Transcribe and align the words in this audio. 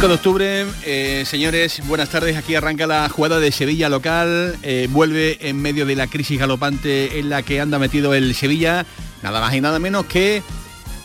5 0.00 0.08
de 0.08 0.14
octubre, 0.14 0.66
eh, 0.82 1.24
señores, 1.26 1.86
buenas 1.86 2.08
tardes. 2.08 2.34
Aquí 2.38 2.54
arranca 2.54 2.86
la 2.86 3.06
jugada 3.10 3.38
de 3.38 3.52
Sevilla 3.52 3.90
local. 3.90 4.56
Eh, 4.62 4.88
vuelve 4.90 5.36
en 5.46 5.60
medio 5.60 5.84
de 5.84 5.94
la 5.94 6.06
crisis 6.06 6.40
galopante 6.40 7.18
en 7.18 7.28
la 7.28 7.42
que 7.42 7.60
anda 7.60 7.78
metido 7.78 8.14
el 8.14 8.34
Sevilla. 8.34 8.86
Nada 9.22 9.42
más 9.42 9.54
y 9.54 9.60
nada 9.60 9.78
menos 9.78 10.06
que 10.06 10.42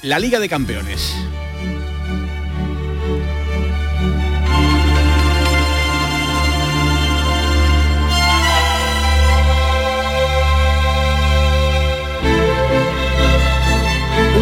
la 0.01 0.17
Liga 0.17 0.39
de 0.39 0.47
Campeones. 0.47 1.13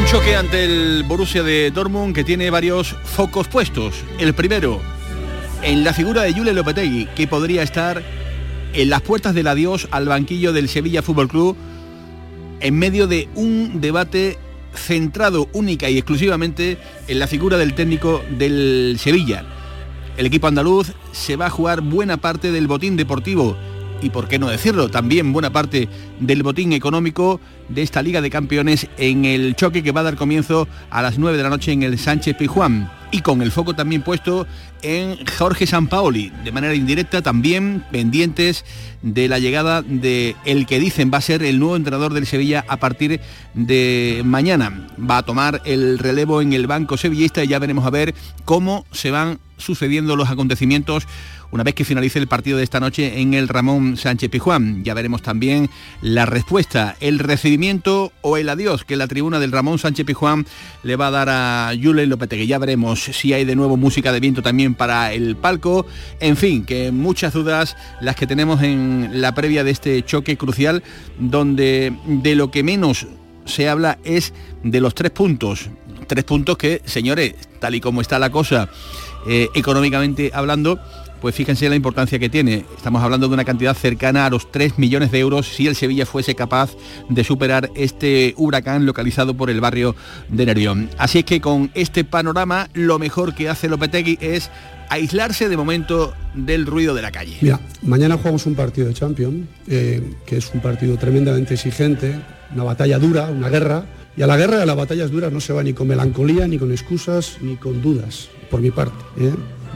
Choque 0.06 0.36
ante 0.36 0.64
el 0.64 1.04
Borussia 1.04 1.44
de 1.44 1.72
Dortmund 1.72 2.16
que 2.16 2.24
tiene 2.24 2.50
varios 2.50 2.96
focos 3.04 3.48
puestos. 3.48 4.04
El 4.20 4.34
primero, 4.34 4.82
en 5.62 5.84
la 5.84 5.94
figura 5.94 6.24
de 6.24 6.34
Jule 6.34 6.54
Lopetegui, 6.54 7.08
que 7.16 7.28
podría 7.28 7.64
estar 7.64 8.02
en 8.74 8.90
las 8.90 9.02
puertas 9.02 9.34
del 9.36 9.48
adiós 9.48 9.88
al 9.92 10.08
banquillo 10.08 10.52
del 10.52 10.68
Sevilla 10.68 11.02
Fútbol 11.02 11.28
Club 11.28 11.56
en 12.60 12.78
medio 12.78 13.08
de 13.08 13.30
un 13.36 13.82
debate 13.82 14.38
centrado 14.74 15.48
única 15.54 15.90
y 15.90 15.98
exclusivamente 15.98 16.78
en 17.08 17.20
la 17.20 17.28
figura 17.28 17.58
del 17.58 17.74
técnico 17.74 18.24
del 18.38 18.98
Sevilla. 19.00 19.46
El 20.18 20.26
equipo 20.26 20.48
andaluz 20.48 20.94
se 21.12 21.36
va 21.36 21.48
a 21.48 21.52
jugar 21.52 21.82
buena 21.82 22.18
parte 22.18 22.52
del 22.52 22.68
botín 22.68 22.98
deportivo 22.98 23.58
y 24.04 24.10
por 24.10 24.28
qué 24.28 24.38
no 24.38 24.50
decirlo, 24.50 24.90
también 24.90 25.32
buena 25.32 25.52
parte 25.52 25.88
del 26.20 26.44
botín 26.44 26.74
económico 26.74 27.40
de 27.70 27.82
esta 27.82 28.02
Liga 28.02 28.22
de 28.22 28.30
Campeones 28.30 28.88
en 28.98 29.24
el 29.26 29.56
choque 29.56 29.82
que 29.82 29.94
va 29.94 30.02
a 30.02 30.04
dar 30.04 30.16
comienzo 30.18 30.68
a 30.90 31.02
las 31.02 31.18
9 31.18 31.38
de 31.38 31.44
la 31.44 31.50
noche 31.50 31.72
en 31.72 31.84
el 31.84 31.98
Sánchez 31.98 32.36
Pijuán 32.36 32.92
y 33.12 33.22
con 33.22 33.42
el 33.42 33.52
foco 33.52 33.76
también 33.76 34.02
puesto 34.02 34.46
en 34.82 35.18
Jorge 35.38 35.68
Sampaoli, 35.68 36.32
de 36.44 36.52
manera 36.52 36.74
indirecta 36.74 37.22
también 37.22 37.86
pendientes 37.92 38.66
de 39.04 39.28
la 39.28 39.40
llegada 39.40 39.82
de 39.84 40.36
el 40.46 40.66
que 40.66 40.80
dicen 40.80 41.12
va 41.14 41.20
a 41.20 41.22
ser 41.22 41.44
el 41.44 41.60
nuevo 41.60 41.76
entrenador 41.76 42.14
del 42.14 42.26
Sevilla 42.26 42.66
a 42.68 42.78
partir 42.78 43.22
de 43.54 44.22
mañana. 44.26 44.88
Va 45.00 45.20
a 45.20 45.24
tomar 45.24 45.62
el 45.64 46.00
relevo 46.00 46.42
en 46.42 46.54
el 46.54 46.68
banco 46.68 46.98
sevillista 46.98 47.44
y 47.44 47.48
ya 47.48 47.60
veremos 47.60 47.86
a 47.86 47.92
ver 47.92 48.16
cómo 48.46 48.86
se 48.92 49.12
van 49.12 49.40
sucediendo 49.58 50.16
los 50.16 50.30
acontecimientos 50.30 51.08
una 51.54 51.64
vez 51.64 51.76
que 51.76 51.86
finalice 51.86 52.18
el 52.18 52.28
partido 52.28 52.58
de 52.58 52.64
esta 52.64 52.80
noche 52.80 53.22
en 53.22 53.36
el 53.36 53.48
Ramón 53.48 53.96
Sánchez 53.96 54.32
Pijuán. 54.32 54.84
Ya 54.84 54.96
veremos 54.96 55.22
también 55.22 55.70
la 56.02 56.26
respuesta, 56.26 56.96
el 57.00 57.20
recibimiento 57.20 58.12
o 58.22 58.38
el 58.38 58.50
adiós 58.50 58.86
que 58.86 58.96
la 58.96 59.08
tribuna 59.08 59.40
del 59.40 59.52
Ramón 59.52 59.78
Sánchez 59.78 60.04
Pijuán 60.04 60.48
le 60.82 60.96
va 60.96 61.08
a 61.08 61.12
dar 61.12 61.30
a 61.30 61.72
Julen 61.80 62.10
Lopetegui. 62.10 62.48
Ya 62.48 62.58
veremos 62.58 63.04
si 63.04 63.34
hay 63.34 63.46
de 63.46 63.56
nuevo 63.56 63.78
música 63.78 64.12
de 64.12 64.20
viento 64.20 64.42
también 64.42 64.74
para 64.74 65.14
el 65.14 65.36
palco. 65.36 65.86
En 66.20 66.38
fin, 66.38 66.66
que 66.66 66.92
muchas 66.92 67.34
dudas 67.34 67.78
las 68.02 68.16
que 68.16 68.26
tenemos 68.26 68.64
en 68.64 69.22
la 69.22 69.36
previa 69.36 69.64
de 69.64 69.70
este 69.70 70.04
choque 70.04 70.38
crucial, 70.38 70.82
donde 71.20 71.94
de 72.08 72.34
lo 72.34 72.50
que 72.50 72.64
menos 72.64 73.06
se 73.46 73.70
habla 73.70 74.00
es 74.04 74.34
de 74.64 74.82
los 74.82 74.96
tres 74.96 75.12
puntos. 75.12 75.70
Tres 76.08 76.24
puntos 76.24 76.58
que, 76.58 76.82
señores, 76.86 77.36
tal 77.60 77.76
y 77.76 77.80
como 77.80 78.02
está 78.02 78.18
la 78.18 78.32
cosa, 78.32 78.70
eh, 79.28 79.50
económicamente 79.54 80.32
hablando, 80.34 80.80
pues 81.24 81.36
fíjense 81.36 81.70
la 81.70 81.78
importancia 81.78 82.20
que 82.20 82.28
tiene. 82.28 82.66
Estamos 82.76 83.02
hablando 83.02 83.30
de 83.30 83.34
una 83.34 83.46
cantidad 83.46 83.74
cercana 83.74 84.26
a 84.26 84.30
los 84.30 84.52
3 84.52 84.78
millones 84.78 85.10
de 85.10 85.20
euros 85.20 85.48
si 85.48 85.68
el 85.68 85.76
Sevilla 85.78 86.06
fuese 86.06 86.36
capaz 86.36 86.72
de 87.08 87.24
superar 87.24 87.72
este 87.76 88.34
huracán 88.36 88.86
localizado 88.86 89.34
por 89.34 89.50
el 89.50 89.62
barrio 89.62 89.96
de 90.28 90.46
Nervión. 90.46 90.90
Así 90.98 91.20
es 91.20 91.24
que 91.24 91.40
con 91.40 91.72
este 91.76 92.04
panorama 92.04 92.68
lo 92.74 93.00
mejor 93.00 93.36
que 93.36 93.48
hace 93.48 93.70
Lopetegui 93.70 94.18
es 94.20 94.52
aislarse 94.90 95.48
de 95.48 95.56
momento 95.56 96.14
del 96.34 96.66
ruido 96.66 96.94
de 96.94 97.02
la 97.02 97.14
calle. 97.14 97.38
Mira, 97.40 97.62
mañana 97.84 98.18
jugamos 98.18 98.46
un 98.46 98.56
partido 98.56 98.90
de 98.90 98.94
Champions, 98.94 99.48
eh, 99.70 100.16
que 100.26 100.36
es 100.36 100.54
un 100.54 100.60
partido 100.60 100.98
tremendamente 100.98 101.54
exigente, 101.54 102.20
una 102.54 102.66
batalla 102.66 103.00
dura, 103.00 103.30
una 103.30 103.48
guerra, 103.48 103.86
y 104.18 104.24
a 104.24 104.28
la 104.28 104.36
guerra 104.36 104.62
a 104.62 104.66
las 104.66 104.76
batallas 104.76 105.10
duras 105.10 105.32
no 105.32 105.40
se 105.40 105.54
va 105.54 105.64
ni 105.64 105.72
con 105.72 105.88
melancolía, 105.88 106.50
ni 106.50 106.58
con 106.58 106.74
excusas, 106.74 107.38
ni 107.40 107.56
con 107.56 107.82
dudas, 107.82 108.28
por 108.52 108.60
mi 108.60 108.72
parte. 108.72 108.98
¿eh? 109.18 109.32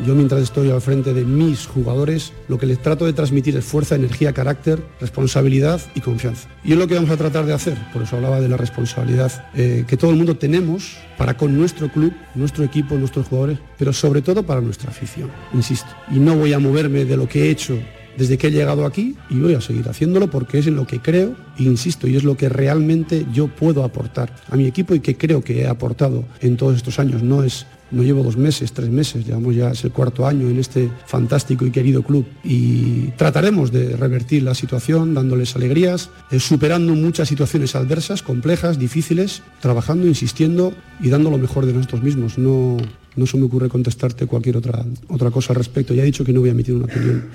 Yo 0.05 0.13
mientras 0.15 0.41
estoy 0.41 0.69
al 0.69 0.81
frente 0.81 1.13
de 1.13 1.25
mis 1.25 1.65
jugadores, 1.65 2.33
lo 2.47 2.57
que 2.57 2.65
les 2.65 2.81
trato 2.81 3.05
de 3.05 3.13
transmitir 3.13 3.57
es 3.57 3.65
fuerza, 3.65 3.95
energía, 3.95 4.31
carácter, 4.31 4.81
responsabilidad 5.01 5.81
y 5.95 6.01
confianza. 6.01 6.49
Y 6.63 6.73
es 6.73 6.77
lo 6.77 6.87
que 6.87 6.95
vamos 6.95 7.09
a 7.09 7.17
tratar 7.17 7.45
de 7.45 7.53
hacer. 7.53 7.77
Por 7.91 8.03
eso 8.03 8.15
hablaba 8.15 8.39
de 8.39 8.47
la 8.47 8.57
responsabilidad 8.57 9.49
eh, 9.55 9.85
que 9.87 9.97
todo 9.97 10.11
el 10.11 10.17
mundo 10.17 10.37
tenemos 10.37 10.97
para 11.17 11.35
con 11.35 11.57
nuestro 11.57 11.89
club, 11.91 12.13
nuestro 12.35 12.63
equipo, 12.63 12.95
nuestros 12.95 13.27
jugadores, 13.27 13.59
pero 13.77 13.91
sobre 13.91 14.21
todo 14.21 14.43
para 14.43 14.61
nuestra 14.61 14.91
afición, 14.91 15.31
insisto. 15.53 15.89
Y 16.11 16.19
no 16.19 16.35
voy 16.35 16.53
a 16.53 16.59
moverme 16.59 17.05
de 17.05 17.17
lo 17.17 17.27
que 17.27 17.45
he 17.45 17.49
hecho 17.49 17.79
desde 18.17 18.37
que 18.37 18.47
he 18.47 18.51
llegado 18.51 18.85
aquí 18.85 19.15
y 19.29 19.39
voy 19.39 19.53
a 19.53 19.61
seguir 19.61 19.87
haciéndolo 19.87 20.29
porque 20.29 20.57
es 20.57 20.67
en 20.67 20.75
lo 20.75 20.87
que 20.87 20.99
creo, 20.99 21.35
e 21.57 21.63
insisto, 21.63 22.07
y 22.07 22.15
es 22.15 22.23
lo 22.23 22.35
que 22.35 22.49
realmente 22.49 23.25
yo 23.31 23.47
puedo 23.47 23.83
aportar 23.83 24.33
a 24.49 24.55
mi 24.55 24.65
equipo 24.65 24.95
y 24.95 24.99
que 24.99 25.15
creo 25.15 25.43
que 25.43 25.61
he 25.61 25.67
aportado 25.67 26.25
en 26.41 26.57
todos 26.57 26.75
estos 26.75 26.99
años. 26.99 27.21
No 27.21 27.43
es 27.43 27.67
no 27.91 28.03
llevo 28.03 28.23
dos 28.23 28.37
meses, 28.37 28.73
tres 28.73 28.89
meses, 28.89 29.25
llevamos 29.25 29.55
ya 29.55 29.71
es 29.71 29.83
el 29.83 29.91
cuarto 29.91 30.27
año 30.27 30.49
en 30.49 30.59
este 30.59 30.89
fantástico 31.05 31.65
y 31.65 31.71
querido 31.71 32.03
club 32.03 32.25
y 32.43 33.07
trataremos 33.17 33.71
de 33.71 33.95
revertir 33.95 34.43
la 34.43 34.53
situación 34.55 35.13
dándoles 35.13 35.55
alegrías, 35.55 36.09
eh, 36.31 36.39
superando 36.39 36.93
muchas 36.95 37.29
situaciones 37.29 37.75
adversas, 37.75 38.23
complejas, 38.23 38.77
difíciles, 38.77 39.41
trabajando, 39.61 40.07
insistiendo 40.07 40.73
y 40.99 41.09
dando 41.09 41.29
lo 41.29 41.37
mejor 41.37 41.65
de 41.65 41.73
nosotros 41.73 42.03
mismos. 42.03 42.37
No, 42.37 42.77
no 43.15 43.25
se 43.25 43.37
me 43.37 43.45
ocurre 43.45 43.69
contestarte 43.69 44.25
cualquier 44.25 44.57
otra, 44.57 44.85
otra 45.07 45.31
cosa 45.31 45.53
al 45.53 45.57
respecto. 45.57 45.93
Ya 45.93 46.03
he 46.03 46.05
dicho 46.05 46.23
que 46.23 46.33
no 46.33 46.41
voy 46.41 46.49
a 46.49 46.51
emitir 46.53 46.75
una 46.75 46.85
opinión 46.85 47.25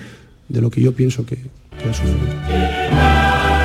de 0.49 0.61
lo 0.61 0.71
que 0.71 0.81
yo 0.81 0.93
pienso 0.93 1.25
que, 1.25 1.37
que 1.37 1.89
ha 1.89 1.95
sucedido. 1.95 2.19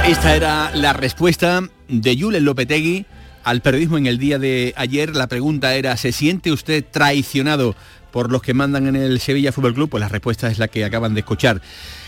Esta 0.08 0.36
era 0.36 0.74
la 0.74 0.94
respuesta 0.94 1.62
de 1.90 2.18
Julen 2.18 2.46
Lopetegui 2.46 3.06
al 3.47 3.62
periodismo 3.62 3.97
en 3.97 4.08
el 4.08 4.18
día 4.18 4.40
de 4.40 4.74
ayer. 4.75 5.16
La 5.16 5.28
pregunta 5.28 5.74
era, 5.74 5.96
¿se 5.96 6.12
siente 6.12 6.52
usted 6.52 6.84
traicionado 6.91 7.78
por 8.12 8.30
los 8.30 8.41
que 8.41 8.53
mandan 8.53 8.88
en 8.88 8.97
el 8.97 9.22
Sevilla 9.22 9.53
Fútbol 9.53 9.74
Club? 9.74 9.90
Pues 9.90 10.02
la 10.02 10.09
respuesta 10.09 10.52
es 10.52 10.59
la 10.59 10.68
que 10.68 10.84
acaban 10.84 11.13
de 11.13 11.22
escuchar. 11.22 11.62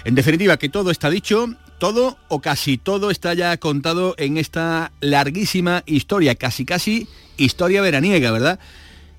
En 0.03 0.15
definitiva, 0.15 0.57
que 0.57 0.67
todo 0.67 0.91
está 0.91 1.09
dicho, 1.09 1.47
todo 1.77 2.17
o 2.27 2.41
casi 2.41 2.77
todo 2.77 3.09
está 3.09 3.33
ya 3.35 3.55
contado 3.55 4.15
en 4.17 4.35
esta 4.35 4.91
larguísima 4.99 5.83
historia, 5.85 6.35
casi 6.35 6.65
casi 6.65 7.07
historia 7.37 7.81
veraniega, 7.81 8.31
¿verdad? 8.31 8.59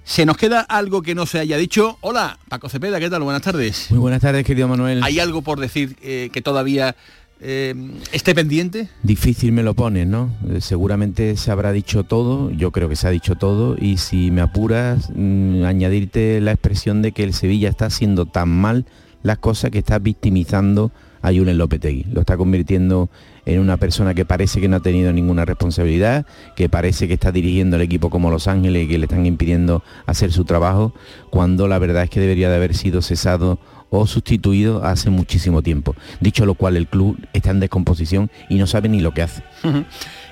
¿Se 0.05 0.27
nos 0.27 0.37
queda 0.37 0.61
algo 0.61 1.01
que 1.01 1.15
no 1.15 1.25
se 1.25 1.39
haya 1.39 1.57
dicho? 1.57 1.97
Hola, 2.03 2.39
Paco 2.51 2.69
Cepeda, 2.69 3.01
¿qué 3.01 3.09
tal? 3.09 3.23
Buenas 3.23 3.43
tardes. 3.43 3.87
Muy 3.91 4.01
buenas 4.01 4.21
tardes, 4.21 4.45
querido 4.45 4.69
Manuel. 4.69 5.03
¿Hay 5.03 5.21
algo 5.21 5.41
por 5.41 5.59
decir 5.59 5.97
eh, 6.03 6.29
que 6.33 6.43
todavía 6.43 6.97
eh, 7.41 7.75
esté 8.13 8.35
pendiente? 8.35 8.89
Difícil 9.03 9.53
me 9.53 9.63
lo 9.63 9.75
pones, 9.75 10.07
¿no? 10.07 10.31
Eh, 10.49 10.61
seguramente 10.61 11.37
se 11.37 11.51
habrá 11.51 11.73
dicho 11.73 12.05
todo, 12.05 12.51
yo 12.51 12.71
creo 12.71 12.89
que 12.89 12.97
se 12.97 13.07
ha 13.07 13.11
dicho 13.11 13.37
todo, 13.37 13.77
y 13.79 13.97
si 13.97 14.31
me 14.31 14.41
apuras, 14.41 15.11
mm, 15.15 15.65
añadirte 15.65 16.41
la 16.41 16.53
expresión 16.53 17.03
de 17.03 17.13
que 17.13 17.25
el 17.25 17.33
Sevilla 17.33 17.69
está 17.69 17.87
haciendo 17.87 18.27
tan 18.27 18.49
mal 18.49 18.85
las 19.23 19.39
cosas 19.39 19.71
que 19.71 19.79
está 19.79 19.99
victimizando 19.99 20.93
a 21.23 21.33
Julen 21.33 21.59
Lopetegui. 21.59 22.05
Lo 22.13 22.21
está 22.21 22.37
convirtiendo 22.37 23.11
en 23.45 23.61
una 23.61 23.77
persona 23.77 24.15
que 24.15 24.25
parece 24.25 24.61
que 24.61 24.69
no 24.69 24.77
ha 24.77 24.81
tenido 24.81 25.13
ninguna 25.13 25.45
responsabilidad, 25.45 26.27
que 26.57 26.69
parece 26.69 27.09
que 27.09 27.15
está 27.15 27.33
dirigiendo 27.33 27.77
el 27.77 27.83
equipo 27.83 28.11
como 28.11 28.31
Los 28.31 28.49
Ángeles 28.49 28.85
y 28.85 28.89
que 28.89 28.99
le 28.99 29.05
están 29.05 29.27
impidiendo 29.27 29.83
hacer 30.07 30.33
su 30.33 30.45
trabajo, 30.45 30.95
cuando 31.31 31.69
la 31.69 31.79
verdad 31.79 32.05
es 32.05 32.11
que 32.11 32.21
debería 32.21 32.49
de 32.49 32.57
haber 32.57 32.75
sido 32.75 33.03
cesado 33.03 33.59
o 33.91 34.07
sustituido 34.07 34.85
hace 34.85 35.11
muchísimo 35.11 35.63
tiempo. 35.63 35.95
Dicho 36.21 36.47
lo 36.47 36.55
cual, 36.55 36.77
el 36.77 36.87
club 36.87 37.19
está 37.33 37.51
en 37.51 37.61
descomposición 37.61 38.31
y 38.49 38.57
no 38.57 38.67
sabe 38.67 38.89
ni 38.89 39.01
lo 39.01 39.13
que 39.13 39.23
hace. 39.23 39.43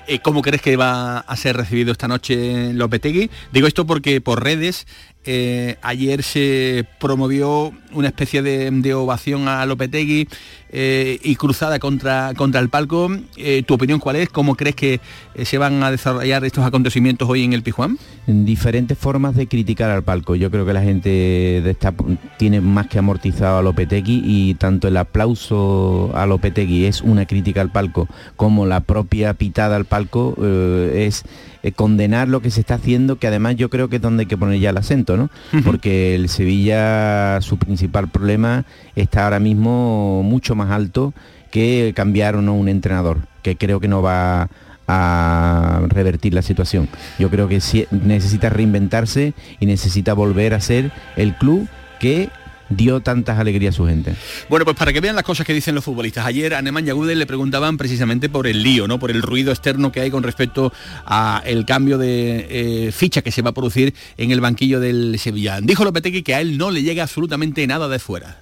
Eh, 0.07 0.19
¿Cómo 0.23 0.41
crees 0.41 0.61
que 0.61 0.75
va 0.75 1.19
a 1.19 1.35
ser 1.35 1.55
recibido 1.55 1.91
esta 1.91 2.07
noche 2.07 2.73
Lopetegui? 2.73 3.29
Digo 3.53 3.67
esto 3.67 3.85
porque 3.85 4.21
por 4.21 4.43
redes 4.43 4.87
eh, 5.25 5.75
ayer 5.81 6.23
se 6.23 6.85
promovió 6.97 7.73
una 7.91 8.07
especie 8.07 8.41
de, 8.41 8.93
ovación 8.93 9.49
a 9.49 9.65
Lopetegui 9.65 10.29
eh, 10.71 11.19
y 11.21 11.35
cruzada 11.35 11.77
contra, 11.77 12.33
contra 12.35 12.61
el 12.61 12.69
palco. 12.69 13.11
Eh, 13.35 13.63
¿Tu 13.63 13.73
opinión 13.73 13.99
cuál 13.99 14.15
es? 14.15 14.29
¿Cómo 14.29 14.55
crees 14.55 14.75
que 14.75 15.01
se 15.43 15.57
van 15.57 15.83
a 15.83 15.91
desarrollar 15.91 16.45
estos 16.45 16.65
acontecimientos 16.65 17.27
hoy 17.29 17.43
en 17.43 17.51
el 17.51 17.63
Pijuán? 17.63 17.99
En 18.27 18.45
diferentes 18.45 18.97
formas 18.97 19.35
de 19.35 19.47
criticar 19.47 19.91
al 19.91 20.03
palco. 20.03 20.35
Yo 20.35 20.49
creo 20.49 20.65
que 20.65 20.73
la 20.73 20.81
gente 20.81 21.09
de 21.09 21.69
esta, 21.69 21.93
tiene 22.37 22.61
más 22.61 22.87
que 22.87 22.99
amortizado 22.99 23.57
a 23.57 23.61
Lopetegui 23.61 24.21
y 24.25 24.53
tanto 24.53 24.87
el 24.87 24.95
aplauso 24.95 26.11
a 26.15 26.25
Lopetegui 26.27 26.85
es 26.85 27.01
una 27.01 27.25
crítica 27.25 27.59
al 27.61 27.71
palco 27.71 28.07
como 28.37 28.65
la 28.65 28.79
propia 28.79 29.33
pitada 29.33 29.75
al 29.75 29.85
palco 29.85 30.35
es 30.41 31.25
eh, 31.63 31.71
condenar 31.71 32.27
lo 32.27 32.41
que 32.41 32.51
se 32.51 32.61
está 32.61 32.75
haciendo, 32.75 33.17
que 33.17 33.27
además 33.27 33.55
yo 33.55 33.69
creo 33.69 33.89
que 33.89 33.97
es 33.97 34.01
donde 34.01 34.21
hay 34.21 34.27
que 34.27 34.37
poner 34.37 34.59
ya 34.59 34.69
el 34.69 34.77
acento, 34.77 35.17
¿no? 35.17 35.29
Porque 35.63 36.15
el 36.15 36.29
Sevilla, 36.29 37.41
su 37.41 37.57
principal 37.57 38.07
problema 38.07 38.65
está 38.95 39.25
ahora 39.25 39.39
mismo 39.39 40.23
mucho 40.23 40.55
más 40.55 40.71
alto 40.71 41.13
que 41.51 41.93
cambiar 41.95 42.35
o 42.35 42.41
no 42.41 42.55
un 42.55 42.69
entrenador, 42.69 43.19
que 43.41 43.55
creo 43.55 43.79
que 43.79 43.87
no 43.87 44.01
va 44.01 44.49
a 44.87 45.81
revertir 45.87 46.33
la 46.33 46.41
situación. 46.41 46.89
Yo 47.19 47.29
creo 47.29 47.47
que 47.47 47.61
necesita 47.91 48.49
reinventarse 48.49 49.33
y 49.59 49.65
necesita 49.65 50.13
volver 50.13 50.53
a 50.53 50.61
ser 50.61 50.91
el 51.15 51.35
club 51.35 51.67
qué 51.99 52.29
dio 52.69 52.99
tantas 53.01 53.39
alegrías 53.39 53.75
a 53.75 53.77
su 53.77 53.85
gente. 53.85 54.15
Bueno, 54.49 54.65
pues 54.65 54.77
para 54.77 54.93
que 54.93 55.01
vean 55.01 55.15
las 55.15 55.23
cosas 55.23 55.45
que 55.45 55.53
dicen 55.53 55.75
los 55.75 55.83
futbolistas. 55.83 56.25
Ayer 56.25 56.53
a 56.53 56.61
Nemanja 56.61 56.93
Gudel 56.93 57.19
le 57.19 57.25
preguntaban 57.25 57.77
precisamente 57.77 58.29
por 58.29 58.47
el 58.47 58.63
lío, 58.63 58.87
¿no? 58.87 58.99
Por 58.99 59.11
el 59.11 59.21
ruido 59.21 59.51
externo 59.51 59.91
que 59.91 60.01
hay 60.01 60.11
con 60.11 60.23
respecto 60.23 60.71
a 61.05 61.41
el 61.45 61.65
cambio 61.65 61.97
de 61.97 62.47
eh, 62.49 62.91
ficha 62.91 63.21
que 63.21 63.31
se 63.31 63.41
va 63.41 63.51
a 63.51 63.53
producir 63.53 63.93
en 64.17 64.31
el 64.31 64.41
banquillo 64.41 64.79
del 64.79 65.17
Sevilla. 65.19 65.59
Dijo 65.61 65.83
Lopetegui 65.83 66.23
que 66.23 66.35
a 66.35 66.41
él 66.41 66.57
no 66.57 66.71
le 66.71 66.83
llega 66.83 67.03
absolutamente 67.03 67.65
nada 67.67 67.87
de 67.87 67.99
fuera. 67.99 68.37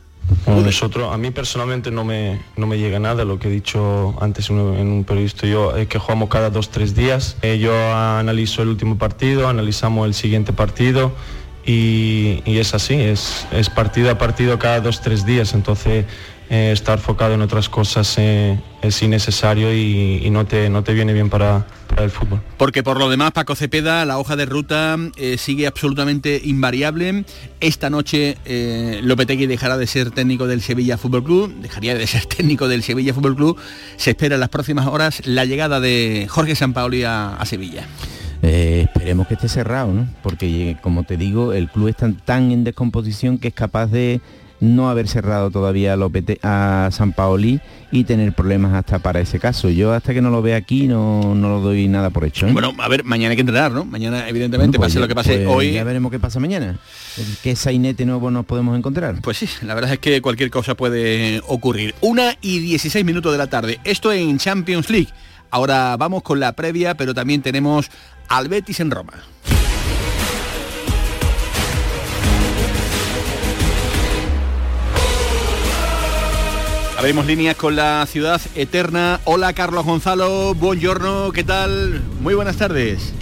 nosotros, 0.46 1.14
a 1.14 1.18
mí 1.18 1.32
personalmente 1.32 1.92
no 1.92 2.04
me, 2.04 2.42
no 2.58 2.68
me 2.68 2.78
llega 2.78 3.00
nada, 3.00 3.24
lo 3.24 3.40
que 3.40 3.48
he 3.48 3.52
dicho 3.52 4.16
antes 4.22 4.50
en 4.50 4.58
un, 4.58 5.04
periodista, 5.06 5.48
yo 5.48 5.76
es 5.76 5.88
que 5.88 6.00
jugamos 6.00 6.30
cada 6.30 6.50
dos, 6.50 6.70
tres 6.70 6.96
días, 6.96 7.38
eh, 7.42 7.60
yo 7.60 7.74
analizo 7.96 8.62
el 8.62 8.70
último 8.70 8.98
partido, 8.98 9.48
analizamos 9.48 10.06
el 10.08 10.14
siguiente 10.14 10.54
partido, 10.54 11.14
y, 11.68 12.42
es 12.46 12.74
así, 12.74 12.94
es, 12.96 13.46
es, 13.52 13.70
partido 13.70 14.10
a 14.10 14.18
partido 14.18 14.58
cada 14.58 14.80
dos, 14.80 15.02
tres 15.02 15.26
días, 15.26 15.54
entonces 15.54 16.06
eh, 16.50 16.72
estar 16.72 16.98
enfocado 16.98 17.34
en 17.34 17.42
otras 17.42 17.68
cosas 17.68 18.16
eh, 18.18 18.58
es 18.82 19.02
innecesario 19.02 19.74
y, 19.76 20.30
no, 20.30 20.46
te, 20.46 20.70
no 20.70 20.82
te 20.82 20.94
viene 20.94 21.12
bien 21.12 21.30
para, 21.30 21.68
el 21.98 22.10
fútbol. 22.10 22.40
Porque 22.56 22.84
por 22.84 23.00
lo 23.00 23.10
demás, 23.10 23.34
Paco 23.34 23.54
Cepeda, 23.54 24.06
la 24.06 24.18
hoja 24.18 24.38
de 24.38 24.46
ruta 24.46 24.96
eh, 25.18 25.38
sigue 25.38 25.68
absolutamente 25.68 26.40
invariable. 26.42 27.26
Esta 27.60 27.90
noche 27.90 28.38
Lopetegui 29.02 29.46
dejará 29.46 29.78
de 29.78 29.88
ser 29.88 30.12
técnico 30.12 30.48
del 30.48 30.62
Sevilla 30.62 30.98
Fútbol 30.98 31.24
Club, 31.26 31.54
dejaría 31.60 31.96
de 31.96 32.08
ser 32.08 32.26
técnico 32.28 32.70
del 32.70 32.82
Sevilla 32.82 33.14
Fútbol 33.14 33.36
Club. 33.36 33.58
Se 33.98 34.12
espera 34.12 34.36
en 34.36 34.40
las 34.40 34.50
próximas 34.50 34.88
horas 34.88 35.22
la 35.26 35.44
llegada 35.44 35.82
de 35.82 36.28
Jorge 36.30 36.56
Sampaoli 36.56 37.04
a, 37.04 37.36
a 37.36 37.46
Sevilla. 37.46 37.88
Eh, 38.42 38.86
esperemos 38.86 39.28
que 39.28 39.34
esté 39.34 39.48
cerrado, 39.48 39.94
¿no? 39.94 40.08
Porque 40.22 40.78
como 40.82 41.04
te 41.04 41.18
digo, 41.18 41.54
el 41.54 41.70
club 41.70 41.88
está 41.88 42.12
tan 42.26 42.52
en 42.52 42.64
descomposición 42.64 43.38
que 43.38 43.50
es 43.50 43.54
capaz 43.54 43.88
de 43.88 44.22
no 44.60 44.90
haber 44.90 45.08
cerrado 45.08 45.52
todavía 45.52 45.96
a, 46.44 46.90
San 46.92 47.14
Paoli 47.14 47.60
y 47.92 48.04
tener 48.06 48.34
problemas 48.34 48.74
hasta 48.74 49.00
para 49.00 49.20
ese 49.20 49.40
caso. 49.40 49.70
Yo 49.70 49.94
hasta 49.94 50.14
que 50.14 50.22
no 50.22 50.30
lo 50.30 50.42
vea 50.42 50.58
aquí 50.58 50.88
no, 50.88 51.36
no 51.36 51.50
lo 51.50 51.62
doy 51.62 51.88
nada 51.88 52.10
por 52.10 52.26
hecho. 52.26 52.48
¿eh? 52.48 52.52
Bueno, 52.52 52.74
a 52.80 52.88
ver, 52.88 53.04
mañana 53.04 53.32
hay 53.32 53.36
que 53.36 53.42
entrenar, 53.42 53.72
¿no? 53.72 53.86
Mañana, 53.86 54.28
evidentemente, 54.28 54.78
pues 54.78 54.90
pase 54.90 55.00
lo 55.00 55.08
que 55.08 55.16
pase 55.16 55.38
pues 55.40 55.48
hoy. 55.48 55.74
Ya 55.74 55.84
veremos 55.84 56.12
qué 56.12 56.20
pasa 56.20 56.40
mañana. 56.40 56.78
¿Qué 57.44 57.56
sainete 57.56 58.06
nuevo 58.06 58.32
nos 58.32 58.46
podemos 58.46 58.78
encontrar? 58.78 59.22
Pues 59.22 59.38
sí, 59.38 59.48
la 59.62 59.76
verdad 59.76 59.94
es 59.94 60.00
que 60.00 60.22
cualquier 60.22 60.50
cosa 60.50 60.76
puede 60.76 61.42
ocurrir. 61.48 61.94
Una 62.02 62.36
y 62.42 62.60
16 62.60 63.06
minutos 63.06 63.32
de 63.32 63.38
la 63.38 63.48
tarde. 63.48 63.80
Esto 63.84 64.12
en 64.12 64.38
Champions 64.38 64.90
League. 64.90 65.10
Ahora 65.50 65.96
vamos 65.98 66.24
con 66.24 66.40
la 66.40 66.52
previa, 66.54 66.96
pero 66.96 67.14
también 67.14 67.42
tenemos 67.42 67.90
al 68.28 68.48
Betis 68.48 68.80
en 68.80 68.92
Roma. 68.92 69.14
Abrimos 76.98 77.28
líneas 77.28 77.56
con 77.56 77.76
la 77.76 78.06
ciudad 78.08 78.42
eterna. 78.56 79.20
Hola 79.26 79.54
Carlos 79.54 79.86
Gonzalo, 79.86 80.56
buongiorno, 80.56 81.32
¿qué 81.32 81.44
tal? 81.44 82.02
Muy 82.22 82.34
buenas 82.34 82.58
tardes. 82.58 83.14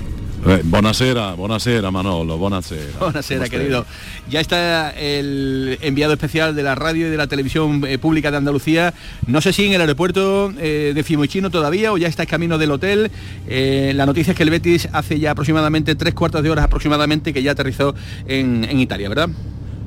Eh, 0.48 0.62
buonasera, 0.64 1.34
buonasera 1.34 1.90
Manolo, 1.90 2.38
buonasera. 2.38 2.86
Buonasera, 3.00 3.50
querido. 3.50 3.84
Ya 4.30 4.42
está 4.42 4.92
el 4.92 5.80
enviado 5.82 6.14
especial 6.14 6.56
de 6.56 6.62
la 6.62 6.76
radio 6.76 7.08
y 7.08 7.10
de 7.10 7.18
la 7.18 7.26
televisión 7.26 7.84
eh, 7.88 7.98
pública 7.98 8.30
de 8.30 8.38
Andalucía. 8.38 8.94
No 9.26 9.42
sé 9.42 9.54
si 9.54 9.66
en 9.66 9.74
el 9.74 9.82
aeropuerto 9.82 10.54
eh, 10.60 10.92
de 10.94 11.04
Fiumicino 11.04 11.50
todavía 11.50 11.92
o 11.92 11.98
ya 11.98 12.08
está 12.08 12.24
en 12.24 12.30
camino 12.30 12.60
del 12.60 12.72
hotel. 12.72 13.10
la 13.48 14.06
noticia 14.06 14.32
es 14.32 14.38
que 14.38 14.44
el 14.44 14.52
Betis 14.52 14.88
hace 14.92 15.20
ya 15.20 15.32
aproximadamente 15.32 15.96
tres 15.96 16.14
cuartos 16.14 16.44
de 16.44 16.52
horas 16.52 16.66
aproximadamente 16.66 17.34
que 17.34 17.42
ya 17.42 17.54
aterrizó 17.54 17.96
en, 18.28 18.66
en 18.66 18.80
Italia, 18.80 19.10
¿verdad? 19.10 19.30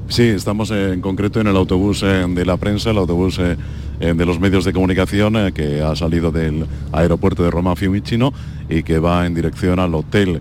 Sí, 0.09 0.25
estamos 0.25 0.73
en 0.73 1.01
concreto 1.01 1.41
en 1.41 1.47
el 1.47 1.57
autobús 1.57 2.01
de 2.01 2.45
la 2.45 2.57
prensa, 2.57 2.91
el 2.91 2.99
autobús 2.99 3.39
de 3.99 4.27
los 4.27 4.39
medios 4.39 4.65
de 4.65 4.73
comunicación 4.73 5.53
que 5.53 5.83
ha 5.83 5.97
salido 5.97 6.31
del 6.31 6.67
aeropuerto 6.93 7.43
de 7.43 7.51
Roma 7.51 7.75
Fiumicino 7.77 8.33
y 8.69 8.83
que 8.83 8.99
va 8.99 9.27
en 9.27 9.35
dirección 9.35 9.79
al 9.81 9.95
hotel 9.95 10.41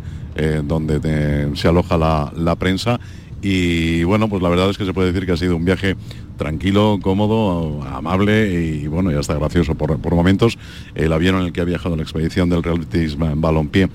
donde 0.63 1.49
se 1.55 1.67
aloja 1.67 1.97
la, 1.97 2.55
prensa. 2.55 2.99
Y 3.41 4.03
bueno, 4.03 4.29
pues 4.29 4.41
la 4.41 4.49
verdad 4.49 4.69
es 4.69 4.77
que 4.77 4.85
se 4.85 4.93
puede 4.93 5.11
decir 5.11 5.25
que 5.25 5.31
ha 5.31 5.37
sido 5.37 5.55
un 5.55 5.65
viaje 5.65 5.95
tranquilo, 6.37 6.99
cómodo, 7.01 7.83
amable 7.83 8.53
y 8.53 8.87
bueno, 8.87 9.11
ya 9.11 9.19
está 9.19 9.33
gracioso 9.35 9.75
por, 9.75 10.13
momentos. 10.13 10.57
El 10.93 11.11
avión 11.13 11.35
en 11.37 11.43
el 11.43 11.53
que 11.53 11.61
ha 11.61 11.65
viajado 11.65 11.95
la 11.95 12.03
expedición 12.03 12.49
del 12.49 12.63
Real 12.63 12.79
Betis 12.79 13.17
Balompié, 13.17 13.89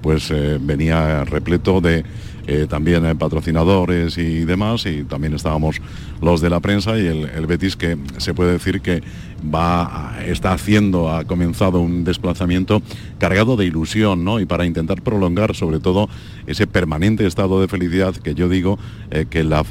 pues 0.00 0.32
venía 0.60 1.24
repleto 1.24 1.80
de 1.80 2.04
eh, 2.46 2.66
también 2.68 3.04
eh, 3.04 3.14
patrocinadores 3.14 4.18
y 4.18 4.44
demás, 4.44 4.86
y 4.86 5.04
también 5.04 5.34
estábamos 5.34 5.80
los 6.22 6.40
de 6.40 6.50
la 6.50 6.60
prensa 6.60 6.98
y 6.98 7.06
el, 7.06 7.46
Betis 7.46 7.76
que 7.76 7.96
se 8.18 8.34
puede 8.34 8.52
decir 8.52 8.80
que 8.80 9.02
va, 9.42 10.16
está 10.26 10.52
haciendo, 10.52 11.10
ha 11.10 11.24
comenzado 11.24 11.80
un 11.80 12.04
desplazamiento 12.04 12.82
cargado 13.18 13.56
de 13.56 13.66
ilusión, 13.66 14.24
¿no? 14.24 14.40
Y 14.40 14.46
para 14.46 14.66
intentar 14.66 15.02
prolongar 15.02 15.54
sobre 15.54 15.80
todo 15.80 16.08
ese 16.46 16.66
permanente 16.66 17.26
estado 17.26 17.60
de 17.60 17.68
felicidad 17.68 18.14
que 18.14 18.34
yo 18.34 18.48
digo 18.48 18.78
eh, 19.10 19.26
que 19.28 19.44
la, 19.44 19.64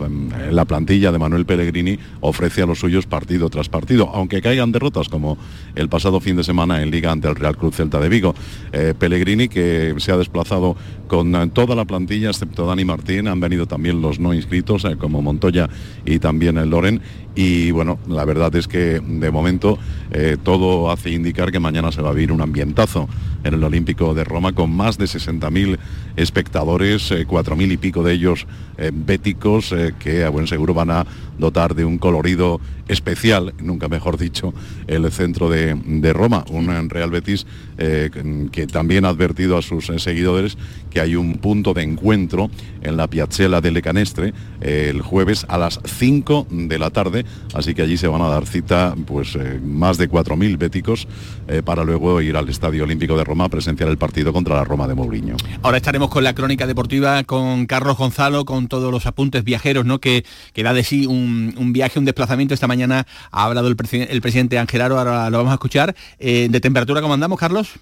la, 0.51 0.65
plantilla 0.65 1.11
de 1.11 1.19
Manuel 1.19 1.45
Pellegrini 1.45 1.99
ofrece 2.21 2.61
a 2.61 2.65
los 2.65 2.79
suyos 2.79 3.05
partido 3.05 3.49
tras 3.49 3.69
partido, 3.69 4.09
aunque 4.13 4.41
caigan 4.41 4.71
derrotas 4.71 5.09
como 5.09 5.37
el 5.75 5.89
pasado 5.89 6.19
fin 6.19 6.35
de 6.35 6.43
semana 6.43 6.81
en 6.81 6.91
Liga 6.91 7.11
ante 7.11 7.27
el 7.27 7.35
Real 7.35 7.55
Cruz 7.55 7.75
Celta 7.75 7.99
de 7.99 8.09
Vigo. 8.09 8.35
Pellegrini 8.99 9.47
que 9.47 9.95
se 9.97 10.11
ha 10.11 10.17
desplazado 10.17 10.75
con 11.07 11.51
toda 11.51 11.75
la 11.75 11.85
plantilla 11.85 12.29
excepto 12.29 12.65
Dani 12.65 12.85
Martín, 12.85 13.27
han 13.27 13.39
venido 13.39 13.65
también 13.67 14.01
los 14.01 14.19
no 14.19 14.33
inscritos 14.33 14.85
eh, 14.85 14.95
como 14.97 15.21
Montoya 15.21 15.69
y 16.05 16.19
también 16.19 16.57
el 16.57 16.69
Loren 16.69 17.01
y 17.35 17.71
bueno, 17.71 17.99
la 18.07 18.23
verdad 18.23 18.55
es 18.55 18.67
que 18.67 19.01
de 19.01 19.31
momento 19.31 19.54
eh, 20.11 20.37
todo 20.41 20.91
hace 20.91 21.11
indicar 21.11 21.51
que 21.51 21.59
mañana 21.59 21.91
se 21.91 22.01
va 22.01 22.09
a 22.09 22.13
vivir 22.13 22.31
un 22.31 22.41
ambientazo 22.41 23.07
en 23.43 23.53
el 23.53 23.63
Olímpico 23.63 24.13
de 24.13 24.23
Roma 24.23 24.53
con 24.53 24.71
más 24.71 24.97
de 24.97 25.05
60.000 25.05 25.77
espectadores, 26.15 27.11
4.000 27.11 27.61
eh, 27.61 27.73
y 27.73 27.77
pico 27.77 28.03
de 28.03 28.13
ellos 28.13 28.47
béticos 28.91 29.73
que 29.99 30.23
a 30.23 30.29
buen 30.29 30.47
seguro 30.47 30.73
van 30.73 30.91
a 30.91 31.05
dotar 31.37 31.75
de 31.75 31.85
un 31.85 31.97
colorido 31.97 32.59
especial, 32.87 33.53
nunca 33.59 33.87
mejor 33.87 34.17
dicho, 34.17 34.53
el 34.87 35.11
centro 35.11 35.49
de, 35.49 35.75
de 35.75 36.13
Roma, 36.13 36.45
un 36.49 36.89
Real 36.89 37.09
Betis 37.09 37.45
que 37.77 38.67
también 38.71 39.05
ha 39.05 39.09
advertido 39.09 39.57
a 39.57 39.61
sus 39.61 39.91
seguidores 39.97 40.57
que 40.89 41.01
hay 41.01 41.15
un 41.15 41.35
punto 41.35 41.73
de 41.73 41.83
encuentro 41.83 42.49
en 42.81 42.95
la 42.95 43.07
Piazzella 43.07 43.59
delle 43.59 43.81
Canestre 43.81 44.33
el 44.61 45.01
jueves 45.01 45.45
a 45.49 45.57
las 45.57 45.79
5 45.83 46.47
de 46.49 46.79
la 46.79 46.89
tarde, 46.89 47.25
así 47.53 47.73
que 47.73 47.81
allí 47.81 47.97
se 47.97 48.07
van 48.07 48.21
a 48.21 48.27
dar 48.27 48.45
cita 48.45 48.95
pues 49.05 49.35
eh, 49.35 49.59
más 49.63 49.97
de 49.97 50.09
4.000 50.09 50.57
béticos 50.57 51.07
eh, 51.47 51.61
para 51.63 51.83
luego 51.83 52.21
ir 52.21 52.37
al 52.37 52.47
Estadio 52.49 52.83
Olímpico 52.83 53.17
de 53.17 53.23
Roma 53.23 53.45
a 53.45 53.49
presenciar 53.49 53.89
el 53.89 53.97
partido 53.97 54.31
contra 54.31 54.55
la 54.55 54.63
Roma 54.63 54.87
de 54.87 54.95
Mourinho. 54.95 55.35
Ahora 55.61 55.77
estaremos 55.77 56.09
con 56.09 56.23
la 56.23 56.33
crónica 56.33 56.67
deportiva 56.67 57.23
con 57.23 57.65
Carlos 57.65 57.97
Gonzalo, 57.97 58.45
con 58.45 58.67
todos 58.67 58.91
los 58.91 59.05
apuntes 59.05 59.43
viajeros, 59.43 59.85
¿no? 59.85 59.99
Que, 59.99 60.25
que 60.53 60.63
da 60.63 60.73
de 60.73 60.83
sí 60.83 61.05
un, 61.05 61.24
viaje, 61.73 61.99
un 61.99 62.05
desplazamiento. 62.05 62.53
Esta 62.53 62.67
mañana 62.67 63.05
ha 63.31 63.43
hablado 63.43 63.67
el, 63.67 63.75
el 64.09 64.21
presidente 64.21 64.57
Angelaro, 64.57 64.97
ahora 64.97 65.29
lo 65.29 65.37
vamos 65.37 65.51
a 65.51 65.55
escuchar. 65.55 65.95
Eh, 66.19 66.47
¿De 66.49 66.59
temperatura 66.59 67.01
cómo 67.01 67.13
andamos, 67.13 67.39
Carlos? 67.39 67.73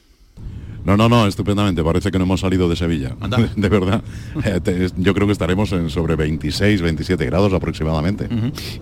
No, 0.85 0.97
no, 0.97 1.07
no, 1.07 1.27
estupendamente. 1.27 1.83
Parece 1.83 2.11
que 2.11 2.17
no 2.17 2.25
hemos 2.25 2.41
salido 2.41 2.67
de 2.69 2.75
Sevilla. 2.75 3.15
De 3.55 3.69
verdad. 3.69 4.03
Eh, 4.43 4.89
yo 4.97 5.13
creo 5.13 5.27
que 5.27 5.33
estaremos 5.33 5.71
en 5.71 5.89
sobre 5.89 6.15
26, 6.15 6.81
27 6.81 7.25
grados 7.25 7.53
aproximadamente. 7.53 8.27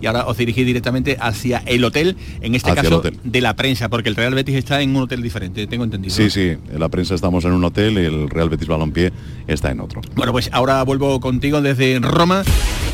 Y 0.01 0.05
ahora 0.05 0.25
os 0.25 0.37
dirigís 0.37 0.65
directamente 0.65 1.17
hacia 1.19 1.59
el 1.65 1.83
hotel, 1.83 2.17
en 2.41 2.55
este 2.55 2.73
caso 2.73 3.01
de 3.23 3.41
la 3.41 3.55
prensa, 3.55 3.89
porque 3.89 4.09
el 4.09 4.15
Real 4.15 4.33
Betis 4.33 4.55
está 4.55 4.81
en 4.81 4.95
un 4.95 5.03
hotel 5.03 5.21
diferente, 5.21 5.67
tengo 5.67 5.83
entendido. 5.83 6.15
Sí, 6.15 6.29
sí, 6.29 6.49
en 6.49 6.79
la 6.79 6.89
prensa 6.89 7.15
estamos 7.15 7.45
en 7.45 7.51
un 7.51 7.63
hotel 7.63 7.93
y 7.93 8.05
el 8.05 8.29
Real 8.29 8.49
Betis 8.49 8.67
Balompié 8.67 9.11
está 9.47 9.71
en 9.71 9.79
otro. 9.79 10.01
Bueno, 10.15 10.31
pues 10.31 10.49
ahora 10.51 10.81
vuelvo 10.83 11.19
contigo 11.19 11.61
desde 11.61 11.99
Roma 11.99 12.43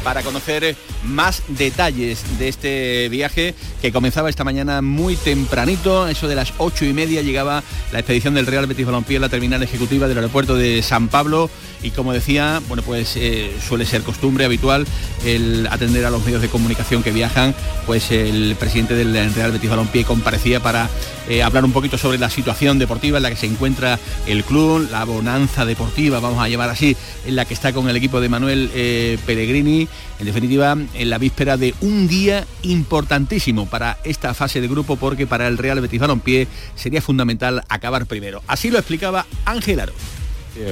para 0.03 0.21
conocer 0.21 0.75
más 1.05 1.43
detalles 1.47 2.23
de 2.39 2.47
este 2.47 3.09
viaje 3.09 3.55
que 3.81 3.91
comenzaba 3.91 4.29
esta 4.29 4.43
mañana 4.43 4.81
muy 4.81 5.15
tempranito, 5.15 6.07
eso 6.07 6.27
de 6.27 6.35
las 6.35 6.53
ocho 6.57 6.85
y 6.85 6.93
media 6.93 7.21
llegaba 7.21 7.63
la 7.91 7.99
expedición 7.99 8.33
del 8.33 8.45
Real 8.45 8.67
Betis 8.67 8.85
Balompié 8.85 8.96
en 9.07 9.21
la 9.21 9.29
terminal 9.29 9.61
ejecutiva 9.63 10.07
del 10.07 10.17
aeropuerto 10.17 10.55
de 10.55 10.81
San 10.81 11.07
Pablo 11.07 11.49
y 11.83 11.91
como 11.91 12.13
decía, 12.13 12.61
bueno 12.67 12.83
pues 12.83 13.15
eh, 13.15 13.51
suele 13.65 13.85
ser 13.85 14.01
costumbre 14.01 14.45
habitual 14.45 14.85
el 15.25 15.67
atender 15.67 16.05
a 16.05 16.09
los 16.09 16.25
medios 16.25 16.41
de 16.41 16.49
comunicación 16.49 17.03
que 17.03 17.11
viajan, 17.11 17.53
pues 17.85 18.11
el 18.11 18.55
presidente 18.59 18.95
del 18.95 19.33
Real 19.33 19.51
Betis 19.51 19.69
Balompié 19.69 20.03
comparecía 20.03 20.61
para 20.61 20.89
eh, 21.29 21.43
hablar 21.43 21.65
un 21.65 21.71
poquito 21.71 21.97
sobre 21.97 22.17
la 22.17 22.29
situación 22.29 22.79
deportiva 22.79 23.17
en 23.17 23.23
la 23.23 23.29
que 23.29 23.35
se 23.35 23.47
encuentra 23.47 23.99
el 24.25 24.43
club, 24.43 24.87
la 24.91 25.03
bonanza 25.03 25.65
deportiva, 25.65 26.19
vamos 26.19 26.41
a 26.41 26.47
llevar 26.47 26.69
así, 26.69 26.95
en 27.25 27.35
la 27.35 27.45
que 27.45 27.53
está 27.53 27.73
con 27.73 27.89
el 27.89 27.95
equipo 27.95 28.21
de 28.21 28.29
Manuel 28.29 28.71
eh, 28.73 29.17
Pellegrini, 29.25 29.87
en 30.19 30.25
definitiva, 30.25 30.77
en 30.93 31.09
la 31.09 31.17
víspera 31.17 31.57
de 31.57 31.73
un 31.81 32.07
día 32.07 32.45
importantísimo 32.63 33.65
para 33.65 33.97
esta 34.03 34.33
fase 34.33 34.61
de 34.61 34.67
grupo 34.67 34.95
porque 34.95 35.27
para 35.27 35.47
el 35.47 35.57
Real 35.57 35.81
Betis 35.81 35.99
Balompié 35.99 36.47
sería 36.75 37.01
fundamental 37.01 37.63
acabar 37.67 38.05
primero. 38.05 38.41
Así 38.47 38.69
lo 38.69 38.77
explicaba 38.77 39.25
Ángel 39.45 39.79
Aro. 39.79 39.93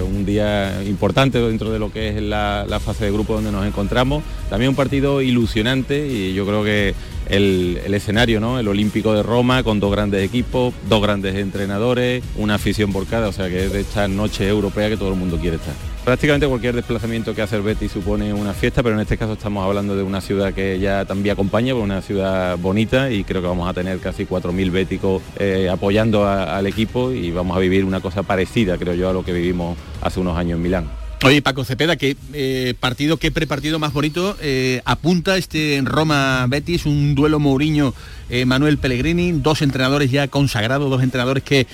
Un 0.03 0.25
día 0.25 0.83
importante 0.83 1.39
dentro 1.39 1.69
de 1.69 1.77
lo 1.77 1.91
que 1.91 2.09
es 2.09 2.21
la, 2.21 2.65
fase 2.83 3.05
de 3.05 3.11
grupo 3.11 3.35
donde 3.35 3.51
nos 3.51 3.67
encontramos. 3.67 4.23
También 4.49 4.69
un 4.69 4.75
partido 4.75 5.21
ilusionante 5.21 6.07
y 6.07 6.33
yo 6.33 6.45
creo 6.45 6.63
que 6.63 6.95
el, 7.29 7.93
escenario, 7.93 8.39
¿no? 8.39 8.59
El 8.59 8.67
Olímpico 8.67 9.13
de 9.13 9.23
Roma 9.23 9.63
con 9.63 9.79
dos 9.79 9.91
grandes 9.91 10.23
equipos, 10.23 10.73
dos 10.89 11.01
grandes 11.01 11.35
entrenadores, 11.35 12.23
una 12.35 12.55
afición 12.55 12.91
por 12.91 13.07
cada, 13.07 13.29
o 13.29 13.31
sea 13.31 13.49
que 13.49 13.65
es 13.65 13.73
de 13.73 13.81
esta 13.81 14.07
noche 14.07 14.47
europea 14.47 14.89
que 14.89 14.97
todo 14.97 15.09
el 15.09 15.15
mundo 15.15 15.37
quiere 15.37 15.57
estar. 15.57 15.73
Prácticamente 16.03 16.47
cualquier 16.47 16.75
desplazamiento 16.75 17.33
que 17.33 17.41
hace 17.41 17.55
el 17.55 17.63
Betis 17.63 17.91
supone 17.91 18.31
una 18.31 18.53
fiesta, 18.53 18.83
pero 18.83 18.93
en 18.93 19.01
este 19.01 19.17
caso 19.17 19.33
estamos 19.33 19.65
hablando 19.65 19.95
de 19.95 20.03
una 20.03 20.21
ciudad 20.21 20.53
que 20.53 20.77
ya 20.79 21.03
también 21.05 21.33
acompaña, 21.33 21.73
una 21.73 22.03
ciudad 22.03 22.57
bonita 22.59 23.09
y 23.09 23.23
creo 23.23 23.41
que 23.41 23.47
vamos 23.47 23.67
a 23.67 23.73
tener 23.73 23.97
casi 23.99 24.25
4.000 24.25 24.71
béticos 24.71 25.23
eh, 25.39 25.67
apoyando 25.67 26.27
al 26.27 26.67
equipo 26.67 27.11
y 27.11 27.31
vamos 27.31 27.57
a 27.57 27.59
vivir 27.59 27.85
una 27.85 28.01
cosa 28.01 28.21
parecida, 28.21 28.77
creo 28.77 28.93
yo, 28.93 29.09
a 29.09 29.13
lo 29.13 29.25
que 29.25 29.33
vivimos 29.33 29.77
hace 30.01 30.19
unos 30.19 30.37
años 30.37 30.57
en 30.57 30.61
Milán. 30.61 31.04
Oye, 31.25 31.41
Paco 31.41 31.65
Cepeda, 31.65 31.95
¿qué 31.95 32.15
eh, 32.33 32.75
partido, 32.79 33.17
qué 33.17 33.31
prepartido 33.31 33.79
más 33.79 33.93
bonito 33.93 34.37
eh, 34.41 34.83
apunta 34.85 35.37
este 35.37 35.81
Roma-Betis, 35.83 36.85
un 36.85 37.15
duelo 37.15 37.39
Mourinho 37.39 37.95
eh, 38.29 38.45
Manuel 38.45 38.77
Pellegrini, 38.77 39.31
dos 39.31 39.63
entrenadores 39.63 40.11
ya 40.11 40.27
consagrados, 40.27 40.87
dos 40.87 41.01
entrenadores 41.01 41.43
que 41.43 41.65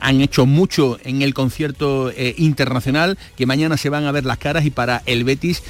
han 0.00 0.20
hecho 0.20 0.46
mucho 0.46 0.98
en 1.02 1.22
el 1.22 1.34
concierto 1.34 2.12
internacional, 2.36 3.18
que 3.36 3.44
mañana 3.44 3.76
se 3.76 3.88
van 3.88 4.04
a 4.04 4.12
ver 4.12 4.24
las 4.24 4.38
caras 4.38 4.64
y 4.66 4.70
para 4.70 5.02
el 5.06 5.24
Betis 5.24 5.64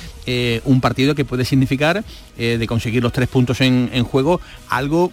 un 0.66 0.82
partido 0.82 1.14
que 1.14 1.24
puede 1.24 1.46
significar 1.46 2.04
de 2.36 2.66
conseguir 2.66 3.02
los 3.02 3.12
tres 3.14 3.28
puntos 3.28 3.62
en, 3.62 3.88
en 3.94 4.04
juego, 4.04 4.42
algo 4.68 5.10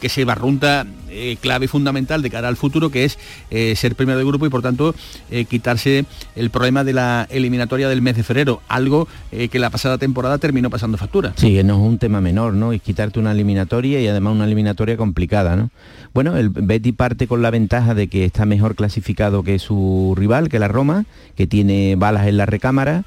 que 0.00 0.08
se 0.08 0.24
barrunta 0.24 0.86
eh, 1.08 1.36
clave 1.40 1.68
fundamental 1.68 2.22
de 2.22 2.30
cara 2.30 2.48
al 2.48 2.56
futuro, 2.56 2.90
que 2.90 3.04
es 3.04 3.18
eh, 3.50 3.74
ser 3.76 3.94
primero 3.94 4.18
de 4.18 4.24
grupo 4.24 4.46
y 4.46 4.50
por 4.50 4.62
tanto 4.62 4.94
eh, 5.30 5.44
quitarse 5.44 6.04
el 6.34 6.50
problema 6.50 6.84
de 6.84 6.92
la 6.92 7.26
eliminatoria 7.30 7.88
del 7.88 8.02
mes 8.02 8.16
de 8.16 8.22
febrero, 8.22 8.60
algo 8.68 9.08
que 9.30 9.58
la 9.58 9.70
pasada 9.70 9.98
temporada 9.98 10.38
terminó 10.38 10.70
pasando 10.70 10.96
factura. 10.96 11.34
Sí, 11.36 11.62
no 11.62 11.74
es 11.74 11.80
un 11.80 11.98
tema 11.98 12.20
menor, 12.20 12.54
¿no? 12.54 12.72
Es 12.72 12.80
quitarte 12.80 13.18
una 13.18 13.32
eliminatoria 13.32 14.00
y 14.00 14.08
además 14.08 14.34
una 14.34 14.44
eliminatoria 14.44 14.96
complicada, 14.96 15.56
¿no? 15.56 15.70
Bueno, 16.14 16.36
el 16.36 16.48
Betty 16.48 16.92
parte 16.92 17.26
con 17.26 17.42
la 17.42 17.50
ventaja 17.50 17.94
de 17.94 18.08
que 18.08 18.24
está 18.24 18.46
mejor 18.46 18.74
clasificado 18.74 19.42
que 19.42 19.58
su 19.58 20.14
rival, 20.16 20.48
que 20.48 20.58
la 20.58 20.68
Roma, 20.68 21.04
que 21.36 21.46
tiene 21.46 21.96
balas 21.96 22.26
en 22.26 22.38
la 22.38 22.46
recámara. 22.46 23.04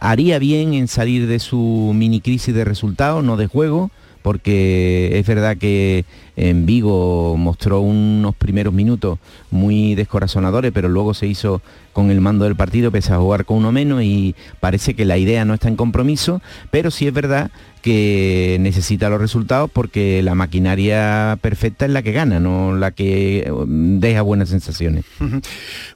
haría 0.00 0.38
bien 0.38 0.74
en 0.74 0.88
salir 0.88 1.26
de 1.26 1.38
su 1.38 1.92
mini 1.94 2.20
crisis 2.20 2.54
de 2.54 2.64
resultados, 2.64 3.22
no 3.22 3.36
de 3.36 3.46
juego, 3.46 3.90
porque 4.22 5.18
es 5.18 5.26
verdad 5.26 5.56
que 5.56 6.04
en 6.40 6.64
Vigo 6.64 7.36
mostró 7.36 7.80
unos 7.80 8.34
primeros 8.34 8.72
minutos 8.72 9.18
muy 9.50 9.94
descorazonadores, 9.94 10.72
pero 10.72 10.88
luego 10.88 11.12
se 11.12 11.26
hizo 11.26 11.60
con 11.92 12.10
el 12.10 12.22
mando 12.22 12.46
del 12.46 12.56
partido, 12.56 12.90
pese 12.90 13.12
a 13.12 13.18
jugar 13.18 13.44
con 13.44 13.58
uno 13.58 13.72
menos 13.72 14.02
y 14.02 14.34
parece 14.58 14.94
que 14.94 15.04
la 15.04 15.18
idea 15.18 15.44
no 15.44 15.52
está 15.52 15.68
en 15.68 15.76
compromiso, 15.76 16.40
pero 16.70 16.90
sí 16.90 17.06
es 17.06 17.12
verdad 17.12 17.50
que 17.82 18.58
necesita 18.60 19.08
los 19.08 19.20
resultados 19.20 19.70
porque 19.72 20.22
la 20.22 20.34
maquinaria 20.34 21.38
perfecta 21.40 21.86
es 21.86 21.90
la 21.90 22.02
que 22.02 22.12
gana, 22.12 22.38
no 22.38 22.76
la 22.76 22.90
que 22.90 23.50
um, 23.50 24.00
deja 24.00 24.22
buenas 24.22 24.50
sensaciones. 24.50 25.04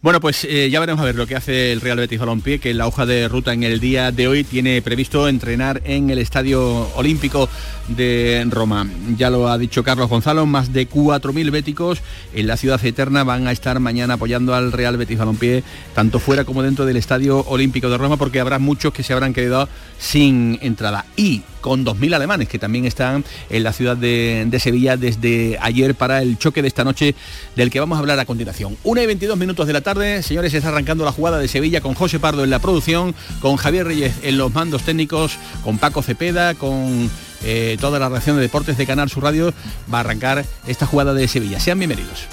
Bueno, 0.01 0.21
pues 0.21 0.45
eh, 0.45 0.71
ya 0.71 0.81
veremos 0.81 1.03
a 1.03 1.05
ver 1.05 1.15
lo 1.15 1.27
que 1.27 1.37
hace 1.37 1.73
el 1.73 1.81
Real 1.81 1.99
Betis 1.99 2.19
Balompié, 2.19 2.59
que 2.59 2.73
la 2.73 2.87
hoja 2.87 3.07
de 3.07 3.29
ruta 3.29 3.53
en 3.53 3.65
el 3.65 3.81
día 3.81 4.13
de 4.13 4.29
hoy 4.29 4.45
tiene 4.45 4.81
previsto 4.83 5.29
entrenar 5.29 5.83
en 5.85 6.11
el 6.11 6.19
Estadio 6.19 6.89
Olímpico 6.97 7.49
de 7.89 8.47
Roma. 8.51 8.89
Ya 9.17 9.29
lo 9.29 9.49
ha 9.49 9.59
dicho 9.59 9.85
Carlos 9.85 10.09
Más 10.35 10.73
de 10.73 10.89
4.000 10.89 11.51
béticos 11.53 12.01
en 12.35 12.49
la 12.49 12.57
ciudad 12.57 12.85
eterna 12.85 13.23
van 13.23 13.47
a 13.47 13.53
estar 13.53 13.79
mañana 13.79 14.15
apoyando 14.15 14.53
al 14.55 14.73
Real 14.73 14.97
Betis 14.97 15.17
Balompié, 15.17 15.63
tanto 15.95 16.19
fuera 16.19 16.45
como 16.45 16.63
dentro 16.63 16.87
del 16.87 16.97
Estadio 16.97 17.45
Olímpico 17.47 17.89
de 17.89 17.97
Roma, 17.97 18.17
porque 18.17 18.41
habrá 18.41 18.59
muchos 18.59 18.93
que 18.93 19.05
se 19.05 19.13
habrán 19.13 19.33
quedado 19.33 19.69
sin 19.99 20.59
entrada. 20.61 21.07
Y 21.17 21.43
con 21.61 21.83
2.000 21.85 22.15
alemanes 22.17 22.49
que 22.49 22.59
también 22.59 22.85
están 22.85 23.25
en 23.49 23.63
la 23.63 23.73
ciudad 23.73 23.97
de, 23.97 24.47
Sevilla 24.61 24.97
desde 24.97 25.57
ayer 25.63 25.95
para 25.95 26.21
el 26.21 26.37
choque 26.37 26.61
de 26.61 26.69
esta 26.69 26.85
noche 26.85 27.15
del 27.57 27.71
que 27.71 27.81
vamos 27.81 27.97
a 27.97 28.01
hablar 28.01 28.19
a 28.19 28.27
continuación. 28.27 28.77
1 28.85 29.03
y 29.03 29.07
22 29.07 29.39
minutos 29.39 29.67
de 29.67 29.73
la 29.73 29.81
tarde, 29.81 30.23
señores, 30.23 30.53
está 30.53 30.69
arrancando 30.69 31.07
la 31.07 31.13
jugada 31.13 31.39
de 31.39 31.49
Sevilla 31.49 31.81
con 31.81 31.95
José 31.95 32.19
Pardo 32.19 32.45
en 32.45 32.51
la 32.51 32.59
producción, 32.59 33.15
con 33.41 33.57
Javier 33.57 33.87
Reyes 33.87 34.13
en 34.23 34.37
los 34.37 34.53
mandos 34.53 34.83
técnicos, 34.83 35.39
con 35.63 35.79
Paco 35.79 36.03
Cepeda, 36.03 36.55
con 36.55 37.09
eh, 37.43 37.77
toda 37.81 37.99
la 37.99 38.09
reacción 38.09 38.37
de 38.37 38.43
deportes 38.43 38.77
de 38.77 38.87
Canal 38.87 39.11
Sur 39.11 39.25
Radio, 39.25 39.53
va 39.93 39.99
a 39.99 40.01
arrancar 40.01 40.45
esta 40.67 40.87
jugada 40.87 41.15
de 41.15 41.27
Sevilla. 41.29 41.61
Sean 41.61 41.79
bienvenidos. 41.79 42.27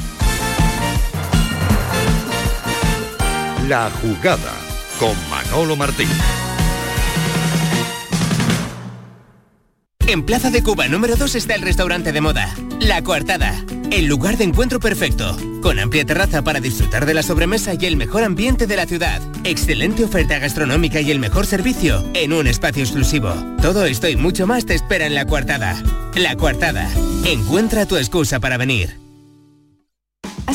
La 3.68 3.90
jugada 4.02 4.54
con 5.00 5.16
Manolo 5.30 5.76
Martín. 5.76 6.10
En 10.08 10.24
Plaza 10.24 10.50
de 10.50 10.62
Cuba 10.62 10.90
número 10.90 11.16
2 11.16 11.36
está 11.36 11.56
el 11.56 11.62
restaurante 11.62 12.12
de 12.12 12.20
moda, 12.20 12.54
La 12.82 13.02
Coartada, 13.02 13.64
el 13.92 14.06
lugar 14.06 14.38
de 14.38 14.46
encuentro 14.46 14.80
perfecto, 14.80 15.38
con 15.62 15.78
amplia 15.78 16.06
terraza 16.06 16.42
para 16.42 16.62
disfrutar 16.62 17.06
de 17.06 17.14
la 17.14 17.24
sobremesa 17.24 17.74
y 17.78 17.86
el 17.86 17.98
mejor 17.98 18.24
ambiente 18.24 18.66
de 18.66 18.78
la 18.78 18.86
ciudad, 18.86 19.22
excelente 19.44 20.06
oferta 20.06 20.40
gastronómica 20.40 21.02
y 21.02 21.12
el 21.12 21.20
mejor 21.20 21.46
servicio 21.46 22.04
en 22.14 22.32
un 22.32 22.48
espacio 22.48 22.84
exclusivo. 22.84 23.34
Todo 23.62 23.86
esto 23.86 24.08
y 24.08 24.16
mucho 24.16 24.48
más 24.48 24.66
te 24.66 24.76
espera 24.76 25.06
en 25.06 25.14
La 25.14 25.26
Coartada. 25.26 25.82
La 26.16 26.36
Coartada, 26.38 26.90
encuentra 27.26 27.86
tu 27.86 27.98
excusa 27.98 28.40
para 28.40 28.58
venir. 28.58 29.11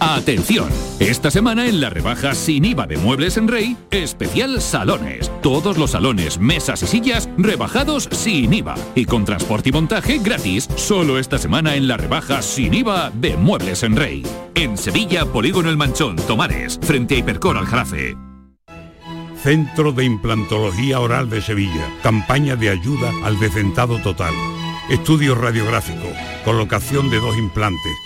Atención, 0.00 0.68
esta 0.98 1.30
semana 1.30 1.66
en 1.66 1.80
la 1.80 1.90
rebaja 1.90 2.34
sin 2.34 2.64
IVA 2.64 2.86
de 2.86 2.98
Muebles 2.98 3.36
en 3.36 3.48
Rey, 3.48 3.76
especial 3.90 4.60
salones. 4.60 5.30
Todos 5.42 5.78
los 5.78 5.92
salones, 5.92 6.38
mesas 6.38 6.82
y 6.82 6.86
sillas 6.86 7.28
rebajados 7.38 8.08
sin 8.12 8.52
IVA 8.52 8.74
y 8.94 9.04
con 9.04 9.24
transporte 9.24 9.70
y 9.70 9.72
montaje 9.72 10.18
gratis, 10.18 10.68
solo 10.76 11.18
esta 11.18 11.38
semana 11.38 11.76
en 11.76 11.88
la 11.88 11.96
rebaja 11.96 12.42
sin 12.42 12.74
IVA 12.74 13.10
de 13.10 13.36
Muebles 13.36 13.82
en 13.82 13.96
Rey. 13.96 14.22
En 14.54 14.76
Sevilla, 14.76 15.24
Polígono 15.24 15.70
El 15.70 15.76
Manchón, 15.76 16.16
Tomares, 16.16 16.78
frente 16.82 17.14
a 17.14 17.18
Hipercor 17.18 17.56
al 17.56 17.66
Jarafe. 17.66 18.16
Centro 19.42 19.92
de 19.92 20.04
Implantología 20.04 21.00
Oral 21.00 21.30
de 21.30 21.40
Sevilla. 21.40 21.88
Campaña 22.02 22.56
de 22.56 22.70
ayuda 22.70 23.12
al 23.24 23.38
decentado 23.38 23.98
total. 23.98 24.34
Estudio 24.90 25.34
radiográfico. 25.34 26.08
Colocación 26.44 27.10
de 27.10 27.20
dos 27.20 27.36
implantes 27.36 28.05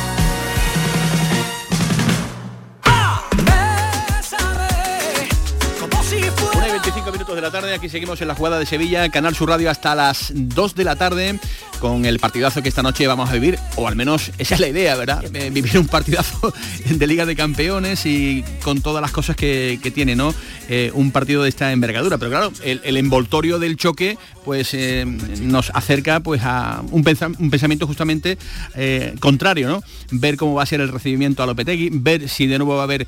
Minutos 7.21 7.35
de 7.35 7.41
la 7.43 7.51
tarde, 7.51 7.75
aquí 7.75 7.87
seguimos 7.87 8.19
en 8.21 8.27
la 8.29 8.33
jugada 8.33 8.57
de 8.57 8.65
Sevilla, 8.65 9.07
Canal 9.09 9.35
Sur 9.35 9.49
Radio 9.49 9.69
hasta 9.69 9.93
las 9.93 10.31
2 10.33 10.73
de 10.73 10.83
la 10.83 10.95
tarde, 10.95 11.39
con 11.79 12.05
el 12.05 12.17
partidazo 12.17 12.63
que 12.63 12.69
esta 12.69 12.81
noche 12.81 13.05
vamos 13.05 13.29
a 13.29 13.33
vivir, 13.33 13.59
o 13.75 13.87
al 13.87 13.95
menos 13.95 14.31
esa 14.39 14.55
es 14.55 14.59
la 14.59 14.67
idea, 14.67 14.95
¿verdad? 14.95 15.23
Eh, 15.35 15.51
vivir 15.51 15.77
un 15.77 15.85
partidazo 15.85 16.51
de 16.85 17.07
Liga 17.07 17.27
de 17.27 17.35
Campeones 17.35 18.07
y 18.07 18.43
con 18.63 18.81
todas 18.81 19.03
las 19.03 19.11
cosas 19.11 19.35
que, 19.35 19.79
tiene, 19.93 20.15
¿no? 20.15 20.33
Eh, 20.67 20.89
un 20.95 21.11
partido 21.11 21.43
de 21.43 21.49
esta 21.49 21.71
envergadura. 21.71 22.17
Pero 22.17 22.31
claro, 22.31 22.53
el, 22.63 22.97
envoltorio 22.97 23.59
del 23.59 23.77
choque, 23.77 24.17
pues 24.43 24.73
eh, 24.73 25.05
nos 25.41 25.69
acerca 25.75 26.21
pues 26.21 26.41
a 26.43 26.81
un, 26.89 27.03
pensamiento 27.03 27.85
justamente 27.85 28.39
contrario, 29.19 29.67
¿no? 29.67 29.83
Ver 30.09 30.37
cómo 30.37 30.55
va 30.55 30.63
a 30.63 30.65
ser 30.65 30.81
el 30.81 30.89
recibimiento 30.89 31.43
a 31.43 31.45
Lopetegui, 31.45 31.89
ver 31.91 32.27
si 32.29 32.47
de 32.47 32.57
nuevo 32.57 32.75
va 32.75 32.81
a 32.81 32.85
haber 32.85 33.05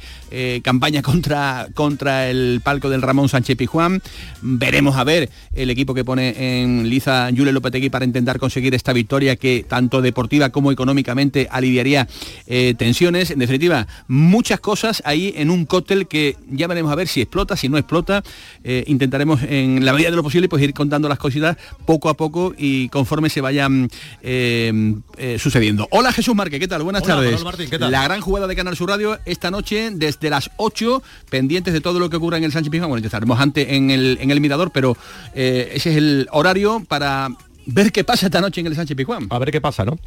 campaña 0.62 1.02
contra, 1.04 1.68
contra 1.74 2.30
el 2.30 2.62
palco 2.64 2.92
del 2.92 3.02
Ramón 3.02 3.28
Sánchez 3.28 3.58
Pijuán. 3.58 4.03
Veremos 4.42 4.98
a 4.98 5.04
ver 5.04 5.30
el 5.54 5.70
equipo 5.70 5.94
que 5.94 6.04
pone 6.04 6.62
en 6.62 6.90
liza 6.90 7.30
Jule 7.36 7.52
Lopetegui 7.52 7.90
para 7.90 8.06
intentar 8.06 8.40
conseguir 8.40 8.76
esta 8.76 8.94
victoria 8.94 9.36
que 9.36 9.66
tanto 9.68 10.02
deportiva 10.02 10.50
como 10.50 10.72
económicamente 10.72 11.48
aliviaría 11.50 12.08
eh, 12.48 12.76
tensiones. 12.78 13.32
En 13.32 13.40
definitiva, 13.40 13.88
muchas 14.08 14.60
cosas 14.60 15.02
ahí 15.06 15.34
en 15.38 15.50
un 15.50 15.66
cóctel 15.66 16.08
que 16.08 16.36
ya 16.50 16.68
veremos 16.68 16.92
a 16.92 16.96
ver 16.96 17.08
si 17.08 17.22
explota, 17.22 17.56
si 17.56 17.70
no 17.70 17.78
explota. 17.78 18.24
Eh, 18.64 18.84
intentaremos 18.88 19.42
en 19.44 19.86
la 19.86 19.94
medida 19.94 20.10
de 20.10 20.16
lo 20.16 20.24
posible 20.24 20.50
pues 20.50 20.62
ir 20.64 20.74
contando 20.74 21.08
las 21.08 21.20
cositas 21.20 21.58
poco 21.86 22.10
a 22.10 22.16
poco 22.16 22.54
y 22.58 22.90
conforme 22.90 23.30
se 23.30 23.42
vayan 23.42 23.90
eh, 24.22 25.02
sucediendo. 25.40 25.88
Hola 25.92 26.12
Jesús 26.12 26.36
Márquez, 26.36 26.60
¿qué 26.60 26.68
tal? 26.68 26.84
Buenas 26.84 27.04
tardes. 27.04 27.44
La 27.80 28.04
gran 28.04 28.22
jugada 28.22 28.48
de 28.48 28.56
Canal 28.56 28.76
Sur 28.76 28.90
Radio 28.90 29.20
esta 29.26 29.52
noche 29.52 29.90
desde 29.92 30.30
las 30.30 30.52
8, 30.58 31.02
pendientes 31.30 31.74
de 31.74 31.82
todo 31.82 32.00
lo 32.00 32.10
que 32.10 32.18
ocurra 32.18 32.38
en 32.38 32.44
el 32.44 32.52
Sánchez 32.52 32.72
Pizjuán. 32.72 32.90
Bueno, 32.90 33.06
estaremos 33.06 33.40
antes 33.40 33.68
en 33.70 33.83
el, 33.92 34.18
en 34.22 34.32
el 34.32 34.42
Mirador, 34.42 34.72
pero 34.72 34.98
ese 35.34 35.90
es 35.92 35.98
el 35.98 36.28
horario 36.32 36.84
para 36.88 37.30
ver 37.66 37.92
qué 37.92 38.04
pasa 38.04 38.26
esta 38.26 38.42
noche 38.42 38.62
en 38.62 38.68
el 38.68 38.76
Sánchez 38.76 38.98
Pizjuán. 38.98 39.28
A 39.30 39.40
ver 39.40 39.52
qué 39.52 39.62
pasa, 39.62 39.86
¿no? 39.86 39.98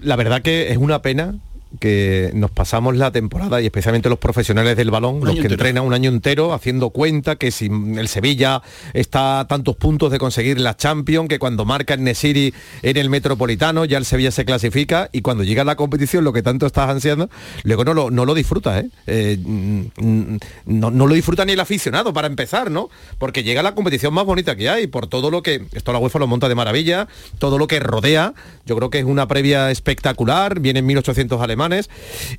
La 0.00 0.16
verdad 0.16 0.42
que 0.42 0.70
es 0.70 0.78
una 0.78 1.02
pena 1.02 1.34
que 1.80 2.30
nos 2.34 2.50
pasamos 2.50 2.96
la 2.96 3.10
temporada 3.10 3.60
y 3.60 3.66
especialmente 3.66 4.08
los 4.08 4.18
profesionales 4.18 4.76
del 4.76 4.90
balón, 4.90 5.20
los 5.22 5.36
que 5.36 5.46
entrenan 5.46 5.84
un 5.84 5.94
año 5.94 6.10
entero 6.10 6.52
haciendo 6.52 6.90
cuenta 6.90 7.36
que 7.36 7.50
si 7.50 7.66
el 7.66 8.08
Sevilla 8.08 8.62
está 8.92 9.40
a 9.40 9.48
tantos 9.48 9.76
puntos 9.76 10.10
de 10.10 10.18
conseguir 10.18 10.60
la 10.60 10.76
Champions, 10.76 11.28
que 11.28 11.38
cuando 11.38 11.64
marca 11.64 11.94
el 11.94 12.04
Nesiri 12.04 12.54
en 12.82 12.96
el 12.96 13.10
Metropolitano 13.10 13.84
ya 13.84 13.98
el 13.98 14.04
Sevilla 14.04 14.30
se 14.30 14.44
clasifica 14.44 15.08
y 15.12 15.22
cuando 15.22 15.44
llega 15.44 15.64
la 15.64 15.76
competición 15.76 16.24
lo 16.24 16.32
que 16.32 16.42
tanto 16.42 16.66
estás 16.66 16.88
ansiando, 16.88 17.30
luego 17.64 17.84
no 17.84 17.94
lo, 17.94 18.10
no 18.10 18.24
lo 18.24 18.34
disfruta, 18.34 18.78
¿eh? 18.78 18.88
Eh, 19.06 19.38
mm, 19.42 20.36
no, 20.66 20.90
no, 20.90 21.06
lo 21.06 21.14
disfruta 21.14 21.44
ni 21.44 21.52
el 21.52 21.60
aficionado 21.60 22.12
para 22.12 22.26
empezar, 22.26 22.70
¿no? 22.70 22.90
Porque 23.18 23.42
llega 23.42 23.62
la 23.62 23.74
competición 23.74 24.14
más 24.14 24.24
bonita 24.24 24.56
que 24.56 24.68
hay, 24.68 24.86
por 24.86 25.06
todo 25.06 25.30
lo 25.30 25.42
que, 25.42 25.62
esto 25.72 25.92
la 25.92 25.98
UEFA 25.98 26.18
lo 26.18 26.26
monta 26.26 26.48
de 26.48 26.54
maravilla, 26.54 27.08
todo 27.38 27.58
lo 27.58 27.66
que 27.66 27.80
rodea, 27.80 28.34
yo 28.66 28.76
creo 28.76 28.90
que 28.90 28.98
es 28.98 29.04
una 29.04 29.26
previa 29.28 29.70
espectacular, 29.70 30.60
vienen 30.60 30.86
1800 30.86 31.40
alemanes, 31.40 31.61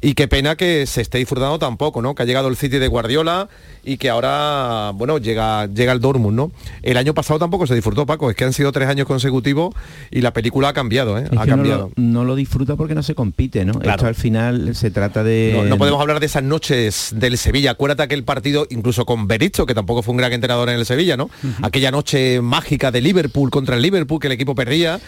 y 0.02 0.14
qué 0.14 0.28
pena 0.28 0.56
que 0.56 0.86
se 0.86 1.02
esté 1.02 1.18
disfrutando 1.18 1.60
tampoco, 1.60 2.02
¿no? 2.02 2.16
Que 2.16 2.24
ha 2.24 2.26
llegado 2.26 2.48
el 2.48 2.58
City 2.58 2.80
de 2.80 2.88
Guardiola 2.88 3.50
y 3.84 3.98
que 3.98 4.10
ahora, 4.10 4.92
bueno, 4.96 5.18
llega, 5.18 5.68
llega 5.68 5.92
el 5.92 6.00
Dortmund, 6.00 6.36
¿no? 6.36 6.52
El 6.82 6.98
año 6.98 7.14
pasado 7.14 7.40
tampoco 7.40 7.68
se 7.68 7.76
disfrutó, 7.76 8.06
Paco, 8.06 8.30
es 8.30 8.36
que 8.36 8.46
han 8.46 8.54
sido 8.54 8.72
tres 8.72 8.88
años 8.88 9.08
consecutivos 9.08 9.76
y 10.12 10.22
la 10.22 10.32
película 10.34 10.70
ha 10.70 10.74
cambiado, 10.74 11.18
¿eh? 11.18 11.26
ha 11.38 11.46
cambiado. 11.46 11.92
No 11.96 12.24
lo, 12.24 12.36
disfruta 12.36 12.76
porque 12.76 12.96
no 12.96 13.04
se 13.04 13.14
compite, 13.16 13.66
¿no? 13.66 13.80
Esto 13.82 14.08
al 14.08 14.16
final 14.16 14.76
se 14.76 14.90
trata 14.90 15.24
de... 15.24 15.66
No, 15.68 15.78
podemos 15.78 16.02
hablar 16.02 16.20
de 16.20 16.26
esas 16.26 16.44
noches 16.44 17.12
del 17.16 17.38
Sevilla. 17.38 17.72
Acuérdate 17.72 18.04
aquel 18.04 18.24
partido, 18.24 18.66
incluso 18.70 19.06
con 19.06 19.28
Berizzo, 19.28 19.66
que 19.66 19.76
tampoco 19.76 20.02
fue 20.02 20.14
un 20.14 20.18
gran 20.18 20.34
entrenador 20.34 20.70
en 20.70 20.76
el 20.76 20.86
Sevilla, 20.86 21.18
¿no? 21.18 21.30
Aquella 21.62 21.92
noche 21.92 22.42
mágica 22.42 22.92
de 22.92 23.02
Liverpool 23.02 23.50
contra 23.50 23.76
el 23.76 23.82
Liverpool, 23.82 24.20
que 24.20 24.28
el 24.28 24.34
equipo 24.34 24.56
perdía. 24.56 25.00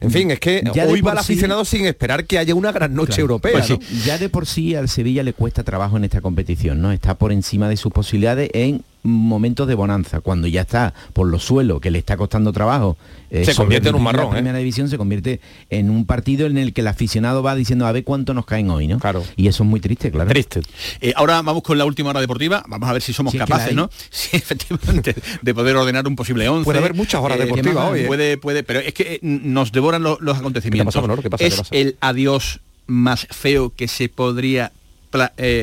En 0.00 0.10
fin, 0.10 0.30
es 0.30 0.40
que 0.40 0.62
hoy 0.86 1.00
va 1.00 1.12
el 1.12 1.18
aficionado 1.18 1.64
sin 1.64 1.86
esperar 1.86 2.24
que 2.26 2.38
haya 2.38 2.54
una 2.54 2.72
gran 2.72 2.94
noche 2.94 3.20
europea. 3.20 3.52
Pues 3.52 3.63
ya 4.04 4.18
de 4.18 4.28
por 4.28 4.46
sí 4.46 4.74
al 4.74 4.88
Sevilla 4.88 5.22
le 5.22 5.32
cuesta 5.32 5.62
trabajo 5.62 5.96
en 5.96 6.04
esta 6.04 6.20
competición, 6.20 6.80
¿no? 6.80 6.92
Está 6.92 7.14
por 7.14 7.32
encima 7.32 7.68
de 7.68 7.76
sus 7.76 7.92
posibilidades 7.92 8.50
en 8.54 8.84
momentos 9.04 9.68
de 9.68 9.74
bonanza, 9.74 10.20
cuando 10.20 10.48
ya 10.48 10.62
está 10.62 10.94
por 11.12 11.28
los 11.28 11.44
suelos, 11.44 11.80
que 11.80 11.90
le 11.90 11.98
está 11.98 12.16
costando 12.16 12.52
trabajo. 12.52 12.96
Eh, 13.30 13.44
se 13.44 13.54
convierte 13.54 13.90
en 13.90 13.94
un 13.94 14.02
marrón. 14.02 14.26
La 14.26 14.30
primera 14.32 14.58
división 14.58 14.88
se 14.88 14.96
convierte 14.96 15.40
en 15.68 15.90
un 15.90 16.06
partido 16.06 16.46
en 16.46 16.56
el 16.56 16.72
que 16.72 16.80
el 16.80 16.88
aficionado 16.88 17.42
va 17.42 17.54
diciendo 17.54 17.86
a 17.86 17.92
ver 17.92 18.04
cuánto 18.04 18.32
nos 18.32 18.46
caen 18.46 18.70
hoy, 18.70 18.88
¿no? 18.88 18.98
Claro. 18.98 19.22
Y 19.36 19.48
eso 19.48 19.62
es 19.62 19.68
muy 19.68 19.80
triste, 19.80 20.10
claro. 20.10 20.30
Triste. 20.30 20.62
Eh, 21.00 21.12
ahora 21.16 21.42
vamos 21.42 21.62
con 21.62 21.76
la 21.76 21.84
última 21.84 22.10
hora 22.10 22.20
deportiva, 22.20 22.64
vamos 22.66 22.88
a 22.88 22.92
ver 22.92 23.02
si 23.02 23.12
somos 23.12 23.34
capaces, 23.34 23.74
¿no? 23.74 23.90
Sí, 24.10 24.36
efectivamente, 24.36 25.14
de 25.42 25.54
poder 25.54 25.76
ordenar 25.76 26.06
un 26.06 26.16
posible 26.16 26.48
11. 26.48 26.64
Puede 26.64 26.78
haber 26.78 26.94
muchas 26.94 27.20
horas 27.20 27.38
eh, 27.38 27.42
deportivas 27.42 27.90
hoy. 27.90 28.04
Puede, 28.06 28.38
puede, 28.38 28.62
pero 28.62 28.80
es 28.80 28.94
que 28.94 29.18
nos 29.22 29.72
devoran 29.72 30.02
los 30.02 30.38
acontecimientos. 30.38 30.96
Es 31.40 31.62
el 31.72 31.96
adiós 32.00 32.60
más 32.86 33.26
feo 33.30 33.72
que 33.74 33.88
se 33.88 34.08
podría 34.08 34.72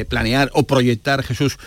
planear 0.08 0.50
o 0.54 0.64
proyectar 0.64 1.24
Jesús 1.24 1.58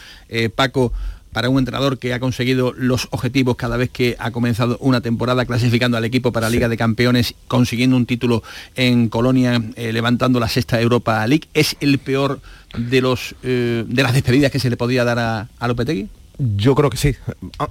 Paco 0.54 0.92
para 1.34 1.50
un 1.50 1.58
entrenador 1.58 1.98
que 1.98 2.14
ha 2.14 2.20
conseguido 2.20 2.72
los 2.76 3.08
objetivos 3.10 3.56
cada 3.56 3.76
vez 3.76 3.90
que 3.90 4.16
ha 4.20 4.30
comenzado 4.30 4.78
una 4.78 5.00
temporada 5.00 5.44
clasificando 5.44 5.96
al 5.96 6.04
equipo 6.04 6.32
para 6.32 6.48
Liga 6.48 6.68
de 6.68 6.76
Campeones, 6.76 7.34
consiguiendo 7.48 7.96
un 7.96 8.06
título 8.06 8.44
en 8.76 9.08
Colonia, 9.08 9.60
eh, 9.74 9.92
levantando 9.92 10.38
la 10.38 10.48
sexta 10.48 10.80
Europa 10.80 11.26
League. 11.26 11.48
¿Es 11.52 11.76
el 11.80 11.98
peor 11.98 12.40
de, 12.78 13.00
los, 13.00 13.34
eh, 13.42 13.84
de 13.84 14.02
las 14.04 14.14
despedidas 14.14 14.52
que 14.52 14.60
se 14.60 14.70
le 14.70 14.76
podía 14.76 15.02
dar 15.04 15.18
a, 15.18 15.48
a 15.58 15.68
Lopetegui? 15.68 16.08
Yo 16.38 16.74
creo 16.74 16.90
que 16.90 16.96
sí. 16.96 17.14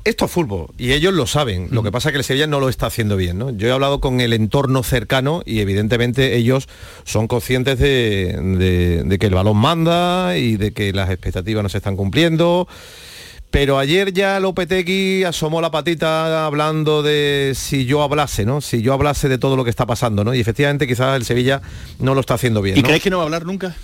Esto 0.06 0.26
es 0.26 0.32
fútbol 0.32 0.68
y 0.78 0.94
ellos 0.94 1.14
lo 1.14 1.28
saben. 1.28 1.68
Lo 1.72 1.84
que 1.84 1.92
pasa 1.92 2.10
es 2.10 2.14
que 2.14 2.18
el 2.20 2.24
Sevilla 2.24 2.48
no 2.48 2.60
lo 2.60 2.70
está 2.70 2.88
haciendo 2.88 3.18
bien. 3.18 3.38
¿no? 3.38 3.50
Yo 3.50 3.68
he 3.68 3.72
hablado 3.72 4.00
con 4.00 4.22
el 4.22 4.34
entorno 4.34 4.84
cercano 4.84 5.42
y 5.46 5.60
evidentemente 5.60 6.36
ellos 6.36 6.68
son 7.04 7.28
conscientes 7.28 7.80
de, 7.80 9.04
de 9.06 9.20
que 9.20 9.26
el 9.26 9.34
balón 9.34 9.58
manda 9.58 10.38
y 10.38 10.58
de 10.58 10.72
que 10.72 10.94
las 10.94 11.10
expectativas 11.10 11.64
no 11.64 11.70
se 11.70 11.78
están 11.78 11.98
cumpliendo 11.98 12.68
pero 13.54 13.78
ayer 13.78 14.12
ya 14.14 14.40
Lopetegui 14.40 15.26
asomó 15.26 15.62
la 15.62 15.70
patita 15.70 16.44
hablando 16.48 17.04
de 17.04 17.54
si 17.56 17.86
yo 17.86 18.02
hablase, 18.02 18.46
¿no? 18.46 18.62
Si 18.62 18.82
yo 18.82 18.94
hablase 18.94 19.30
de 19.30 19.38
todo 19.38 19.56
lo 19.56 19.64
que 19.64 19.70
está 19.70 19.86
pasando, 19.86 20.24
¿no? 20.24 20.34
Y 20.34 20.40
efectivamente 20.40 20.88
quizás 20.88 21.16
el 21.16 21.24
Sevilla 21.24 21.62
no 22.00 22.16
lo 22.16 22.22
está 22.22 22.34
haciendo 22.34 22.64
bien. 22.64 22.80
¿Y 22.80 22.82
crees 22.82 23.04
que 23.04 23.12
no 23.12 23.18
va 23.18 23.24
a 23.24 23.26
hablar 23.26 23.46
nunca? 23.46 23.76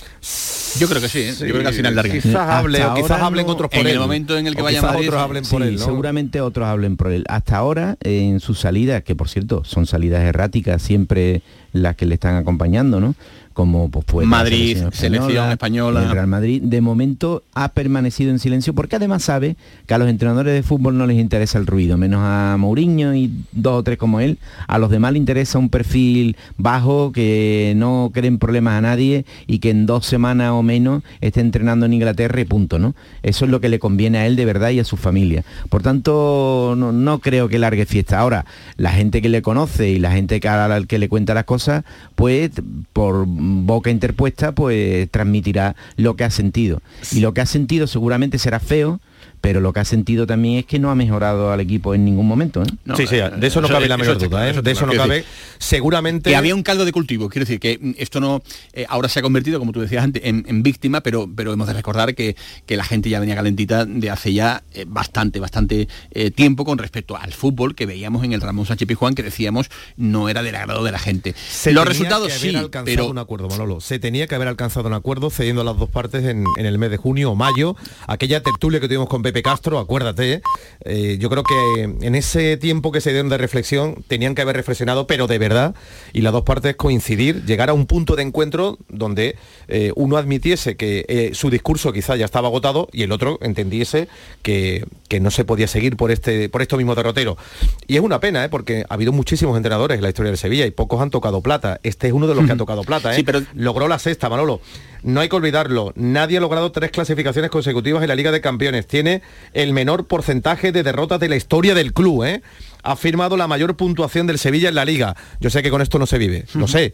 Yo 0.78 0.88
creo 0.88 1.02
que 1.02 1.10
sí, 1.10 1.20
¿eh? 1.20 1.34
yo 1.40 1.48
creo 1.48 1.62
que 1.62 1.68
al 1.68 1.74
final. 1.74 2.12
Quizás 2.12 2.36
hable, 2.36 2.84
o 2.86 2.94
quizás 2.94 3.22
hablen 3.22 3.48
otros 3.50 3.70
por 3.70 3.80
en 3.80 3.88
él. 3.88 3.94
el 3.94 4.00
momento 4.00 4.38
en 4.38 4.48
el 4.48 4.56
que 4.56 4.62
vaya 4.62 4.82
otros 4.82 5.16
hablen 5.16 5.44
por 5.46 5.64
él. 5.64 5.80
Seguramente 5.80 6.42
otros 6.42 6.68
hablen 6.68 6.98
por 6.98 7.12
él. 7.12 7.24
Hasta 7.28 7.58
ahora, 7.58 7.98
en 8.02 8.40
sus 8.40 8.60
salidas, 8.60 9.04
que 9.04 9.16
por 9.16 9.30
cierto 9.30 9.64
son 9.64 9.86
salidas 9.86 10.24
erráticas, 10.24 10.82
siempre 10.82 11.42
las 11.72 11.96
que 11.96 12.06
le 12.06 12.16
están 12.16 12.36
acompañando, 12.36 13.00
¿no? 13.00 13.16
como 13.60 13.90
pues, 13.90 14.06
fue 14.08 14.26
Madrid, 14.26 14.78
selección 14.94 15.52
española, 15.52 16.04
el 16.04 16.12
Real 16.12 16.28
Madrid, 16.28 16.62
de 16.62 16.80
momento 16.80 17.44
ha 17.54 17.68
permanecido 17.74 18.32
en 18.32 18.40
silencio 18.40 18.74
porque 18.74 18.96
además 18.96 19.24
sabe 19.24 19.58
que 19.86 19.94
a 19.94 19.98
los 19.98 20.08
entrenadores 20.08 20.54
de 20.54 20.64
fútbol 20.64 20.98
no 20.98 21.06
les 21.06 21.18
interesa 21.18 21.60
el 21.60 21.68
ruido, 21.68 21.98
menos 21.98 22.22
a 22.24 22.56
Mourinho 22.58 23.14
y 23.14 23.30
dos 23.52 23.80
o 23.80 23.84
tres 23.84 23.98
como 23.98 24.22
él, 24.22 24.38
a 24.66 24.80
los 24.80 24.90
demás 24.90 25.12
les 25.12 25.20
interesa 25.20 25.60
un 25.60 25.68
perfil 25.68 26.38
bajo, 26.56 27.12
que 27.12 27.74
no 27.76 28.12
creen 28.14 28.38
problemas 28.38 28.76
a 28.76 28.82
nadie 28.82 29.26
y 29.46 29.60
que 29.60 29.72
en 29.72 29.86
dos 29.86 30.06
semanas 30.06 30.52
o 30.52 30.59
menos 30.64 31.04
esté 31.22 31.42
entrenando 31.42 31.86
en 31.86 31.94
Inglaterra 31.94 32.40
y 32.42 32.46
punto, 32.46 32.80
¿no? 32.80 32.96
Eso 33.24 33.46
es 33.46 33.52
lo 33.52 33.62
que 33.62 33.70
le 33.70 33.80
conviene 33.80 34.20
a 34.20 34.28
él 34.28 34.36
de 34.36 34.46
verdad 34.46 34.70
y 34.70 34.80
a 34.80 34.84
su 34.84 34.98
familia. 34.98 35.44
Por 35.70 35.82
tanto, 35.82 36.76
no, 36.78 37.20
creo 37.20 37.50
que 37.50 37.60
largue 37.60 37.86
fiesta. 37.86 38.20
Ahora, 38.20 38.46
la 38.78 38.92
gente 38.92 39.22
que 39.22 39.30
le 39.30 39.42
conoce 39.42 39.90
y 39.90 40.00
la 40.00 40.12
gente 40.12 40.40
que, 40.40 40.86
que 40.88 41.00
le 41.00 41.10
cuenta 41.10 41.34
las 41.34 41.46
cosas, 41.46 41.84
pues 42.16 42.52
por 42.94 43.26
boca 43.28 43.90
interpuesta, 43.90 44.52
pues 44.54 45.10
transmitirá 45.10 45.76
lo 45.96 46.16
que 46.16 46.24
ha 46.24 46.30
sentido. 46.30 46.82
Y 47.12 47.20
lo 47.20 47.34
que 47.34 47.42
ha 47.42 47.46
sentido 47.46 47.88
seguramente 47.88 48.38
será 48.38 48.60
feo, 48.60 49.00
pero 49.42 49.62
lo 49.62 49.74
que 49.74 49.80
ha 49.80 49.86
sentido 49.86 50.28
también 50.28 50.60
es 50.60 50.66
que 50.66 50.80
no 50.80 50.92
ha 50.92 50.96
mejorado 50.96 51.52
al 51.52 51.60
equipo 51.60 51.94
en 51.96 52.06
ningún 52.06 52.28
momento. 52.28 52.62
¿eh? 52.62 52.66
sí, 52.96 53.08
sí, 53.08 53.16
de 53.16 53.48
eso 53.48 53.62
no 53.62 53.68
cabe 53.68 53.88
la 53.88 53.98
menor 53.98 54.18
duda, 54.18 54.50
¿eh? 54.50 54.62
de 54.62 54.72
eso 54.72 54.86
no 54.86 54.94
cabe. 54.94 55.24
Seguramente... 55.58 56.30
Que 56.30 56.36
había 56.36 56.56
un 56.56 56.64
caldo 56.64 56.86
de 56.86 56.92
cultivo, 56.92 57.30
quiero 57.30 57.46
decir 57.46 57.60
que 57.60 57.80
esto 57.98 58.20
no 58.20 58.42
eh, 58.74 58.86
ahora 58.90 59.08
se 59.10 59.20
ha 59.20 59.22
convertido, 59.22 59.60
como 59.60 59.72
tú 59.72 59.80
decías 59.80 60.04
antes, 60.04 60.22
en, 60.26 60.64
víctima, 60.64 61.02
pero, 61.02 61.30
pero 61.34 61.54
hemos 61.54 61.68
de 61.68 61.74
recordar 61.74 62.16
que, 62.16 62.36
que, 62.66 62.76
la 62.76 62.84
gente 62.84 63.10
ya 63.10 63.20
venía 63.20 63.36
calentita 63.36 63.86
de 63.86 64.10
hace 64.10 64.34
ya 64.34 64.64
bastante, 64.88 65.40
bastante 65.40 65.88
tiempo 66.36 66.66
con 66.66 66.78
respecto 66.78 67.18
al 67.18 67.34
fútbol 67.34 67.76
que 67.76 67.86
veíamos 67.86 68.24
en 68.24 68.34
el 68.34 68.42
Ramón 68.42 68.66
Sánchez 68.66 68.88
Pijuán, 68.88 69.16
que 69.16 69.24
decíamos 69.24 69.70
no 69.96 70.30
era 70.30 70.44
del 70.44 70.56
agrado 70.56 70.84
de 70.84 70.92
la 70.92 71.00
gente. 71.00 71.36
Los 71.72 71.86
resultados 71.86 72.34
sí, 72.34 72.56
pero... 72.86 73.08
un 73.08 73.18
acuerdo, 73.18 73.48
Manolo. 73.48 73.80
Se 73.80 74.00
tenía 74.00 74.28
que 74.28 74.36
haber 74.36 74.48
alcanzado 74.48 74.88
un 74.88 74.94
acuerdo 74.94 75.30
cediendo 75.30 75.62
a 75.62 75.66
las 75.66 75.78
dos 75.78 75.90
partes 75.90 76.26
en, 76.26 76.46
en 76.58 76.66
el 76.66 76.78
mes 76.78 76.92
de 76.92 76.98
junio 76.98 77.32
o 77.32 77.36
mayo, 77.36 77.76
aquella 78.08 78.42
tertulia 78.42 78.80
que 78.80 78.88
tuvimos 78.88 79.08
con 79.08 79.22
Pepe 79.30 79.44
Castro, 79.44 79.78
acuérdate, 79.78 80.42
eh, 80.86 81.18
yo 81.20 81.30
creo 81.30 81.44
que 81.44 81.84
en 81.84 82.16
ese 82.16 82.58
tiempo 82.58 82.92
que 82.92 83.00
se 83.00 83.12
dieron 83.12 83.30
de 83.30 83.38
reflexión 83.38 84.04
tenían 84.08 84.34
que 84.34 84.42
haber 84.42 84.56
reflexionado, 84.56 85.06
pero 85.06 85.28
de 85.28 85.38
verdad, 85.38 85.76
y 86.14 86.22
las 86.22 86.34
dos 86.34 86.42
partes 86.42 86.76
coincidir, 86.76 87.46
llegar 87.46 87.70
a 87.70 87.74
un 87.74 87.86
punto 87.86 88.16
de 88.16 88.24
encuentro 88.24 88.80
donde 88.88 89.36
eh, 89.68 89.92
uno 89.96 90.18
admitiese 90.18 90.78
que 90.78 91.06
eh, 91.08 91.30
su 91.36 91.52
discurso 91.52 91.94
quizá 91.94 92.16
ya 92.16 92.26
estaba 92.26 92.48
agotado 92.48 92.88
y 92.92 93.04
el 93.04 93.12
otro 93.12 93.38
entendiese 93.44 94.08
que, 94.42 94.84
que 95.08 95.20
no 95.20 95.30
se 95.30 95.46
podía 95.46 95.68
seguir 95.68 95.96
por, 95.96 96.10
este, 96.10 96.50
por 96.50 96.64
estos 96.64 96.78
mismos 96.78 96.96
derroteros. 96.96 97.38
Y 97.86 97.98
es 97.98 98.02
una 98.02 98.20
pena, 98.20 98.50
porque 98.50 98.84
ha 98.90 98.94
habido 98.96 99.12
muchísimos 99.12 99.56
entrenadores 99.58 99.98
en 99.98 100.02
la 100.02 100.10
historia 100.10 100.32
de 100.32 100.38
Sevilla 100.38 100.66
y 100.66 100.72
pocos 100.72 101.00
han 101.04 101.12
tocado 101.12 101.42
plata. 101.42 101.80
Este 101.84 102.08
es 102.08 102.14
uno 102.14 102.26
de 102.26 102.34
los 102.34 102.48
que 102.48 102.54
ha 102.54 102.58
tocado 102.58 102.84
plata, 102.84 103.16
¿eh? 103.16 103.24
pero... 103.24 103.44
Logró 103.54 103.88
la 103.88 104.00
sexta, 104.00 104.28
Manolo. 104.28 104.60
No 105.02 105.22
hay 105.22 105.30
que 105.30 105.36
olvidarlo, 105.36 105.94
nadie 105.96 106.38
ha 106.38 106.42
logrado 106.42 106.72
tres 106.72 106.92
clasificaciones 106.92 107.50
consecutivas 107.50 108.02
en 108.02 108.10
la 108.10 108.16
Liga 108.16 108.32
de 108.32 108.42
Campeones. 108.42 108.86
Tiene 108.86 109.22
el 109.54 109.74
menor 109.74 110.08
porcentaje 110.08 110.72
de 110.72 110.84
derrotas 110.84 111.20
de 111.20 111.30
la 111.30 111.36
historia 111.36 111.74
del 111.74 111.94
club, 111.94 112.26
¿eh? 112.26 112.42
Ha 112.84 112.96
firmado 112.96 113.38
la 113.38 113.48
mayor 113.48 113.76
puntuación 113.76 114.28
del 114.28 114.40
Sevilla 114.40 114.70
en 114.70 114.76
la 114.76 114.86
Liga. 114.86 115.16
Yo 115.40 115.50
sé 115.50 115.64
que 115.64 115.70
con 115.70 115.82
esto 115.82 116.00
no 116.00 116.06
se 116.06 116.18
vive, 116.18 116.46
lo 116.54 116.68
sé. 116.68 116.94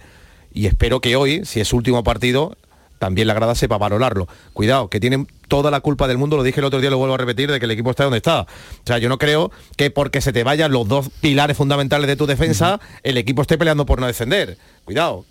Y 0.53 0.67
espero 0.67 1.01
que 1.01 1.15
hoy, 1.15 1.45
si 1.45 1.59
es 1.59 1.73
último 1.73 2.03
partido, 2.03 2.55
también 2.99 3.27
la 3.27 3.33
grada 3.33 3.55
sepa 3.55 3.77
valorarlo. 3.77 4.27
Cuidado, 4.53 4.89
que 4.89 4.99
tienen 4.99 5.27
toda 5.47 5.69
la 5.71 5.81
culpa 5.81 6.07
del 6.07 6.17
mundo, 6.17 6.37
lo 6.37 6.43
dije 6.43 6.59
el 6.59 6.65
otro 6.65 6.79
día, 6.79 6.89
lo 6.89 6.97
vuelvo 6.97 7.15
a 7.15 7.17
repetir, 7.17 7.51
de 7.51 7.59
que 7.59 7.65
el 7.65 7.71
equipo 7.71 7.91
está 7.91 8.03
donde 8.03 8.17
está. 8.17 8.41
O 8.41 8.47
sea, 8.85 8.97
yo 8.99 9.09
no 9.09 9.17
creo 9.17 9.51
que 9.77 9.91
porque 9.91 10.21
se 10.21 10.31
te 10.31 10.43
vayan 10.43 10.71
los 10.71 10.87
dos 10.87 11.09
pilares 11.21 11.57
fundamentales 11.57 12.07
de 12.07 12.15
tu 12.15 12.25
defensa, 12.25 12.79
el 13.03 13.17
equipo 13.17 13.41
esté 13.41 13.57
peleando 13.57 13.85
por 13.85 13.99
no 13.99 14.07
descender. 14.07 14.57
Cuidado, 14.85 15.25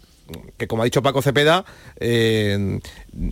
que 0.57 0.67
como 0.67 0.83
ha 0.83 0.85
dicho 0.85 1.03
Paco 1.03 1.23
Cepeda, 1.23 1.65
eh, 1.99 2.81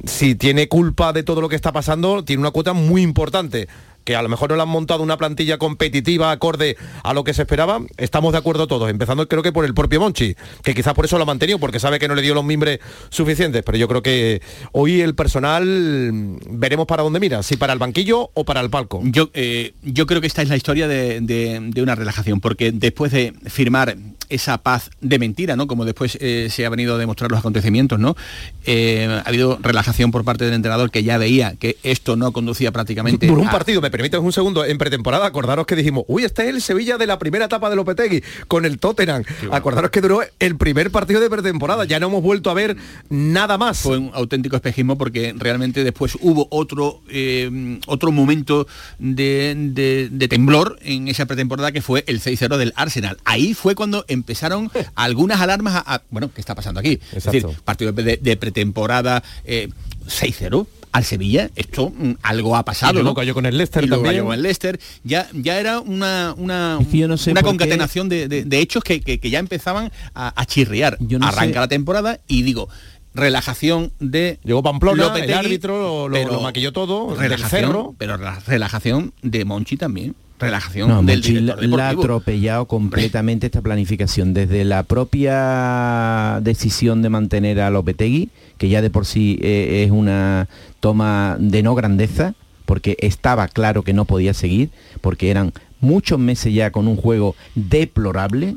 si 0.05 0.35
tiene 0.35 0.68
culpa 0.68 1.12
de 1.12 1.22
todo 1.22 1.40
lo 1.40 1.48
que 1.48 1.57
está 1.57 1.72
pasando, 1.72 2.24
tiene 2.24 2.40
una 2.40 2.50
cuota 2.50 2.72
muy 2.72 3.02
importante 3.02 3.68
que 4.05 4.17
a 4.17 4.23
lo 4.23 4.29
mejor 4.29 4.51
no 4.51 4.57
le 4.57 4.62
han 4.62 4.69
montado 4.69 5.03
una 5.03 5.17
plantilla 5.17 5.59
competitiva 5.59 6.31
acorde 6.31 6.77
a 7.03 7.15
lo 7.15 7.25
que 7.25 7.35
se 7.35 7.43
esperaba, 7.43 7.81
estamos 7.97 8.33
de 8.33 8.38
acuerdo 8.38 8.67
todos, 8.67 8.91
empezando 8.91 9.29
creo 9.29 9.43
que 9.43 9.53
por 9.53 9.65
el 9.65 9.75
propio 9.75 10.01
Monchi, 10.01 10.35
que 10.62 10.75
quizás 10.75 10.95
por 10.95 11.05
eso 11.05 11.17
lo 11.17 11.25
ha 11.25 11.27
mantenido, 11.27 11.59
porque 11.59 11.81
sabe 11.81 11.99
que 11.99 12.09
no 12.09 12.15
le 12.15 12.23
dio 12.23 12.35
los 12.35 12.45
mimbres 12.45 12.81
suficientes, 13.11 13.62
pero 13.65 13.79
yo 13.79 13.88
creo 13.88 14.03
que 14.03 14.43
hoy 14.73 15.01
el 15.01 15.15
personal 15.15 16.38
veremos 16.51 16.87
para 16.87 17.03
dónde 17.03 17.21
mira, 17.21 17.43
si 17.43 17.57
para 17.57 17.73
el 17.73 17.79
banquillo 17.79 18.31
o 18.35 18.45
para 18.45 18.61
el 18.61 18.71
palco. 18.71 19.01
Yo, 19.05 19.31
eh, 19.35 19.75
yo 19.83 20.07
creo 20.07 20.21
que 20.21 20.27
esta 20.27 20.43
es 20.43 20.49
la 20.49 20.57
historia 20.57 20.88
de, 20.88 21.73
una 21.83 21.95
relajación, 21.95 22.41
porque 22.41 22.73
después 22.73 23.12
de 23.12 23.33
firmar 23.47 23.97
esa 24.29 24.59
paz 24.59 24.91
de 25.01 25.19
mentira, 25.19 25.57
¿no? 25.57 25.67
Como 25.67 25.85
después 25.85 26.17
eh, 26.21 26.49
se 26.51 26.65
ha 26.65 26.71
venido 26.71 26.95
a 26.95 26.99
demostrar 26.99 27.31
los 27.31 27.41
acontecimientos, 27.41 27.99
¿no? 27.99 28.17
Eh, 28.65 29.07
ha 29.11 29.29
habido 29.29 29.59
relajación 29.61 30.11
por 30.11 30.25
parte 30.25 30.45
del 30.45 30.55
entrenador 30.55 30.91
que 30.91 31.03
ya 31.03 31.19
veía 31.19 31.55
que 31.57 31.77
esto 31.83 32.17
no 32.17 32.33
conducía 32.33 32.73
prácticamente. 32.73 33.29
Por 33.29 33.38
un 33.38 33.51
partido, 33.51 33.81
me 33.81 33.91
permites 33.92 34.18
un 34.18 34.33
segundo, 34.33 34.64
en 34.64 34.78
pretemporada, 34.78 35.26
acordaros 35.26 35.66
que 35.66 35.76
dijimos, 35.76 36.05
uy, 36.09 36.24
este 36.24 36.42
es 36.42 36.48
el 36.48 36.61
Sevilla 36.61 36.98
de 36.98 37.07
la 37.07 37.20
primera 37.20 37.44
etapa 37.44 37.70
de 37.70 37.76
Lopetegui, 37.76 38.24
con 38.48 38.64
el 38.64 38.78
Tottenham. 38.78 39.22
Acordaros 39.52 39.90
que 39.92 40.00
duró 40.00 40.22
el 40.40 40.57
primer 40.57 40.90
partido 40.90 41.20
de 41.20 41.31
pretemporada, 41.31 41.85
ya 41.85 42.00
no 42.00 42.09
hemos 42.09 42.22
vuelto 42.22 42.50
a 42.50 42.55
ver 42.55 42.76
nada 43.09 43.59
más. 43.59 43.78
Fue 43.78 43.98
un 43.98 44.11
auténtico 44.14 44.57
espejismo 44.57 44.98
porque 44.98 45.35
realmente 45.37 45.85
después 45.85 46.16
hubo 46.20 46.48
otro, 46.50 47.02
eh, 47.09 47.78
otro 47.87 48.11
momento 48.11 48.66
de, 48.98 50.26
temblor 50.28 50.78
en 50.83 51.09
esa 51.09 51.26
pretemporada 51.26 51.70
que 51.70 51.83
fue 51.83 52.02
el 52.09 52.20
6-0 52.20 52.57
del 52.57 52.72
Arsenal. 52.74 53.18
Ahí 53.24 53.55
fue 53.55 53.74
cuando 53.74 54.05
empezaron 54.09 54.70
algunas 54.94 55.40
alarmas 55.40 55.83
a, 55.87 56.02
bueno, 56.11 56.31
¿qué 56.35 56.40
está 56.40 56.55
pasando 56.55 56.81
aquí? 56.81 56.98
Es 57.12 57.24
decir, 57.24 57.46
partido 57.64 57.92
de, 57.92 58.37
pretemporada 58.37 59.22
6-0 59.44 60.66
eh, 60.66 60.82
al 60.92 61.05
Sevilla, 61.05 61.50
esto 61.57 61.90
mm, 61.90 62.12
algo 62.22 62.57
ha 62.57 62.64
pasado. 62.64 63.00
Y 63.00 63.14
cayó 63.14 63.35
con 63.35 63.46
el 63.46 63.57
Leicester 63.57 63.85
y 63.85 63.88
también. 63.88 64.24
con 64.24 64.35
el 64.35 64.42
Leicester. 64.42 64.78
Ya, 65.05 65.28
ya 65.33 65.59
era 65.59 65.81
una, 65.81 66.35
una, 66.37 66.78
una 66.78 67.42
concatenación 67.42 68.09
de, 68.09 68.46
hechos 68.52 68.85
que, 68.85 69.20
ya 69.22 69.38
empezaban 69.38 69.90
a, 70.14 70.46
chirriar. 70.46 70.98
Arranca 71.20 71.61
la 71.61 71.68
temporada 71.68 72.20
y 72.28 72.42
digo, 72.42 72.68
relajación 73.14 73.92
de 73.98 74.38
llegó 74.44 74.62
Pamplona 74.62 75.14
el 75.16 75.33
árbitro 75.35 76.09
lo, 76.09 76.14
pero, 76.14 76.40
maquilló 76.40 76.72
todo 76.72 77.14
relajación, 77.14 77.94
pero 77.98 78.16
la 78.16 78.40
relajación 78.40 79.12
de 79.22 79.44
Monchi 79.44 79.76
también 79.76 80.14
relajación 80.42 81.07
del 81.07 81.18
Monchi 81.18 81.40
la, 81.40 81.88
ha 81.88 81.90
atropellado 81.90 82.66
completamente 82.66 83.46
esta 83.46 83.62
planificación. 83.62 84.35
Desde 84.35 84.64
la 84.64 84.83
propia 84.83 86.40
decisión 86.42 87.02
de 87.02 87.09
mantener 87.09 87.61
a 87.61 87.70
Lopetegui 87.70 88.31
que 88.62 88.68
ya 88.68 88.81
de 88.81 88.90
por 88.90 89.07
sí 89.07 89.40
eh, 89.42 89.83
es 89.85 89.90
una 89.90 90.48
toma 90.78 91.37
de 91.40 91.64
no 91.64 91.74
grandeza, 91.74 92.35
porque 92.64 92.96
estaba 93.00 93.48
claro 93.48 93.83
que 93.83 93.92
no 93.92 94.05
podía 94.05 94.35
seguir, 94.35 94.70
porque 95.00 95.33
eran 95.33 95.52
muchos 95.81 96.20
meses 96.20 96.55
ya 96.55 96.70
con 96.70 96.87
un 96.87 96.96
juego 96.96 97.35
deplorable, 97.57 98.55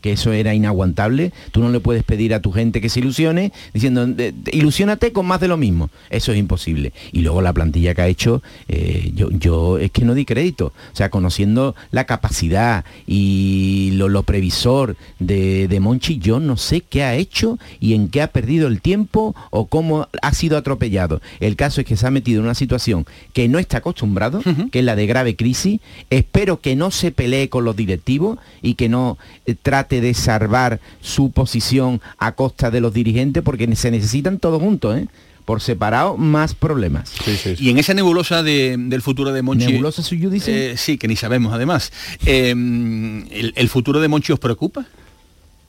que 0.00 0.12
eso 0.12 0.32
era 0.32 0.54
inaguantable. 0.54 1.32
Tú 1.52 1.60
no 1.60 1.70
le 1.70 1.80
puedes 1.80 2.04
pedir 2.04 2.34
a 2.34 2.40
tu 2.40 2.52
gente 2.52 2.80
que 2.80 2.88
se 2.88 3.00
ilusione 3.00 3.52
diciendo, 3.72 4.06
ilusionate 4.52 5.12
con 5.12 5.26
más 5.26 5.40
de 5.40 5.48
lo 5.48 5.56
mismo. 5.56 5.90
Eso 6.10 6.32
es 6.32 6.38
imposible. 6.38 6.92
Y 7.12 7.20
luego 7.20 7.42
la 7.42 7.52
plantilla 7.52 7.94
que 7.94 8.02
ha 8.02 8.08
hecho, 8.08 8.42
eh, 8.68 9.12
yo, 9.14 9.30
yo 9.30 9.78
es 9.78 9.90
que 9.90 10.04
no 10.04 10.14
di 10.14 10.24
crédito. 10.24 10.72
O 10.92 10.96
sea, 10.96 11.10
conociendo 11.10 11.74
la 11.90 12.04
capacidad 12.04 12.84
y 13.06 13.90
lo, 13.94 14.22
previsor 14.22 14.96
de, 15.18 15.68
de, 15.68 15.80
Monchi, 15.80 16.18
yo 16.18 16.40
no 16.40 16.56
sé 16.56 16.80
qué 16.80 17.02
ha 17.02 17.14
hecho 17.14 17.58
y 17.80 17.94
en 17.94 18.08
qué 18.08 18.22
ha 18.22 18.28
perdido 18.28 18.68
el 18.68 18.80
tiempo 18.80 19.34
o 19.50 19.66
cómo 19.66 20.08
ha 20.22 20.34
sido 20.34 20.56
atropellado. 20.56 21.20
El 21.40 21.56
caso 21.56 21.80
es 21.80 21.86
que 21.86 21.96
se 21.96 22.06
ha 22.06 22.10
metido 22.10 22.40
en 22.40 22.44
una 22.44 22.54
situación 22.54 23.06
que 23.32 23.48
no 23.48 23.58
está 23.58 23.78
acostumbrado, 23.78 24.42
que 24.70 24.80
es 24.80 24.84
la 24.84 24.96
de 24.96 25.06
grave 25.06 25.36
crisis. 25.36 25.80
Espero 26.10 26.60
que 26.60 26.76
no 26.76 26.90
se 26.90 27.12
pelee 27.12 27.48
con 27.48 27.64
los 27.64 27.76
directivos 27.76 28.38
y 28.62 28.74
que 28.74 28.88
no 28.88 29.18
eh, 29.46 29.54
trate 29.60 29.87
de 29.88 30.14
salvar 30.14 30.80
su 31.00 31.30
posición 31.30 32.00
a 32.18 32.32
costa 32.32 32.70
de 32.70 32.80
los 32.80 32.92
dirigentes 32.92 33.42
porque 33.42 33.74
se 33.76 33.90
necesitan 33.90 34.38
todos 34.38 34.60
juntos, 34.60 34.96
¿eh? 34.96 35.08
por 35.44 35.62
separado 35.62 36.18
más 36.18 36.54
problemas. 36.54 37.10
Y 37.58 37.70
en 37.70 37.78
esa 37.78 37.94
nebulosa 37.94 38.42
del 38.42 39.00
futuro 39.00 39.32
de 39.32 39.40
Monchi... 39.40 39.66
¿Nebulosa 39.66 40.02
suyo 40.02 40.28
dice? 40.28 40.72
Eh, 40.72 40.76
sí, 40.76 40.98
que 40.98 41.08
ni 41.08 41.16
sabemos 41.16 41.54
además. 41.54 41.90
Em, 42.26 43.24
¿el, 43.30 43.68
futuro 43.70 43.98
de 44.00 44.08
Monchi 44.08 44.30
os 44.32 44.38
preocupa? 44.38 44.84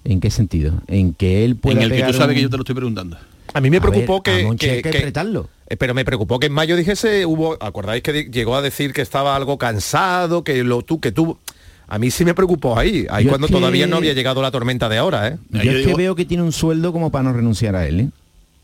¿En 0.03 0.19
qué 0.19 0.31
sentido? 0.31 0.81
En 0.87 1.13
que 1.13 1.45
él 1.45 1.55
puede. 1.55 1.77
En 1.77 1.83
el 1.83 1.97
que 1.97 2.03
tú 2.03 2.13
sabes 2.13 2.35
que 2.35 2.41
yo 2.41 2.49
te 2.49 2.57
lo 2.57 2.63
estoy 2.63 2.75
preguntando. 2.75 3.17
A 3.53 3.61
mí 3.61 3.69
me 3.69 3.79
preocupó 3.79 4.21
que, 4.21 4.47
que, 4.59 4.81
que, 4.81 5.13
eh, 5.69 5.77
pero 5.77 5.93
me 5.93 6.03
preocupó 6.03 6.39
que 6.39 6.47
en 6.47 6.53
mayo 6.53 6.75
dijese, 6.75 7.25
hubo, 7.25 7.57
acordáis 7.63 8.03
que 8.03 8.23
llegó 8.23 8.55
a 8.55 8.61
decir 8.61 8.91
que 8.91 9.01
estaba 9.01 9.35
algo 9.35 9.57
cansado, 9.57 10.43
que 10.43 10.63
lo 10.63 10.81
tú, 10.81 10.99
que 10.99 11.11
tú 11.11 11.37
a 11.89 11.97
mí 11.97 12.11
sí 12.11 12.23
me 12.23 12.35
preocupó 12.35 12.77
ahí, 12.77 13.07
ahí 13.09 13.25
cuando 13.25 13.47
todavía 13.47 13.87
no 13.87 13.97
había 13.97 14.13
llegado 14.13 14.41
la 14.43 14.51
tormenta 14.51 14.87
de 14.89 14.97
ahora. 14.99 15.27
¿eh? 15.27 15.37
Yo, 15.49 15.71
es 15.71 15.87
que 15.87 15.95
veo 15.95 16.15
que 16.15 16.23
tiene 16.23 16.43
un 16.43 16.51
sueldo 16.51 16.93
como 16.93 17.09
para 17.09 17.23
no 17.23 17.33
renunciar 17.33 17.75
a 17.75 17.87
él. 17.87 18.11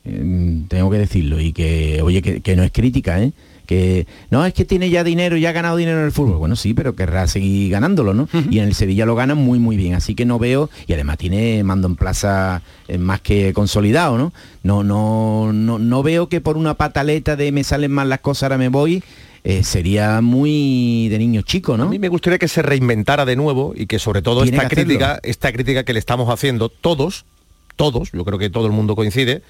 ¿eh? 0.06 0.66
Tengo 0.68 0.92
que 0.92 1.00
decirlo. 1.00 1.40
Y 1.40 1.52
que, 1.52 2.02
oye, 2.04 2.22
que, 2.22 2.56
no 2.56 2.62
es 2.62 2.72
crítica, 2.72 3.20
¿eh? 3.22 3.32
que 3.66 4.06
no 4.30 4.46
es 4.46 4.54
que 4.54 4.64
tiene 4.64 4.92
ya 4.92 5.04
dinero, 5.04 5.38
ya 5.38 5.50
ha 5.50 5.54
ganado 5.54 5.76
dinero 5.76 5.98
en 5.98 6.06
el 6.06 6.12
fútbol. 6.12 6.38
Bueno, 6.38 6.56
sí, 6.56 6.76
pero 6.76 6.96
querrá 6.96 7.28
seguir 7.28 7.72
ganándolo, 7.72 8.14
¿no? 8.14 8.30
Y 8.52 8.60
en 8.60 8.66
el 8.66 8.76
Sevilla 8.76 9.08
lo 9.08 9.16
gana 9.16 9.34
muy, 9.34 9.58
muy 9.58 9.76
bien. 9.76 9.96
Así 9.96 10.14
que 10.14 10.26
no 10.26 10.38
veo, 10.38 10.70
y 10.86 10.94
además 10.94 11.18
tiene 11.18 11.64
mando 11.64 11.88
en 11.88 11.96
plaza 11.96 12.62
eh, 12.88 13.00
más 13.00 13.22
que 13.22 13.54
consolidado, 13.54 14.20
¿no? 14.20 14.34
No, 14.62 14.84
no, 14.84 15.52
no, 15.52 15.80
no 15.80 16.04
veo 16.04 16.30
que 16.30 16.42
por 16.42 16.58
una 16.58 16.76
pataleta 16.76 17.36
de 17.36 17.52
me 17.52 17.64
salen 17.64 17.92
mal 17.92 18.08
las 18.08 18.20
cosas, 18.20 18.44
ahora 18.44 18.60
me 18.60 18.70
voy, 18.70 19.02
eh, 19.48 19.62
sería 19.62 20.22
muy 20.22 21.08
de 21.10 21.20
niño 21.20 21.44
chico, 21.44 21.78
¿no? 21.78 21.84
A 21.84 21.88
mí 21.88 22.00
me 22.00 22.10
gustaría 22.10 22.40
que 22.40 22.48
se 22.48 22.64
reinventara 22.64 23.26
de 23.26 23.36
nuevo 23.36 23.74
y 23.76 23.86
que 23.86 24.00
sobre 24.00 24.24
todo 24.24 24.44
esta 24.44 24.68
crítica, 24.68 25.20
esta 25.22 25.54
crítica 25.54 25.84
que 25.84 25.94
le 25.94 26.00
estamos 26.00 26.34
haciendo 26.34 26.70
todos, 26.70 27.26
todos, 27.76 28.12
yo 28.12 28.26
creo 28.26 28.40
que 28.40 28.50
todo 28.50 28.66
el 28.66 28.72
mundo 28.72 28.96
coincide, 28.96 29.44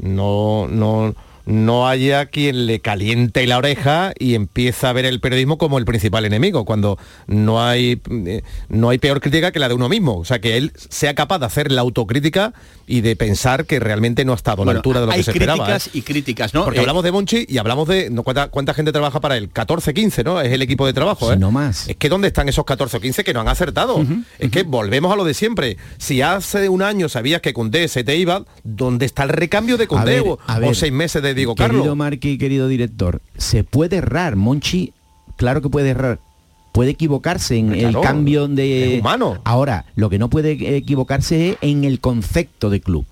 no, 0.00 0.66
no, 0.68 1.14
no 1.46 1.88
haya 1.88 2.26
quien 2.26 2.66
le 2.66 2.80
caliente 2.80 3.46
la 3.46 3.58
oreja 3.58 4.12
y 4.18 4.34
empieza 4.34 4.90
a 4.90 4.92
ver 4.92 5.06
el 5.06 5.20
periodismo 5.20 5.58
como 5.58 5.78
el 5.78 5.84
principal 5.84 6.24
enemigo, 6.24 6.64
cuando 6.64 6.98
no 7.28 7.62
hay, 7.62 8.00
eh, 8.10 8.42
no 8.68 8.90
hay 8.90 8.98
peor 8.98 9.20
crítica 9.20 9.52
que 9.52 9.60
la 9.60 9.68
de 9.68 9.74
uno 9.74 9.88
mismo. 9.88 10.18
O 10.18 10.24
sea, 10.24 10.40
que 10.40 10.56
él 10.56 10.72
sea 10.76 11.14
capaz 11.14 11.38
de 11.38 11.46
hacer 11.46 11.70
la 11.70 11.82
autocrítica 11.82 12.52
y 12.86 13.00
de 13.00 13.14
pensar 13.16 13.64
que 13.64 13.78
realmente 13.78 14.24
no 14.24 14.32
ha 14.32 14.34
estado 14.34 14.62
a 14.62 14.66
la 14.66 14.72
altura 14.72 15.00
de 15.00 15.06
lo 15.06 15.12
que 15.12 15.22
se 15.22 15.30
esperaba. 15.30 15.66
Hay 15.66 15.72
críticas 15.72 15.94
y 15.94 16.02
críticas, 16.02 16.54
¿no? 16.54 16.64
Porque 16.64 16.78
eh, 16.78 16.82
hablamos 16.82 17.04
de 17.04 17.12
Monchi 17.12 17.46
y 17.48 17.58
hablamos 17.58 17.86
de 17.86 18.10
no, 18.10 18.24
¿cuánta, 18.24 18.74
gente 18.74 18.92
trabaja 18.92 19.20
para 19.20 19.36
él. 19.36 19.48
14, 19.50 19.94
15, 19.94 20.24
¿no? 20.24 20.40
Es 20.40 20.52
el 20.52 20.62
equipo 20.62 20.84
de 20.84 20.92
trabajo, 20.92 21.32
¿eh? 21.32 21.36
no 21.36 21.52
más. 21.52 21.88
Es 21.88 21.96
que 21.96 22.08
¿dónde 22.08 22.28
están 22.28 22.48
esos 22.48 22.64
14 22.64 22.96
o 22.96 23.00
15 23.00 23.22
que 23.22 23.32
no 23.32 23.40
han 23.40 23.48
acertado? 23.48 24.04
es 24.38 24.50
que 24.50 24.64
volvemos 24.64 25.12
a 25.12 25.16
lo 25.16 25.24
de 25.24 25.34
siempre. 25.34 25.76
Si 25.98 26.22
hace 26.22 26.68
un 26.68 26.82
año 26.82 27.08
sabías 27.08 27.40
que 27.40 27.52
Cundé 27.52 27.86
se 27.88 28.02
te 28.02 28.16
iba, 28.16 28.44
¿dónde 28.64 29.06
está 29.06 29.22
el 29.22 29.28
recambio 29.28 29.76
de 29.76 29.86
Cundé? 29.86 30.20
o, 30.20 30.38
seis 30.74 30.92
meses 30.92 31.22
de 31.22 31.34
Querido 31.36 31.54
Carlos. 31.54 31.96
Marqui, 31.96 32.38
querido 32.38 32.68
director, 32.68 33.20
se 33.36 33.64
puede 33.64 33.96
errar. 33.96 34.36
Monchi, 34.36 34.92
claro 35.36 35.62
que 35.62 35.68
puede 35.68 35.90
errar. 35.90 36.18
Puede 36.72 36.90
equivocarse 36.90 37.56
en 37.56 37.72
el 37.72 37.98
cambio 38.00 38.48
de... 38.48 38.98
humano. 39.00 39.38
Ahora, 39.44 39.86
lo 39.94 40.10
que 40.10 40.18
no 40.18 40.28
puede 40.28 40.76
equivocarse 40.76 41.50
es 41.50 41.56
en 41.62 41.84
el 41.84 42.00
concepto 42.00 42.68
de 42.68 42.80
club 42.80 43.06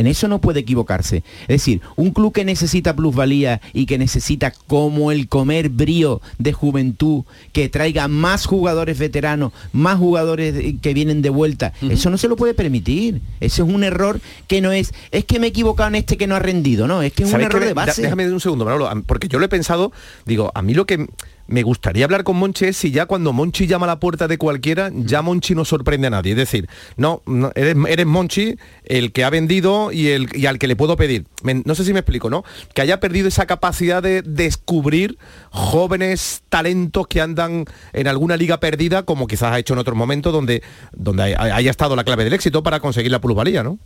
En 0.00 0.06
eso 0.06 0.28
no 0.28 0.40
puede 0.40 0.60
equivocarse. 0.60 1.22
Es 1.42 1.48
decir, 1.48 1.80
un 1.96 2.10
club 2.10 2.32
que 2.32 2.44
necesita 2.44 2.96
plusvalía 2.96 3.60
y 3.72 3.86
que 3.86 3.98
necesita 3.98 4.52
como 4.66 5.12
el 5.12 5.28
comer 5.28 5.68
brío 5.68 6.20
de 6.38 6.52
juventud, 6.52 7.24
que 7.52 7.68
traiga 7.68 8.08
más 8.08 8.46
jugadores 8.46 8.98
veteranos, 8.98 9.52
más 9.72 9.98
jugadores 9.98 10.54
que 10.80 10.94
vienen 10.94 11.22
de 11.22 11.30
vuelta, 11.30 11.72
eso 11.82 12.10
no 12.10 12.18
se 12.18 12.28
lo 12.28 12.36
puede 12.36 12.54
permitir. 12.54 13.20
Eso 13.40 13.64
es 13.64 13.74
un 13.74 13.84
error 13.84 14.20
que 14.46 14.60
no 14.60 14.72
es, 14.72 14.92
es 15.10 15.24
que 15.24 15.38
me 15.38 15.46
he 15.46 15.50
equivocado 15.50 15.88
en 15.88 15.96
este 15.96 16.16
que 16.16 16.26
no 16.26 16.34
ha 16.34 16.40
rendido, 16.40 16.86
no, 16.86 17.02
es 17.02 17.12
que 17.12 17.24
es 17.24 17.28
un 17.28 17.32
¿Sabes 17.32 17.46
error 17.46 17.64
de 17.64 17.74
base. 17.74 18.02
Déjame 18.02 18.30
un 18.32 18.40
segundo, 18.40 18.64
Manolo, 18.64 18.90
porque 19.06 19.28
yo 19.28 19.38
lo 19.38 19.44
he 19.44 19.48
pensado, 19.48 19.92
digo, 20.24 20.50
a 20.54 20.62
mí 20.62 20.74
lo 20.74 20.86
que 20.86 21.06
me 21.50 21.62
gustaría 21.64 22.04
hablar 22.04 22.22
con 22.24 22.36
Monchi 22.36 22.66
es 22.66 22.76
si 22.76 22.92
ya 22.92 23.06
cuando 23.06 23.32
Monchi 23.32 23.66
llama 23.66 23.86
a 23.86 23.88
la 23.88 24.00
puerta 24.00 24.28
de 24.28 24.38
cualquiera, 24.38 24.90
ya 24.94 25.20
Monchi 25.20 25.54
no 25.54 25.64
sorprende 25.64 26.06
a 26.06 26.10
nadie. 26.10 26.30
Es 26.32 26.38
decir, 26.38 26.68
no, 26.96 27.22
no, 27.26 27.50
eres, 27.56 27.76
eres 27.88 28.06
Monchi 28.06 28.56
el 28.84 29.10
que 29.12 29.24
ha 29.24 29.30
vendido 29.30 29.90
y, 29.92 30.08
el, 30.08 30.28
y 30.34 30.46
al 30.46 30.58
que 30.60 30.68
le 30.68 30.76
puedo 30.76 30.96
pedir. 30.96 31.24
Me- 31.42 31.62
no 31.64 31.74
sé 31.74 31.84
si 31.84 31.92
me 31.92 31.98
explico, 32.00 32.30
¿no? 32.30 32.44
Que 32.74 32.82
haya 32.82 33.00
perdido 33.00 33.26
esa 33.26 33.46
capacidad 33.46 34.02
de 34.02 34.22
descubrir 34.22 35.18
jóvenes 35.50 36.42
talentos 36.48 37.06
que 37.08 37.20
andan 37.20 37.64
en 37.92 38.06
alguna 38.08 38.36
liga 38.36 38.60
perdida, 38.60 39.02
como 39.02 39.26
quizás 39.26 39.52
ha 39.52 39.58
hecho 39.58 39.72
en 39.74 39.80
otros 39.80 39.96
momentos 39.96 40.32
donde, 40.32 40.62
donde 40.92 41.22
hay- 41.24 41.34
haya 41.34 41.70
estado 41.70 41.96
la 41.96 42.04
clave 42.04 42.24
del 42.24 42.32
éxito 42.32 42.62
para 42.62 42.80
conseguir 42.80 43.10
la 43.10 43.20
plusvalía, 43.20 43.62
¿no? 43.62 43.78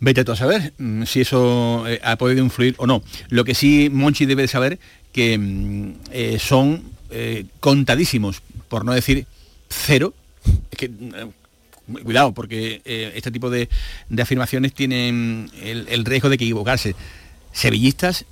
Vete 0.00 0.24
tú 0.24 0.30
a 0.30 0.36
saber 0.36 0.74
mm, 0.78 1.02
si 1.06 1.22
eso 1.22 1.82
eh, 1.88 1.98
ha 2.04 2.14
podido 2.16 2.40
influir 2.44 2.76
o 2.78 2.86
no. 2.86 3.02
Lo 3.30 3.42
que 3.44 3.56
sí 3.56 3.90
Monchi 3.92 4.26
debe 4.26 4.42
de 4.42 4.48
saber 4.48 4.78
que 5.12 5.38
mm, 5.38 5.94
eh, 6.10 6.38
son 6.38 6.82
eh, 7.10 7.46
contadísimos, 7.60 8.42
por 8.68 8.84
no 8.84 8.92
decir 8.92 9.26
cero. 9.68 10.14
Es 10.70 10.78
que, 10.78 10.88
mm, 10.88 11.94
cuidado, 12.04 12.32
porque 12.32 12.82
eh, 12.84 13.12
este 13.14 13.30
tipo 13.30 13.50
de, 13.50 13.68
de 14.08 14.22
afirmaciones 14.22 14.74
tienen 14.74 15.50
el, 15.62 15.88
el 15.88 16.04
riesgo 16.04 16.28
de 16.28 16.36
equivocarse. 16.36 16.94
Sevillistas 17.52 18.24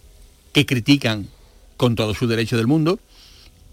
que 0.52 0.66
critican 0.66 1.28
con 1.76 1.94
todo 1.94 2.14
su 2.14 2.26
derecho 2.26 2.56
del 2.56 2.66
mundo, 2.66 2.98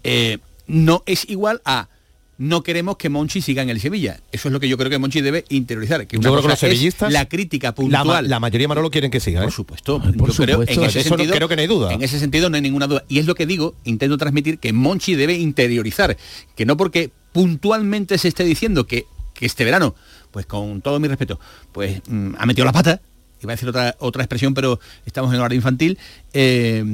eh, 0.02 0.38
no 0.66 1.02
es 1.06 1.28
igual 1.28 1.62
a 1.64 1.88
no 2.36 2.62
queremos 2.62 2.96
que 2.96 3.08
Monchi 3.08 3.40
siga 3.40 3.62
en 3.62 3.70
el 3.70 3.80
Sevilla. 3.80 4.18
Eso 4.32 4.48
es 4.48 4.52
lo 4.52 4.58
que 4.60 4.68
yo 4.68 4.76
creo 4.76 4.90
que 4.90 4.98
Monchi 4.98 5.20
debe 5.20 5.44
interiorizar. 5.50 6.06
Que 6.06 6.16
una 6.16 6.24
Yo 6.24 6.30
creo 6.32 6.42
que 6.42 6.48
los 6.48 6.58
sevillistas- 6.58 7.10
la 7.12 7.28
crítica 7.28 7.74
puntual. 7.74 8.28
la 8.28 8.40
mayoría 8.40 8.66
Manolo 8.68 8.90
quieren 8.90 9.10
que 9.10 9.20
siga, 9.20 9.40
¿eh? 9.40 9.44
Por 9.44 9.52
supuesto. 9.52 10.00
por 10.18 10.32
Yo 10.32 10.44
creo, 10.44 10.62
en 10.62 10.68
ese 10.82 11.00
Eso 11.00 11.10
no- 11.10 11.16
sentido, 11.16 11.34
creo 11.36 11.48
que 11.48 11.56
no 11.56 11.62
hay 11.62 11.68
duda. 11.68 11.92
En 11.92 12.02
ese 12.02 12.18
sentido 12.18 12.50
no 12.50 12.56
hay 12.56 12.62
ninguna 12.62 12.86
duda. 12.88 13.04
Y 13.08 13.18
es 13.20 13.26
lo 13.26 13.34
que 13.34 13.46
digo, 13.46 13.74
intento 13.84 14.18
transmitir 14.18 14.58
que 14.58 14.72
Monchi 14.72 15.14
debe 15.14 15.34
interiorizar, 15.34 16.16
que 16.56 16.66
no 16.66 16.76
porque 16.76 17.10
puntualmente 17.32 18.18
se 18.18 18.28
esté 18.28 18.44
diciendo 18.44 18.86
que, 18.86 19.06
que 19.34 19.46
este 19.46 19.64
verano, 19.64 19.94
pues 20.30 20.46
con 20.46 20.80
todo 20.80 20.98
mi 20.98 21.06
respeto, 21.08 21.38
pues 21.72 22.00
mm, 22.08 22.34
ha 22.38 22.46
metido 22.46 22.64
la 22.64 22.72
pata, 22.72 23.00
iba 23.42 23.52
a 23.52 23.56
decir 23.56 23.68
otra, 23.68 23.94
otra 24.00 24.22
expresión, 24.24 24.54
pero 24.54 24.80
estamos 25.06 25.32
en 25.32 25.40
horario 25.40 25.56
infantil, 25.56 25.98
eh, 26.32 26.84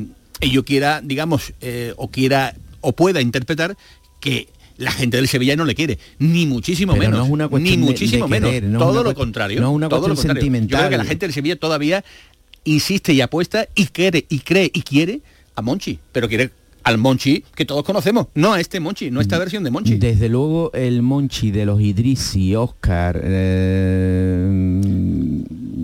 y 0.40 0.50
yo 0.50 0.64
quiera, 0.64 1.00
digamos, 1.02 1.52
eh, 1.60 1.92
o 1.96 2.10
quiera, 2.10 2.54
o 2.80 2.92
pueda 2.92 3.20
interpretar 3.20 3.76
que 4.20 4.48
la 4.80 4.90
gente 4.92 5.16
del 5.16 5.28
Sevilla 5.28 5.54
no 5.56 5.64
le 5.64 5.74
quiere, 5.74 5.98
ni 6.18 6.46
muchísimo 6.46 6.92
Pero 6.94 7.04
menos, 7.04 7.18
no 7.20 7.24
es 7.26 7.30
una 7.30 7.44
ni 7.44 7.50
cuestión 7.50 7.80
de- 7.80 7.86
muchísimo 7.86 8.24
de 8.26 8.30
menos, 8.30 8.50
querer, 8.50 8.68
no 8.70 8.78
es 8.78 8.84
todo 8.84 9.00
una 9.00 9.10
lo 9.10 9.14
contrario, 9.14 9.60
no 9.60 9.68
es 9.70 9.74
una 9.76 9.88
todo 9.88 10.00
lo 10.00 10.14
cuestión 10.14 10.34
contrario. 10.34 10.50
Yo 10.66 10.68
creo 10.68 10.80
que 10.90 10.96
la 10.96 11.02
sentimental. 11.04 11.06
gente 11.08 11.26
del 11.26 11.32
Sevilla 11.34 11.56
todavía 11.56 12.04
insiste 12.64 13.12
y 13.12 13.20
apuesta 13.20 13.66
y 13.74 13.86
quiere 13.86 14.26
y 14.28 14.40
cree 14.40 14.70
y 14.74 14.82
quiere 14.82 15.20
a 15.54 15.62
Monchi, 15.62 15.98
pero 16.12 16.28
quiere 16.28 16.50
al 16.82 16.96
Monchi 16.96 17.44
que 17.54 17.66
todos 17.66 17.84
conocemos, 17.84 18.28
no 18.34 18.54
a 18.54 18.60
este 18.60 18.80
Monchi, 18.80 19.10
no 19.10 19.18
a 19.20 19.22
esta 19.22 19.36
Mm. 19.36 19.38
versión 19.40 19.64
de 19.64 19.70
Monchi. 19.70 19.96
Desde 19.98 20.28
luego 20.30 20.72
el 20.72 21.02
Monchi 21.02 21.50
de 21.50 21.66
los 21.66 21.78
Idrisi, 21.80 22.54
Oscar, 22.56 23.20
eh, 23.22 24.48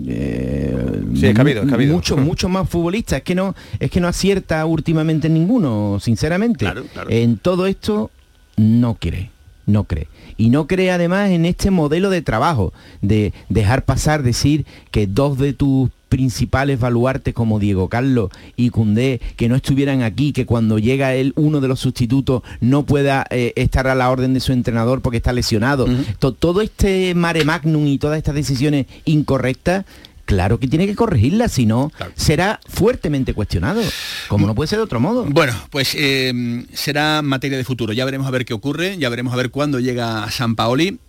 eh, 0.07 1.03
Sí, 1.15 1.25
es 1.27 1.39
habido, 1.39 1.63
es 1.63 1.71
habido. 1.71 1.93
mucho, 1.93 2.17
mucho 2.17 2.49
más 2.49 2.69
futbolistas. 2.69 3.17
Es 3.17 3.23
que 3.23 3.35
no, 3.35 3.55
es 3.79 3.89
que 3.91 3.99
no 3.99 4.07
acierta 4.07 4.65
últimamente 4.65 5.27
en 5.27 5.33
ninguno, 5.33 5.99
sinceramente. 6.01 6.65
En 7.09 7.37
todo 7.37 7.67
esto 7.67 8.11
no 8.57 8.95
cree, 8.99 9.29
no 9.65 9.85
cree. 9.85 10.07
Y 10.35 10.49
no 10.49 10.67
cree 10.67 10.91
además 10.91 11.29
en 11.31 11.45
este 11.45 11.71
modelo 11.71 12.09
de 12.09 12.21
trabajo, 12.21 12.73
de 13.01 13.33
dejar 13.49 13.85
pasar, 13.85 14.21
decir 14.23 14.65
que 14.91 15.07
dos 15.07 15.37
de 15.37 15.53
tus 15.53 15.89
principales 16.09 16.79
baluartes 16.79 17.33
como 17.33 17.59
Diego 17.59 17.89
Carlos 17.89 18.29
y 18.55 18.69
Cundé 18.69 19.19
que 19.35 19.49
no 19.49 19.55
estuvieran 19.57 20.03
aquí, 20.03 20.31
que 20.31 20.45
cuando 20.45 20.79
llega 20.79 21.13
él 21.15 21.33
uno 21.35 21.59
de 21.59 21.67
los 21.67 21.81
sustitutos 21.81 22.43
no 22.61 22.85
pueda 22.85 23.25
eh, 23.29 23.51
estar 23.57 23.87
a 23.87 23.95
la 23.95 24.09
orden 24.09 24.33
de 24.33 24.39
su 24.39 24.53
entrenador 24.53 25.01
porque 25.01 25.17
está 25.17 25.33
lesionado. 25.33 25.85
To- 26.19 26.31
todo 26.33 26.61
este 26.61 27.13
mare 27.13 27.43
magnum 27.43 27.87
y 27.87 27.97
todas 27.97 28.17
estas 28.17 28.35
decisiones 28.35 28.85
incorrectas, 29.03 29.85
claro 30.27 30.59
que 30.59 30.67
tiene 30.67 30.85
que 30.85 30.93
corregirlas, 30.93 31.53
si 31.53 31.65
no 31.65 31.91
será 32.15 32.59
fuertemente 32.67 33.33
cuestionado, 33.33 33.81
como 34.27 34.45
no 34.45 34.53
puede 34.53 34.67
ser 34.67 34.77
de 34.77 34.83
otro 34.83 34.99
modo. 34.99 35.25
Bueno, 35.25 35.53
pues 35.71 35.95
eh, 35.95 36.65
será 36.73 37.21
materia 37.23 37.57
de 37.57 37.63
futuro. 37.63 37.93
Ya 37.93 38.05
veremos 38.05 38.27
a 38.27 38.31
ver 38.31 38.45
qué 38.45 38.53
ocurre, 38.53 38.97
ya 38.99 39.09
veremos 39.09 39.33
a 39.33 39.37
ver 39.37 39.49
cuándo 39.49 39.79
llega 39.79 40.29
San 40.29 40.55
Paoli. 40.55 40.99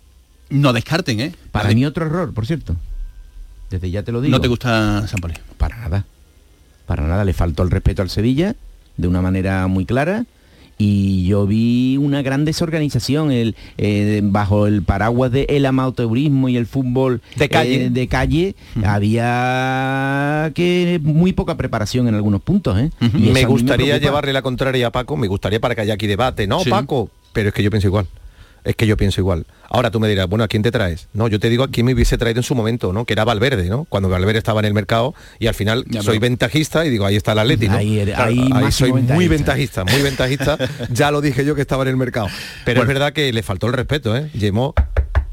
No 0.49 0.73
descarten, 0.73 1.19
¿eh? 1.19 1.35
Para 1.51 1.69
mí 1.69 1.85
otro 1.85 2.07
error, 2.07 2.33
por 2.33 2.47
cierto. 2.47 2.75
Desde 3.69 3.91
ya 3.91 4.01
te 4.01 4.11
lo 4.11 4.21
digo. 4.21 4.31
¿No 4.31 4.41
te 4.41 4.47
gusta 4.47 5.05
San 5.07 5.19
Paoli? 5.19 5.35
Para 5.57 5.77
nada. 5.77 6.05
Para 6.87 7.05
nada. 7.05 7.23
Le 7.23 7.33
faltó 7.33 7.61
el 7.61 7.69
respeto 7.69 8.01
al 8.01 8.09
Sevilla 8.09 8.55
de 8.97 9.07
una 9.07 9.21
manera 9.21 9.67
muy 9.67 9.85
clara. 9.85 10.25
Y 10.81 11.25
yo 11.27 11.45
vi 11.45 11.97
una 11.97 12.21
gran 12.21 12.45
desorganización 12.45 13.33
el, 13.33 13.57
eh, 13.77 14.21
bajo 14.23 14.65
el 14.65 14.81
paraguas 14.81 15.29
del 15.29 15.65
amateurismo 15.65 16.47
y 16.47 16.55
el 16.55 16.67
fútbol 16.67 17.21
De 17.35 17.49
calle. 17.49 17.85
eh, 17.85 17.89
de 17.89 18.07
calle 18.07 18.55
había 18.85 20.51
que 20.55 20.99
muy 21.03 21.33
poca 21.33 21.57
preparación 21.57 22.07
en 22.07 22.15
algunos 22.15 22.41
puntos 22.41 22.79
¿eh? 22.79 22.91
Me 23.13 23.43
gustaría 23.45 23.97
llevarle 23.97 24.31
la 24.31 24.41
contraria 24.41 24.87
a 24.87 24.91
Paco, 24.91 25.17
me 25.17 25.27
gustaría 25.27 25.59
para 25.59 25.75
que 25.75 25.81
haya 25.81 25.95
aquí 25.95 26.07
debate, 26.07 26.47
no, 26.47 26.61
Sí. 26.61 26.69
Paco, 26.69 27.09
pero 27.33 27.49
es 27.49 27.53
que 27.53 27.61
yo 27.63 27.69
pienso 27.69 27.87
igual. 27.87 28.07
Es 28.63 28.75
que 28.75 28.85
yo 28.87 28.97
pienso 28.97 29.21
igual. 29.21 29.45
Ahora 29.69 29.89
tú 29.91 29.99
me 29.99 30.07
dirás, 30.09 30.27
bueno, 30.27 30.43
¿a 30.43 30.47
quién 30.47 30.63
te 30.63 30.71
traes? 30.71 31.07
No, 31.13 31.27
yo 31.27 31.39
te 31.39 31.49
digo 31.49 31.63
a 31.63 31.67
quién 31.69 31.85
me 31.85 31.93
hubiese 31.93 32.17
traído 32.17 32.39
en 32.39 32.43
su 32.43 32.55
momento, 32.55 32.91
¿no? 32.91 33.05
Que 33.05 33.13
era 33.13 33.23
Valverde, 33.23 33.69
¿no? 33.69 33.85
Cuando 33.85 34.09
Valverde 34.09 34.37
estaba 34.39 34.59
en 34.59 34.65
el 34.65 34.73
mercado 34.73 35.13
y 35.39 35.47
al 35.47 35.53
final 35.53 35.85
Ya, 35.87 36.01
soy 36.01 36.19
pero- 36.19 36.29
ventajista 36.31 36.85
y 36.85 36.89
digo, 36.89 37.05
ahí 37.05 37.15
está 37.15 37.31
el 37.33 37.39
Atleti, 37.39 37.69
¿no? 37.69 37.77
Ahí 37.77 37.99
eres- 37.99 38.15
Claro, 38.15 38.31
ahí 38.55 38.71
soy 38.71 38.91
muy 38.91 39.27
ventajista. 39.27 39.85
muy 39.85 40.01
ventajista. 40.01 40.57
ya 40.91 41.11
lo 41.11 41.21
dije 41.21 41.45
yo 41.45 41.55
que 41.55 41.61
estaba 41.61 41.83
en 41.83 41.89
el 41.89 41.97
mercado. 41.97 42.27
Pero 42.65 42.81
es 42.81 42.87
verdad 42.87 43.13
que 43.13 43.31
le 43.31 43.43
faltó 43.43 43.67
el 43.67 43.73
respeto, 43.73 44.15
¿eh? 44.17 44.29
Llamó 44.33 44.73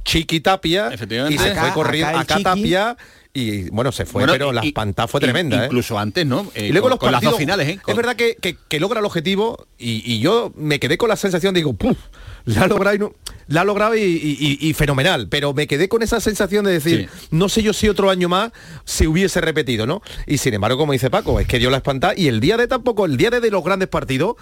Chiqui 0.05 0.41
Tapia 0.41 0.89
y 0.91 0.95
Efectivamente. 0.95 1.43
se 1.43 1.51
Acá- 1.51 1.63
fue 1.63 1.73
corriendo 1.73 2.19
acá 2.19 2.35
acá. 2.37 2.43
Tapia 2.43 2.97
y 3.35 3.69
bueno, 3.71 3.93
se 3.93 4.07
fue, 4.07 4.23
Bueno, 4.23 4.33
pero 4.33 4.53
la 4.53 4.63
espantada 4.63 5.09
fue 5.09 5.21
tremenda, 5.21 5.63
¿eh? 5.63 5.67
Incluso 5.67 5.99
antes, 5.99 6.25
¿no? 6.25 6.47
Eh, 6.55 6.69
y 6.69 6.73
luego 6.73 6.85
con, 6.85 6.91
los 6.91 6.99
con 7.01 7.13
las 7.13 7.21
dos 7.23 7.33
partidos, 7.35 7.39
finales, 7.59 7.69
¿eh? 7.77 7.81
Con- 7.83 7.93
Es 7.93 7.97
verdad 7.97 8.17
que, 8.17 8.37
que- 8.41 8.57
que 8.69 8.81
logra 8.81 9.01
el 9.01 9.05
objetivo 9.07 9.67
y, 9.79 10.03
y 10.11 10.21
yo 10.21 10.53
me 10.57 10.79
quedé 10.79 10.97
con 10.97 11.09
la 11.09 11.17
sensación, 11.17 11.53
digo, 11.55 11.73
¡puf! 11.75 11.99
La 12.47 12.63
ha 12.63 12.67
logrado 12.69 12.95
y, 12.97 12.99
no- 12.99 13.13
la 13.49 13.61
ha 13.61 13.65
logrado 13.65 13.95
y, 13.97 14.01
y- 14.01 14.59
y- 14.61 14.69
y 14.69 14.73
fenomenal, 14.73 15.29
pero 15.29 15.53
me 15.53 15.67
quedé 15.67 15.89
con 15.89 16.03
esa 16.03 16.21
sensación 16.21 16.65
de 16.65 16.73
decir, 16.73 17.09
no 17.31 17.49
sé 17.49 17.63
yo 17.63 17.73
si 17.73 17.89
otro 17.89 18.09
año 18.09 18.29
más 18.29 18.53
se 18.85 19.07
hubiese 19.07 19.41
repetido, 19.41 19.87
¿no? 19.87 20.01
Y 20.27 20.39
sin 20.39 20.55
embargo, 20.55 20.79
como 20.79 20.93
dice 20.93 21.11
Paco, 21.11 21.39
es 21.41 21.47
que 21.47 21.59
dio 21.59 21.71
la 21.71 21.77
espantada 21.79 22.15
y 22.17 22.29
el 22.29 22.41
día 22.41 22.57
de 22.57 22.67
tampoco, 22.69 23.05
el 23.05 23.17
día 23.17 23.31
de, 23.31 23.41
de 23.41 23.51
los 23.51 23.63
grandes 23.65 23.89
partidos, 23.89 24.37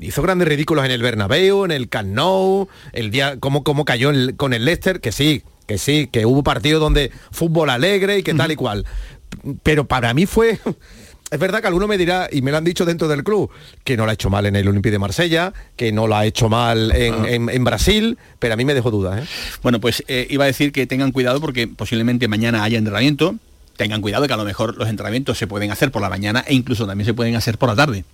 hizo 0.00 0.22
grandes 0.22 0.48
ridículos 0.48 0.84
en 0.84 0.90
el 0.92 1.02
Bernabéu, 1.02 1.64
en 1.64 1.72
el 1.72 1.88
Camp 1.88 2.08
Nou, 2.10 2.68
el 2.92 3.10
día, 3.10 3.38
como, 3.38 3.62
como 3.64 3.84
cayó 3.84 4.10
el- 4.10 4.36
con 4.36 4.52
el 4.54 4.64
Leicester, 4.64 5.00
que 5.00 5.12
sí, 5.12 5.42
que 5.66 5.78
sí, 5.78 6.08
que 6.10 6.24
hubo 6.26 6.42
partidos 6.42 6.80
donde 6.80 7.10
fútbol 7.30 7.70
alegre 7.70 8.18
y 8.18 8.22
que 8.22 8.34
tal 8.34 8.52
y 8.52 8.56
cual. 8.56 8.86
Pero 9.62 9.86
para 9.86 10.14
mí 10.14 10.26
fue... 10.26 10.58
Es 11.30 11.38
verdad 11.38 11.60
que 11.60 11.66
alguno 11.66 11.86
me 11.86 11.98
dirá, 11.98 12.28
y 12.32 12.40
me 12.40 12.50
lo 12.50 12.56
han 12.56 12.64
dicho 12.64 12.84
dentro 12.86 13.06
del 13.06 13.22
club, 13.22 13.50
que 13.84 13.96
no 13.96 14.04
lo 14.06 14.10
ha 14.10 14.14
hecho 14.14 14.30
mal 14.30 14.46
en 14.46 14.56
el 14.56 14.66
Olympique 14.66 14.90
de 14.92 14.98
Marsella, 14.98 15.52
que 15.76 15.92
no 15.92 16.06
lo 16.06 16.16
ha 16.16 16.24
hecho 16.24 16.48
mal 16.48 16.90
en, 16.92 17.14
Ah. 17.14 17.24
en- 17.28 17.48
en 17.50 17.64
Brasil, 17.64 18.16
pero 18.38 18.54
a 18.54 18.56
mí 18.56 18.64
me 18.64 18.72
dejó 18.72 18.90
dudas. 18.90 19.22
¿eh? 19.22 19.28
Bueno, 19.62 19.78
pues 19.80 20.02
eh, 20.08 20.26
iba 20.30 20.44
a 20.44 20.46
decir 20.46 20.72
que 20.72 20.86
tengan 20.86 21.12
cuidado 21.12 21.40
porque 21.40 21.68
posiblemente 21.68 22.28
mañana 22.28 22.64
haya 22.64 22.78
entrenamiento. 22.78 23.34
Tengan 23.76 24.00
cuidado 24.00 24.26
que 24.26 24.32
a 24.32 24.36
lo 24.38 24.44
mejor 24.44 24.76
los 24.76 24.88
entrenamientos 24.88 25.36
se 25.38 25.46
pueden 25.46 25.70
hacer 25.70 25.92
por 25.92 26.00
la 26.02 26.08
mañana 26.08 26.42
e 26.46 26.54
incluso 26.54 26.86
también 26.86 27.04
se 27.06 27.14
pueden 27.14 27.36
hacer 27.36 27.58
por 27.58 27.68
la 27.68 27.76
tarde. 27.76 28.04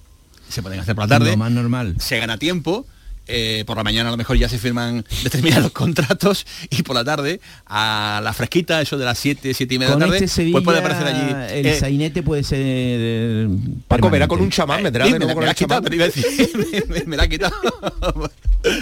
Se 0.49 0.61
pueden 0.63 0.81
hacer 0.81 0.95
por 0.95 1.05
la 1.05 1.09
tarde. 1.09 1.31
Lo 1.31 1.37
más 1.37 1.53
normal. 1.53 1.95
Se 2.01 2.19
gana 2.19 2.37
tiempo. 2.37 2.85
Eh, 3.27 3.65
por 3.67 3.77
la 3.77 3.85
mañana 3.85 4.09
a 4.09 4.13
lo 4.13 4.17
mejor 4.17 4.37
ya 4.37 4.49
se 4.49 4.59
firman 4.59 5.05
determinados 5.25 5.73
contratos 5.73 6.47
y 6.71 6.83
por 6.83 6.95
la 6.97 7.05
tarde 7.05 7.41
a 7.67 8.21
la 8.23 8.33
fresquita, 8.33 8.81
eso 8.81 8.99
de 8.99 9.05
las 9.05 9.19
7, 9.19 9.55
7 9.55 9.75
y 9.75 9.79
media 9.79 9.93
Con 9.93 10.01
de 10.01 10.07
la 10.07 10.13
tarde, 10.13 10.25
este 10.25 10.35
Sevilla, 10.37 10.53
pues 10.55 10.65
puede 10.65 10.79
aparecer 10.79 11.07
allí. 11.07 11.59
el 11.59 11.67
eh, 11.67 11.79
sainete 11.79 12.23
puede 12.23 12.43
ser 12.45 12.59
eh, 12.63 13.49
Paco 13.89 14.11
verá 14.11 14.29
con 14.29 14.41
un 14.41 14.51
chamán, 14.51 14.83
vendrá 14.83 15.05
de 15.07 15.13
me, 15.13 15.19
nuevo 15.19 15.41
la- 15.41 15.55
con 15.55 15.69
me 15.91 15.97
la 15.97 16.13
me, 16.89 17.05
me 17.07 17.17
la 17.17 17.23
ha 17.25 17.29
quitado. 17.29 17.55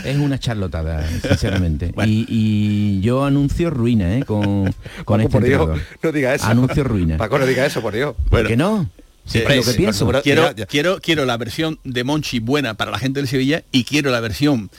Es 0.04 0.16
una 0.16 0.38
charlotada, 0.38 1.04
sinceramente. 1.08 1.92
y, 2.06 2.24
y 2.28 3.00
yo 3.00 3.24
anuncio 3.24 3.68
ruina, 3.68 4.16
¿eh? 4.16 4.22
Con, 4.24 4.72
con 5.04 5.20
Paco, 5.20 5.20
este 5.22 5.28
por 5.32 5.42
Dios, 5.44 5.80
no 6.00 6.12
diga 6.12 6.34
eso. 6.36 6.46
Anuncio 6.46 6.84
ruina. 6.84 7.16
Paco, 7.16 7.36
no 7.36 7.46
diga 7.46 7.66
eso, 7.66 7.82
por 7.82 7.92
Dios. 7.92 8.14
¿Por 8.30 8.46
qué 8.46 8.56
no? 8.56 8.88
Es 9.26 9.56
lo 9.56 9.62
que 9.72 9.76
pienso. 9.78 10.04
por. 10.06 10.22
Quiero, 10.22 10.42
Ya, 10.50 10.54
ya. 10.56 10.66
quiero, 10.66 11.00
quiero 11.00 11.24
la 11.24 11.36
versión 11.36 11.78
de 11.84 12.04
Monchi 12.04 12.38
buena 12.40 12.74
para 12.74 12.90
la 12.90 12.98
gente 12.98 13.20
del 13.20 13.28
Sevilla 13.28 13.62
y 13.72 13.84
quiero 13.84 14.10
la 14.10 14.20
versión 14.20 14.70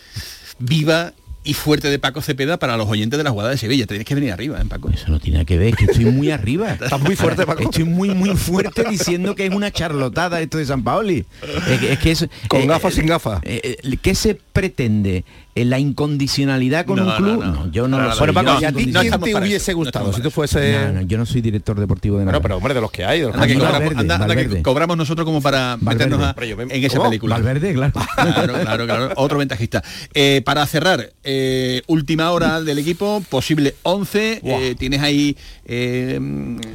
viva 0.60 1.14
y 1.46 1.56
fuerte 1.56 1.90
de 1.90 2.00
Paco 2.00 2.22
Cepeda 2.22 2.58
para 2.58 2.78
los 2.78 2.88
oyentes 2.88 3.18
de 3.18 3.24
la 3.26 3.32
jugada 3.32 3.50
de 3.50 3.58
Sevilla. 3.58 3.86
Tienes 3.86 4.06
que 4.06 4.16
venir 4.16 4.32
arriba, 4.32 4.62
¿eh, 4.62 4.66
Paco? 4.68 4.90
Eso 4.90 5.10
no 5.10 5.20
tiene 5.20 5.40
nada 5.40 5.46
que 5.46 5.58
ver, 5.58 5.70
es 5.70 5.76
que 5.76 5.86
estoy 5.86 6.06
muy 6.06 6.32
arriba. 6.32 6.72
Estás 6.82 7.02
muy 7.02 7.18
fuerte, 7.18 7.46
Paco. 7.46 7.64
Estoy 7.64 7.84
muy, 7.84 8.12
muy 8.12 8.30
fuerte 8.38 8.86
diciendo 8.90 9.36
que 9.36 9.46
es 9.48 9.52
una 9.54 9.70
charlotada 9.72 10.40
esto 10.40 10.58
de 10.58 10.66
San 10.66 10.84
Paoli. 10.84 11.26
Es 11.70 11.80
que, 11.80 11.94
es 11.94 12.00
que 12.00 12.12
eso- 12.12 12.28
Con 12.48 12.62
eh, 12.62 12.68
gafas, 12.68 12.94
eh, 12.94 12.96
sin 12.96 13.06
gafas. 13.08 13.42
eh, 13.44 13.78
eh, 13.84 13.98
¿Qué 14.02 14.16
se 14.16 14.40
pretende? 14.54 15.26
¿En 15.56 15.70
¿La 15.70 15.78
incondicionalidad 15.78 16.86
con 16.86 16.96
No, 16.98 17.04
un 17.04 17.10
no, 17.10 17.16
club? 17.18 17.44
no. 17.46 17.72
yo 17.72 17.88
no 17.88 17.98
No, 17.98 18.04
lo 18.04 18.10
no, 18.10 18.16
soy. 18.16 18.32
Bueno, 18.32 18.42
no, 18.42 18.48
Paco, 18.50 18.62
Yo 18.62 18.62
¿y 18.62 18.66
a 18.66 18.72
no 18.72 18.78
ti 18.78 18.84
soy- 18.86 18.94
no 18.94 19.00
quién 19.02 19.12
te 19.22 19.36
hubiese 19.36 19.56
eso, 19.58 19.72
no 19.72 19.78
gustado 19.78 20.14
si 20.14 20.22
tú 20.22 20.32
fuese... 20.32 20.72
No, 20.72 20.94
no, 20.94 21.02
yo 21.02 21.18
no 21.18 21.26
soy 21.28 21.42
director 21.42 21.80
deportivo 21.80 22.18
de 22.18 22.26
nada. 22.26 22.32
Bueno, 22.38 22.42
pero 22.42 22.58
hombre, 22.58 22.74
de 22.74 22.82
los 22.82 22.92
que 22.92 23.06
hay, 23.06 23.20
de 23.20 23.26
los 23.28 23.36
Anda 23.36 23.46
que 23.48 23.54
que, 23.54 23.60
Valverde, 23.60 23.80
cobramos, 23.86 24.02
anda- 24.02 24.16
anda 24.16 24.36
que 24.36 24.62
cobramos 24.64 24.98
nosotros 24.98 25.26
como 25.26 25.42
para 25.42 25.76
Valverde. 25.80 26.06
meternos 26.06 26.24
a- 26.24 26.36
en 26.76 26.84
esa 26.86 26.98
¿Cómo? 26.98 27.10
película. 27.10 27.36
Valverde, 27.36 27.74
claro. 27.74 27.94
Claro, 28.16 28.54
claro, 28.62 28.86
claro. 28.86 29.10
Otro 29.18 29.38
ventajista. 29.38 29.84
Eh, 30.14 30.42
para 30.46 30.66
cerrar, 30.66 31.12
eh, 31.24 31.82
última 31.88 32.32
hora 32.32 32.62
del 32.62 32.80
equipo, 32.80 33.24
posible 33.30 33.76
11. 33.84 34.40
eh, 34.44 34.76
tienes 34.78 35.02
ahí 35.02 35.38
eh, 35.66 36.20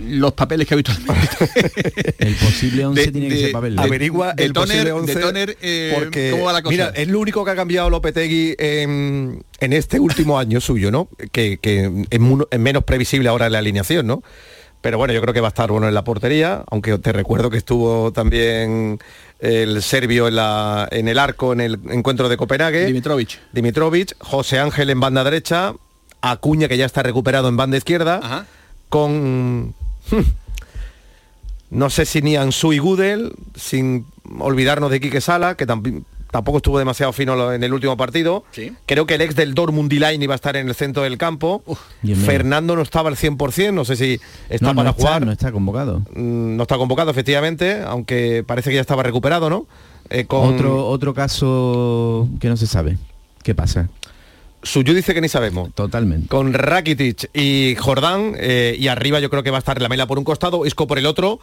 los 0.08 0.32
papeles 0.32 0.66
que 0.66 0.74
habitualmente. 0.74 1.16
El 2.18 2.34
posible 2.36 2.86
11 2.86 3.00
De- 3.02 3.12
tiene 3.12 3.28
que 3.28 3.36
ser 3.38 3.52
papel. 3.52 3.76
de- 3.76 3.82
averigua 3.82 4.32
de 4.34 4.44
el 4.44 4.52
Toner- 4.52 4.66
posible 4.66 4.84
de 4.84 4.92
11 4.92 5.16
Toner, 5.16 5.56
eh, 5.60 5.92
porque 5.94 6.30
¿cómo 6.30 6.44
va 6.44 6.52
la 6.54 6.62
cosa? 6.62 6.70
mira 6.72 6.92
es 6.94 7.08
lo 7.08 7.20
único 7.20 7.44
que 7.44 7.50
ha 7.50 7.56
cambiado 7.56 7.90
Lopetegui 7.90 8.54
en, 8.58 9.44
en 9.60 9.72
este 9.72 10.00
último 10.00 10.38
año 10.38 10.60
suyo 10.60 10.90
no 10.90 11.08
que, 11.32 11.58
que 11.58 12.06
es, 12.10 12.20
menos 12.58 12.84
previsible 12.84 13.28
ahora 13.28 13.50
la 13.50 13.58
alineación 13.58 14.06
no 14.06 14.22
pero 14.80 14.96
bueno 14.96 15.12
yo 15.12 15.20
creo 15.20 15.34
que 15.34 15.40
va 15.40 15.48
a 15.48 15.50
estar 15.50 15.70
bueno 15.70 15.86
en 15.88 15.94
la 15.94 16.04
portería 16.04 16.64
aunque 16.70 16.96
te 16.98 17.12
recuerdo 17.12 17.50
que 17.50 17.58
estuvo 17.58 18.12
también 18.12 18.98
el 19.40 19.82
serbio 19.82 20.28
en, 20.28 20.36
la, 20.36 20.88
en 20.90 21.08
el 21.08 21.18
arco 21.18 21.52
en 21.52 21.60
el 21.60 21.78
encuentro 21.90 22.28
de 22.28 22.36
Copenhague 22.38 22.86
Dimitrovic. 22.86 23.38
Dimitrovic 23.52 24.14
José 24.18 24.58
Ángel 24.60 24.88
en 24.90 25.00
banda 25.00 25.24
derecha 25.24 25.74
Acuña 26.22 26.66
que 26.68 26.76
ya 26.76 26.86
está 26.86 27.02
recuperado 27.02 27.48
en 27.48 27.56
banda 27.56 27.76
izquierda 27.76 28.20
Ajá. 28.22 28.46
Con 28.88 29.74
hmm, 30.10 30.16
no 31.70 31.90
sé 31.90 32.06
si 32.06 32.22
ni 32.22 32.36
Ansu 32.36 32.72
y 32.72 32.78
Gudel, 32.78 33.32
sin 33.54 34.06
olvidarnos 34.40 34.90
de 34.90 35.00
Quique 35.00 35.20
Sala, 35.20 35.54
que 35.54 35.66
tamp- 35.66 36.02
tampoco 36.30 36.58
estuvo 36.58 36.78
demasiado 36.78 37.12
fino 37.12 37.52
en 37.52 37.62
el 37.62 37.72
último 37.74 37.96
partido. 37.96 38.44
Sí. 38.52 38.72
Creo 38.86 39.06
que 39.06 39.14
el 39.16 39.20
ex 39.20 39.36
del 39.36 39.54
Dortmund 39.54 39.92
Line 39.92 40.24
iba 40.24 40.34
a 40.34 40.36
estar 40.36 40.56
en 40.56 40.68
el 40.68 40.74
centro 40.74 41.02
del 41.02 41.18
campo. 41.18 41.62
Fernando 42.24 42.74
no 42.74 42.82
estaba 42.82 43.10
al 43.10 43.16
100%, 43.16 43.72
no 43.74 43.84
sé 43.84 43.96
si 43.96 44.18
está 44.48 44.68
no, 44.68 44.74
para 44.76 44.84
no 44.84 44.90
está, 44.90 45.02
jugar. 45.02 45.26
no 45.26 45.32
está 45.32 45.52
convocado. 45.52 45.98
Mm, 46.14 46.56
no 46.56 46.62
está 46.62 46.78
convocado, 46.78 47.10
efectivamente, 47.10 47.82
aunque 47.86 48.44
parece 48.46 48.70
que 48.70 48.76
ya 48.76 48.80
estaba 48.82 49.02
recuperado, 49.02 49.50
¿no? 49.50 49.66
Eh, 50.10 50.24
con... 50.24 50.54
Otro, 50.54 50.86
otro 50.88 51.12
caso 51.12 52.26
que 52.40 52.48
no 52.48 52.56
se 52.56 52.66
sabe. 52.66 52.96
¿Qué 53.42 53.54
pasa? 53.54 53.88
Suyu 54.68 54.92
dice 54.92 55.14
que 55.14 55.22
ni 55.22 55.30
sabemos. 55.30 55.72
Totalmente. 55.74 56.28
Con 56.28 56.52
Rakitic 56.52 57.30
y 57.32 57.74
Jordán, 57.76 58.34
eh, 58.36 58.76
y 58.78 58.88
arriba 58.88 59.18
yo 59.18 59.30
creo 59.30 59.42
que 59.42 59.50
va 59.50 59.56
a 59.56 59.60
estar 59.60 59.80
Lamela 59.80 60.06
por 60.06 60.18
un 60.18 60.24
costado, 60.24 60.66
Isco 60.66 60.86
por 60.86 60.98
el 60.98 61.06
otro. 61.06 61.40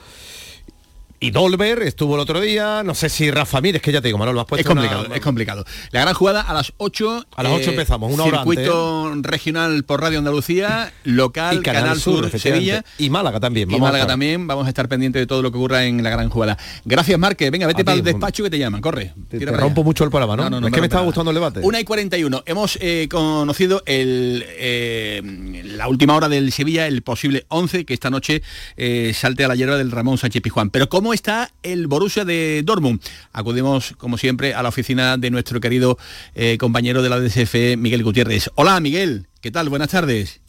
Y 1.25 1.31
Dolber 1.31 1.81
estuvo 1.81 2.13
el 2.15 2.21
otro 2.21 2.39
día, 2.39 2.83
no 2.83 2.93
sé 2.93 3.09
si 3.09 3.31
Rafa 3.31 3.59
Mir, 3.59 3.75
es 3.77 3.81
que 3.81 3.91
ya 3.91 3.99
te 3.99 4.09
digo, 4.09 4.17
Manolo, 4.19 4.41
has 4.41 4.45
Es 4.45 4.49
puesto 4.49 4.69
complicado, 4.69 5.05
una- 5.07 5.15
es 5.15 5.21
complicado. 5.21 5.65
La 5.89 6.01
gran 6.01 6.13
jugada 6.13 6.41
a 6.41 6.53
las 6.53 6.71
8. 6.77 7.25
A 7.35 7.41
las 7.41 7.51
8 7.51 7.71
empezamos, 7.71 8.13
una 8.13 8.25
hora 8.25 8.37
Circuito 8.37 9.11
regional 9.21 9.83
por 9.85 10.01
Radio 10.01 10.19
Andalucía, 10.19 10.93
local, 11.03 11.57
y 11.57 11.61
Canal, 11.61 11.99
Sur, 11.99 12.25
efectivamente. 12.25 12.39
Sevilla. 12.71 12.85
Y 12.99 13.09
Málaga 13.09 13.39
también. 13.39 13.69
Y 13.69 13.73
vamos 13.73 13.87
a 13.87 13.91
Málaga 13.91 14.07
también, 14.07 14.45
vamos 14.45 14.65
a 14.67 14.69
estar 14.69 14.87
pendientes 14.87 15.19
de 15.19 15.25
todo 15.25 15.41
lo 15.41 15.51
que 15.51 15.57
ocurra 15.57 15.85
en 15.85 16.03
la 16.03 16.11
gran 16.11 16.29
jugada. 16.29 16.59
Gracias, 16.85 17.17
Marque. 17.17 17.49
Venga, 17.49 17.65
vete 17.65 17.81
A 17.81 17.85
para 17.85 17.95
ti, 17.95 17.99
el 17.99 18.05
despacho 18.05 18.43
que 18.43 18.51
te 18.51 18.59
llaman, 18.59 18.81
corre. 18.81 19.13
Te, 19.27 19.39
te 19.39 19.45
rompo 19.47 19.81
allá. 19.81 19.85
mucho 19.85 20.03
el 20.03 20.11
programa, 20.11 20.35
¿no? 20.35 20.43
No, 20.43 20.49
no, 20.51 20.61
no 20.61 20.67
es 20.67 20.73
que 20.73 20.79
me 20.81 20.85
estaba 20.87 21.03
gustando 21.05 21.31
el 21.31 21.35
debate. 21.35 21.61
Una 21.63 21.79
y 21.79 21.83
41. 21.85 22.43
Hemos 22.45 22.77
eh, 22.81 23.07
conocido 23.09 23.81
el, 23.87 24.45
eh, 24.47 25.21
la 25.65 25.87
última 25.87 26.15
hora 26.15 26.29
del 26.29 26.51
Sevilla, 26.51 26.85
el 26.85 27.01
posible 27.01 27.45
11 27.47 27.85
que 27.85 27.95
esta 27.95 28.11
noche 28.11 28.43
eh, 28.77 29.11
salte 29.15 29.43
a 29.43 29.47
la 29.47 29.55
hierba 29.55 29.77
del 29.77 29.89
Ramón 29.89 30.19
Sánchez 30.19 30.43
Pizjuán. 30.43 30.69
Pero 30.69 30.87
¿cómo 30.87 31.14
está 31.15 31.51
el 31.63 31.87
Borussia 31.87 32.25
de 32.25 32.61
Dortmund? 32.63 33.01
Acudimos, 33.33 33.93
como 33.97 34.17
siempre, 34.17 34.53
a 34.53 34.61
la 34.61 34.69
oficina 34.69 35.17
de 35.17 35.31
nuestro 35.31 35.59
querido 35.59 35.97
eh, 36.35 36.57
compañero 36.59 37.01
de 37.01 37.09
la 37.09 37.19
DSF, 37.19 37.77
Miguel 37.77 38.03
Gutiérrez. 38.03 38.51
Hola, 38.55 38.79
Miguel. 38.79 39.27
¿Qué 39.41 39.51
tal? 39.51 39.69
Buenas 39.69 39.89
tardes. 39.89 40.41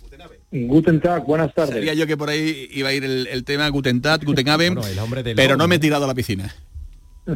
Guten 0.50 1.00
Tag, 1.00 1.24
buenas 1.26 1.52
tardes. 1.54 1.74
Sabía 1.74 1.94
yo 1.94 2.06
que 2.06 2.16
por 2.16 2.30
ahí 2.30 2.68
iba 2.72 2.88
a 2.88 2.92
ir 2.92 3.04
el, 3.04 3.26
el 3.26 3.44
tema 3.44 3.68
Guten 3.68 4.00
Tag, 4.00 4.24
Guten 4.24 4.48
Abend, 4.48 4.76
Bueno, 4.76 4.90
el 4.90 4.98
hombre 5.00 5.22
del 5.22 5.34
pero 5.36 5.56
no 5.56 5.66
me 5.66 5.76
he 5.76 5.78
tirado 5.78 6.04
a 6.04 6.06
la 6.06 6.14
piscina. 6.14 6.54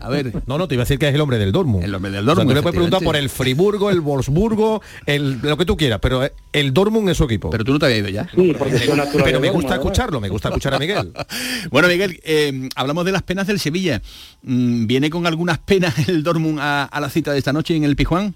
A 0.01 0.09
ver, 0.09 0.33
No, 0.47 0.57
no, 0.59 0.69
te 0.69 0.75
iba 0.75 0.83
a 0.83 0.85
decir 0.85 0.99
que 0.99 1.09
es 1.09 1.15
el 1.15 1.21
hombre 1.21 1.39
del 1.39 1.51
Dortmund. 1.53 1.85
El 1.85 1.95
hombre 1.95 2.11
del 2.11 2.21
O 2.21 2.25
sea, 2.25 2.35
Dortmund, 2.35 2.51
tú 2.51 2.55
le 2.55 2.63
puedes 2.63 2.75
preguntar 2.75 3.03
por 3.03 3.17
el 3.17 3.29
Friburgo, 3.29 3.91
el 3.91 4.01
Wolfsburgo, 4.01 4.81
el, 5.07 5.39
lo 5.43 5.57
que 5.57 5.65
tú 5.65 5.77
quieras, 5.77 5.99
pero 6.01 6.25
eh, 6.25 6.33
el 6.53 6.73
Dortmund 6.73 7.09
es 7.09 7.17
su 7.17 7.25
equipo. 7.25 7.51
pero 7.51 7.65
tú 7.65 7.73
no 7.73 7.79
te 7.79 7.87
habías 7.87 8.01
ido 8.01 8.09
ya. 8.09 8.29
Sí, 8.35 8.55
porque 8.57 8.79
soy 8.79 8.89
Pero 8.89 9.25
me 9.25 9.31
Dortmund, 9.33 9.53
gusta 9.53 9.75
escucharlo, 9.75 10.21
me 10.21 10.29
gusta 10.29 10.49
escuchar 10.49 10.75
a 10.75 10.79
Miguel. 10.79 11.13
Bueno, 11.71 11.89
Miguel, 11.89 12.21
eh, 12.25 12.69
hablamos 12.77 13.05
de 13.05 13.13
las 13.13 13.23
penas 13.23 13.47
del 13.47 13.59
Sevilla. 13.59 14.01
Mm, 14.43 14.87
¿Viene 14.87 15.11
con 15.11 15.27
algunas 15.27 15.59
penas 15.59 16.09
el 16.09 16.23
Dortmund 16.23 16.59
a, 16.61 16.85
a 16.85 17.01
la 17.01 17.09
cita 17.11 17.33
de 17.33 17.39
esta 17.39 17.53
noche 17.53 17.75
en 17.77 17.85
el 17.85 17.97
Pijuán? 17.97 18.35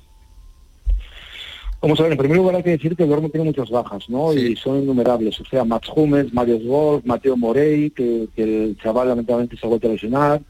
Vamos 1.80 2.00
a 2.00 2.04
ver, 2.04 2.12
en 2.12 2.18
primer 2.18 2.38
lugar 2.38 2.56
hay 2.56 2.62
que 2.62 2.70
decir 2.70 2.96
que 2.96 3.02
el 3.02 3.10
Dortmund 3.10 3.30
tiene 3.32 3.44
muchas 3.46 3.68
bajas, 3.68 4.08
¿no? 4.08 4.32
Sí. 4.32 4.38
Y 4.52 4.56
son 4.56 4.82
innumerables. 4.82 5.38
O 5.40 5.44
sea, 5.44 5.64
Mats 5.64 5.88
Hummels, 5.94 6.32
Mario 6.32 6.58
Wolf, 6.60 7.04
Mateo 7.04 7.36
Morey, 7.36 7.90
que, 7.90 8.26
que 8.34 8.42
el 8.42 8.78
chaval 8.82 9.08
lamentablemente 9.08 9.56
se 9.58 9.66
ha 9.66 9.68
vuelto 9.68 9.88
a 9.88 9.92
lesionar. 9.92 10.40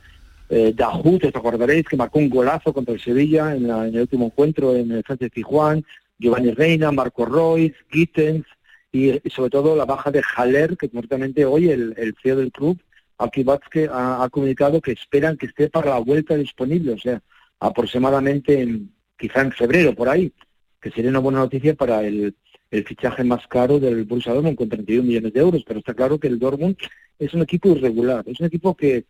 Eh, 0.57 0.73
Dahut, 0.81 1.21
os 1.25 1.35
acordaréis, 1.35 1.85
que 1.89 1.97
marcó 1.97 2.19
un 2.21 2.31
golazo 2.31 2.73
contra 2.73 2.95
el 2.95 3.01
Sevilla 3.01 3.55
en, 3.57 3.67
la- 3.69 3.89
en 3.89 3.95
el 3.97 4.03
último 4.03 4.27
encuentro 4.27 4.65
en 4.77 4.93
el 4.93 5.03
Sánchez 5.07 5.31
Tijuán. 5.33 5.85
Giovanni 6.17 6.53
Reina, 6.53 6.93
Marco 6.93 7.25
Royce, 7.25 7.75
Gittens 7.91 8.47
y, 8.93 9.19
sobre 9.31 9.51
todo 9.51 9.75
la 9.75 9.85
baja 9.85 10.13
de 10.13 10.23
Haller, 10.37 10.77
que 10.77 10.89
concretamente 10.89 11.45
hoy 11.45 11.71
el, 11.71 11.93
el 11.97 12.15
CEO 12.23 12.37
del 12.37 12.53
club, 12.53 12.79
Aki 13.19 13.45
ha, 13.91 14.23
ha 14.23 14.29
comunicado 14.31 14.81
que 14.81 14.93
esperan 14.93 15.37
que 15.37 15.47
esté 15.47 15.69
para 15.69 15.91
la 15.91 15.99
vuelta 15.99 16.37
disponible, 16.37 16.93
o 16.93 16.99
sea, 16.99 17.21
aproximadamente 17.59 18.61
en, 18.61 18.93
quizá 19.19 19.41
en 19.43 19.51
febrero, 19.53 19.93
por 19.95 20.09
ahí 20.09 20.33
que 20.81 20.91
sería 20.93 21.11
una 21.11 21.19
buena 21.19 21.39
noticia 21.41 21.75
para 21.75 22.03
el, 22.07 22.35
el 22.71 22.85
fichaje 22.85 23.25
más 23.25 23.47
caro 23.49 23.81
del 23.81 24.05
Borussia 24.05 24.33
Dortmund 24.35 24.57
con 24.57 24.69
31 24.69 25.03
millones 25.03 25.33
de 25.33 25.41
euros, 25.41 25.65
pero 25.67 25.79
está 25.81 25.95
claro 25.95 26.19
que 26.21 26.29
el 26.29 26.39
Dortmund 26.39 26.77
es 27.19 27.33
un 27.35 27.43
equipo 27.43 27.71
irregular, 27.71 28.23
es 28.29 28.39
un 28.39 28.47
equipo 28.47 28.77
que 28.77 29.05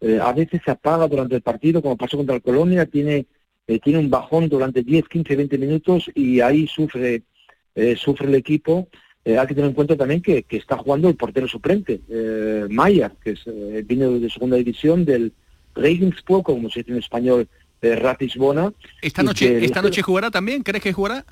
eh, 0.00 0.18
a 0.22 0.32
veces 0.32 0.60
se 0.64 0.70
apaga 0.70 1.06
durante 1.08 1.34
el 1.36 1.42
partido, 1.42 1.82
como 1.82 1.96
pasó 1.96 2.16
contra 2.16 2.36
el 2.36 2.42
Colonia, 2.42 2.86
tiene 2.86 3.26
eh, 3.66 3.78
tiene 3.78 3.98
un 4.00 4.10
bajón 4.10 4.48
durante 4.48 4.82
10, 4.82 5.06
15, 5.08 5.36
20 5.36 5.58
minutos 5.58 6.10
y 6.14 6.40
ahí 6.40 6.66
sufre 6.66 7.22
eh, 7.74 7.96
sufre 7.96 8.26
el 8.28 8.34
equipo. 8.34 8.88
Hay 9.24 9.46
que 9.46 9.54
tener 9.54 9.68
en 9.68 9.74
cuenta 9.74 9.96
también 9.96 10.22
que, 10.22 10.42
que 10.44 10.56
está 10.56 10.76
jugando 10.78 11.08
el 11.08 11.14
portero 11.14 11.46
suplente, 11.46 12.00
Maya, 12.70 13.12
que 13.22 13.32
es, 13.32 13.44
vino 13.86 14.18
de 14.18 14.30
segunda 14.30 14.56
división 14.56 15.04
del 15.04 15.32
Regensburg, 15.74 16.42
como 16.42 16.70
se 16.70 16.80
dice 16.80 16.92
en 16.92 16.98
español, 16.98 17.46
Ratisbona. 17.82 18.72
¿Esta 19.02 19.22
noche, 19.22 19.46
que- 19.60 19.64
¿Esta 19.66 19.82
noche 19.82 20.00
jugará 20.02 20.30
también? 20.30 20.62
¿Crees 20.62 20.82
que 20.82 20.92
jugará? 20.92 21.24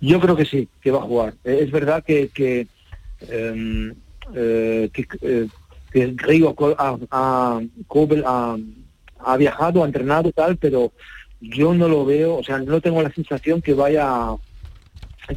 yo 0.00 0.20
creo 0.20 0.36
que 0.36 0.44
sí, 0.44 0.68
que 0.80 0.90
va 0.90 0.98
a 0.98 1.02
jugar. 1.02 1.34
Es 1.44 1.70
verdad 1.70 2.04
que 2.04 2.28
que, 2.28 2.66
em, 3.28 3.94
eh, 4.34 4.90
que, 4.92 5.06
eh, 5.22 5.48
que 5.94 6.12
Gregor 6.12 6.54
Ko- 6.56 6.74
ha, 6.76 6.98
ha- 7.10 7.60
viajado, 9.38 9.82
ha 9.82 9.86
entrenado 9.86 10.32
tal, 10.32 10.56
pero 10.56 10.92
yo 11.40 11.72
no 11.72 11.88
lo 11.88 12.04
veo, 12.04 12.36
o 12.36 12.42
sea, 12.42 12.58
no 12.58 12.80
tengo 12.80 13.00
la 13.00 13.12
sensación 13.12 13.62
que 13.62 13.74
vaya 13.74 14.08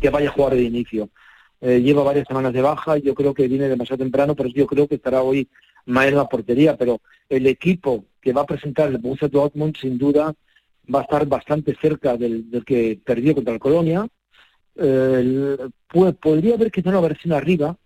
que 0.02 0.10
vaya 0.10 0.30
a 0.30 0.34
jugar 0.34 0.54
de 0.56 0.64
inicio. 0.64 1.10
Eh, 1.62 1.80
lleva 1.82 2.04
varias 2.04 2.28
semanas 2.28 2.52
de 2.54 2.62
baja, 2.62 2.98
yo 2.98 3.14
creo 3.16 3.34
que 3.34 3.48
viene 3.48 3.70
demasiado 3.70 4.00
temprano, 4.04 4.36
pero 4.36 4.50
yo 4.50 4.68
creo 4.68 4.88
que 4.88 4.96
estará 4.96 5.22
hoy 5.22 5.48
más 5.86 6.08
en 6.08 6.16
la 6.16 6.28
portería, 6.28 6.76
pero 6.76 7.00
el 7.30 7.48
equipo 7.48 8.04
que 8.22 8.34
va 8.34 8.42
a 8.42 8.46
presentar 8.46 8.90
el 8.90 8.98
Borussia 8.98 9.28
Dortmund 9.30 9.78
sin 9.78 9.98
duda 9.98 10.34
va 10.94 11.00
a 11.00 11.04
estar 11.04 11.26
bastante 11.26 11.76
cerca 11.80 12.18
del, 12.18 12.46
que 12.66 13.00
perdió 13.04 13.34
contra 13.36 13.54
el 13.54 13.60
Colonia. 13.60 14.08
Eh, 14.76 15.16
el- 15.20 15.58
pu- 15.90 16.16
podría 16.18 16.56
haber 16.56 16.70
que 16.72 16.82
una 16.86 17.00
versión 17.00 17.34
arriba, 17.34 17.78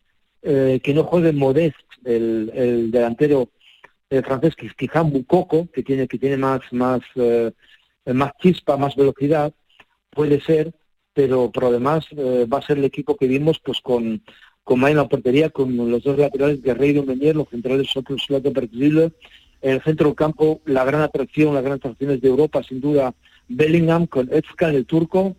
eh, 0.42 0.80
que 0.84 0.94
no 0.94 1.04
juegue 1.04 1.32
Modest, 1.34 1.78
el, 2.04 2.52
el 2.54 2.92
delantero 2.92 3.50
eh, 4.10 4.22
francés, 4.22 4.56
que 4.56 4.70
quizá 4.70 5.04
Mukoko, 5.04 5.70
que 5.72 5.84
tiene, 5.84 6.08
que 6.08 6.18
tiene 6.18 6.38
más, 6.38 6.62
más, 6.72 7.02
eh, 7.16 7.52
más 8.06 8.32
chispa, 8.42 8.78
más 8.78 8.96
velocidad, 8.96 9.54
puede 10.10 10.42
ser, 10.42 10.74
pero 11.14 11.52
por 11.52 11.64
lo 11.64 11.72
demás 11.72 12.06
eh, 12.18 12.46
va 12.52 12.60
a 12.60 12.66
ser 12.66 12.78
el 12.78 12.86
equipo 12.86 13.16
que 13.16 13.28
vimos 13.28 13.60
pues 13.64 13.80
con, 13.82 14.22
con 14.64 14.80
May 14.80 14.92
en 14.92 14.98
la 14.98 15.08
portería, 15.08 15.50
con 15.50 15.76
los 15.90 16.04
dos 16.04 16.18
laterales 16.18 16.62
Guerreiro 16.62 17.04
y 17.04 17.06
Meñer, 17.06 17.36
los 17.36 17.50
centrales 17.50 17.90
Sotto, 17.90 18.18
Slotterberg, 18.18 18.70
Zille. 18.70 19.12
En 19.62 19.74
el 19.74 19.84
centro 19.84 20.08
del 20.08 20.16
campo, 20.16 20.60
la 20.66 20.84
gran 20.84 21.02
atracción, 21.02 21.54
las 21.54 21.64
grandes 21.64 21.86
atracciones 21.86 22.20
de 22.20 22.28
Europa, 22.28 22.64
sin 22.64 22.82
duda, 22.82 23.14
Bellingham 23.48 24.08
con 24.08 24.28
Özcan, 24.32 24.74
el 24.74 24.88
turco, 24.88 25.36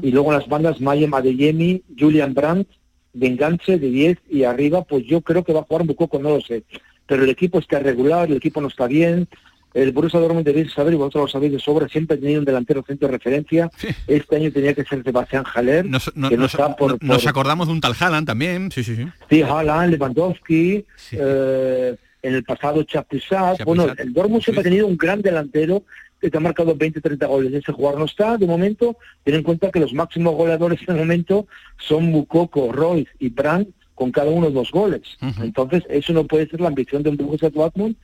y 0.00 0.12
luego 0.12 0.30
las 0.30 0.46
bandas 0.46 0.80
Mayem 0.80 1.12
Adeyemi, 1.12 1.82
Julian 1.98 2.34
Brandt, 2.34 2.68
de 3.14 3.26
enganche 3.26 3.78
de 3.78 3.88
10 3.90 4.18
y 4.28 4.44
arriba, 4.44 4.82
pues 4.84 5.04
yo 5.06 5.20
creo 5.22 5.42
que 5.44 5.52
va 5.54 5.60
a 5.60 5.64
jugar 5.64 5.82
un 5.82 5.94
poco, 5.94 6.18
no 6.18 6.30
lo 6.30 6.40
sé. 6.40 6.64
Pero 7.06 7.22
el 7.24 7.30
equipo 7.30 7.58
está 7.58 7.78
regular, 7.78 8.28
el 8.30 8.36
equipo 8.36 8.60
no 8.60 8.68
está 8.68 8.86
bien, 8.86 9.26
el 9.72 9.90
Borussia 9.92 10.20
Dortmund 10.20 10.44
debéis 10.46 10.72
saber, 10.72 10.94
y 10.94 10.96
vosotros 10.96 11.22
lo 11.24 11.28
sabéis 11.28 11.52
de 11.52 11.58
sobra, 11.58 11.88
siempre 11.88 12.16
ha 12.16 12.20
tenido 12.20 12.38
un 12.40 12.44
delantero 12.44 12.84
centro 12.86 13.08
de 13.08 13.12
referencia. 13.14 13.70
Este 14.06 14.36
año 14.36 14.52
tenía 14.52 14.72
que 14.74 14.84
ser 14.84 15.02
Sebastián 15.02 15.44
Haller, 15.52 15.84
Nos, 15.84 16.14
no- 16.16 16.28
que 16.28 16.36
no 16.36 16.42
nos- 16.42 16.54
está 16.54 16.76
por, 16.76 16.92
no- 17.02 17.14
nos 17.14 17.26
acordamos 17.26 17.66
de 17.66 17.72
un 17.72 17.80
tal 17.80 17.94
Haaland 17.98 18.26
también, 18.26 18.70
sí, 18.70 18.84
sí, 18.84 18.94
sí. 18.96 19.06
Sí, 19.30 19.42
Haaland, 19.42 19.90
Lewandowski, 19.92 20.84
eh, 21.12 21.96
en 22.22 22.34
el 22.34 22.44
pasado. 22.44 22.82
Chapuisat, 22.84 23.62
Bueno, 23.64 23.86
el 23.98 24.12
Dortmund 24.12 24.42
siempre 24.42 24.60
ha 24.60 24.64
tenido 24.64 24.86
un 24.86 24.96
gran 24.96 25.20
delantero 25.22 25.82
te 26.30 26.36
ha 26.36 26.40
marcado 26.40 26.74
20, 26.74 27.00
30 27.00 27.26
goles. 27.26 27.52
Ese 27.52 27.72
jugador 27.72 28.00
no 28.00 28.06
está, 28.06 28.36
de 28.36 28.46
momento. 28.46 28.96
Ten 29.22 29.34
en 29.34 29.42
cuenta 29.42 29.70
que 29.70 29.80
los 29.80 29.92
máximos 29.92 30.34
goleadores 30.34 30.80
en 30.86 30.94
el 30.94 31.00
momento 31.00 31.46
son 31.78 32.06
Mukoko, 32.06 32.72
Royce 32.72 33.10
y 33.18 33.28
Brandt, 33.28 33.70
con 33.94 34.10
cada 34.10 34.30
uno 34.30 34.50
dos 34.50 34.70
goles. 34.70 35.02
Entonces, 35.40 35.84
eso 35.88 36.12
no 36.12 36.26
puede 36.26 36.48
ser 36.48 36.60
la 36.60 36.68
ambición 36.68 37.02
de 37.02 37.10
un 37.10 37.16
Borussia 37.16 37.50
Dortmund 37.50 37.96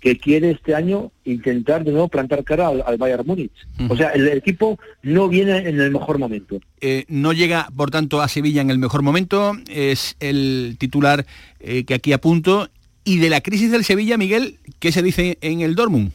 que 0.00 0.18
quiere 0.18 0.50
este 0.50 0.74
año 0.74 1.12
intentar 1.24 1.84
de 1.84 1.92
nuevo 1.92 2.08
plantar 2.08 2.42
cara 2.42 2.66
al, 2.66 2.82
al 2.84 2.96
Bayern 2.96 3.24
Múnich. 3.24 3.52
O 3.88 3.96
sea, 3.96 4.10
el 4.10 4.26
equipo 4.28 4.78
no 5.02 5.28
viene 5.28 5.58
en 5.58 5.80
el 5.80 5.92
mejor 5.92 6.18
momento. 6.18 6.60
Eh, 6.80 7.04
no 7.08 7.32
llega, 7.32 7.68
por 7.76 7.92
tanto, 7.92 8.20
a 8.20 8.26
Sevilla 8.26 8.60
en 8.60 8.70
el 8.70 8.78
mejor 8.78 9.02
momento, 9.02 9.52
es 9.70 10.16
el 10.18 10.76
titular 10.78 11.24
eh, 11.60 11.84
que 11.84 11.94
aquí 11.94 12.12
apunto. 12.12 12.68
Y 13.04 13.18
de 13.18 13.30
la 13.30 13.40
crisis 13.40 13.70
del 13.70 13.84
Sevilla, 13.84 14.16
Miguel, 14.16 14.58
¿qué 14.80 14.90
se 14.90 15.02
dice 15.02 15.38
en 15.40 15.60
el 15.60 15.76
Dortmund? 15.76 16.12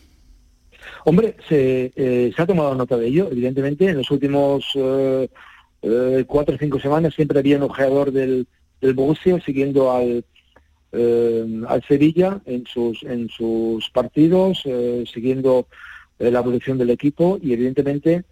Hombre, 1.09 1.37
se, 1.47 1.93
eh, 1.95 2.33
se 2.35 2.41
ha 2.41 2.45
tomado 2.45 2.75
nota 2.75 2.97
de 2.97 3.07
ello, 3.07 3.29
evidentemente. 3.31 3.85
En 3.87 3.95
los 3.95 4.11
últimos 4.11 4.65
eh, 4.75 5.29
eh, 5.81 6.25
cuatro 6.27 6.55
o 6.55 6.57
cinco 6.57 6.81
semanas 6.81 7.13
siempre 7.15 7.39
había 7.39 7.55
un 7.55 7.63
ojeador 7.63 8.11
del, 8.11 8.45
del 8.81 8.93
Borussia 8.93 9.39
siguiendo 9.39 9.89
al, 9.89 10.25
al 11.65 11.83
Sevilla 11.87 12.41
en 12.45 12.65
sus, 12.65 13.03
en 13.03 13.29
sus 13.29 13.89
partidos, 13.91 14.63
siguiendo 15.13 15.67
la 16.19 16.39
evolución 16.39 16.77
del 16.77 16.89
equipo 16.89 17.39
y 17.41 17.53
evidentemente 17.53 18.23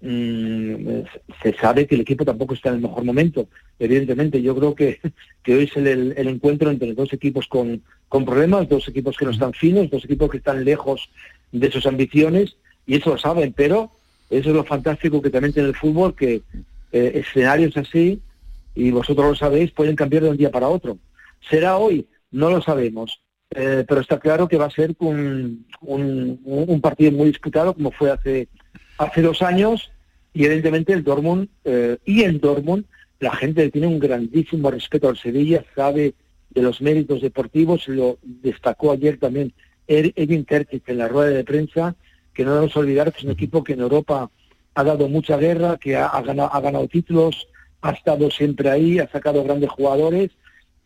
mm, 0.00 1.00
se 1.42 1.52
sabe 1.54 1.88
que 1.88 1.96
el 1.96 2.02
equipo 2.02 2.24
tampoco 2.24 2.54
está 2.54 2.68
en 2.68 2.76
el 2.76 2.82
mejor 2.82 3.02
momento. 3.02 3.48
Evidentemente, 3.80 4.40
yo 4.40 4.54
creo 4.54 4.76
que, 4.76 5.00
que 5.42 5.56
hoy 5.56 5.64
es 5.64 5.76
el- 5.76 6.14
el 6.16 6.28
encuentro 6.28 6.70
entre 6.70 6.94
dos 6.94 7.12
equipos 7.12 7.48
con, 7.48 7.82
con 8.08 8.24
problemas, 8.24 8.68
dos 8.68 8.86
equipos 8.86 9.16
que 9.16 9.24
no 9.24 9.32
están 9.32 9.52
finos, 9.52 9.90
dos 9.90 10.04
equipos 10.04 10.30
que 10.30 10.36
están 10.36 10.64
lejos 10.64 11.10
de 11.52 11.70
sus 11.70 11.86
ambiciones, 11.86 12.56
y 12.86 12.96
eso 12.96 13.10
lo 13.10 13.18
saben, 13.18 13.52
pero 13.52 13.90
eso 14.30 14.50
es 14.50 14.54
lo 14.54 14.64
fantástico 14.64 15.20
que 15.22 15.30
también 15.30 15.52
tiene 15.52 15.68
el 15.68 15.74
fútbol, 15.76 16.14
que 16.14 16.42
eh, 16.92 17.12
escenarios 17.14 17.76
así, 17.76 18.20
y 18.74 18.90
vosotros 18.90 19.26
lo 19.26 19.34
sabéis, 19.34 19.70
pueden 19.72 19.96
cambiar 19.96 20.22
de 20.24 20.30
un 20.30 20.36
día 20.36 20.50
para 20.50 20.68
otro. 20.68 20.98
¿Será 21.48 21.76
hoy? 21.76 22.06
No 22.30 22.50
lo 22.50 22.62
sabemos. 22.62 23.20
Eh, 23.52 23.84
pero 23.88 24.00
está 24.00 24.20
claro 24.20 24.46
que 24.46 24.56
va 24.56 24.66
a 24.66 24.70
ser 24.70 24.94
un, 25.00 25.66
un- 25.80 26.80
partido 26.80 27.10
muy 27.10 27.26
disputado 27.28 27.74
como 27.74 27.90
fue 27.90 28.12
hace, 28.12 28.46
hace 28.96 29.22
dos 29.22 29.42
años 29.42 29.90
y 30.32 30.44
evidentemente 30.44 30.92
el 30.92 31.02
Dortmund 31.02 31.48
eh, 31.64 31.96
y 32.04 32.22
en 32.22 32.38
Dortmund 32.38 32.84
la 33.18 33.34
gente 33.34 33.68
tiene 33.70 33.88
un 33.88 33.98
grandísimo 33.98 34.70
respeto 34.70 35.08
al 35.08 35.16
Sevilla, 35.18 35.64
sabe 35.74 36.14
de 36.50 36.62
los 36.62 36.80
méritos 36.80 37.22
deportivos, 37.22 37.88
lo 37.88 38.18
destacó 38.22 38.92
ayer 38.92 39.18
también 39.18 39.52
Edwin 39.90 40.44
Terzic 40.44 40.88
en 40.88 40.98
la 40.98 41.08
rueda 41.08 41.30
de 41.30 41.44
prensa, 41.44 41.94
que 42.32 42.44
no 42.44 42.52
debemos 42.52 42.76
olvidar 42.76 43.12
que 43.12 43.18
es 43.18 43.24
un 43.24 43.32
equipo 43.32 43.64
que 43.64 43.72
en 43.72 43.80
Europa 43.80 44.30
ha 44.74 44.84
dado 44.84 45.08
mucha 45.08 45.36
guerra, 45.36 45.78
que 45.78 45.96
ha, 45.96 46.06
ha 46.06 46.22
ganado, 46.22 46.54
ha 46.54 46.60
ganado 46.60 46.86
títulos, 46.88 47.48
ha 47.82 47.90
estado 47.90 48.30
siempre 48.30 48.70
ahí, 48.70 48.98
ha 48.98 49.10
sacado 49.10 49.42
grandes 49.42 49.70
jugadores 49.70 50.30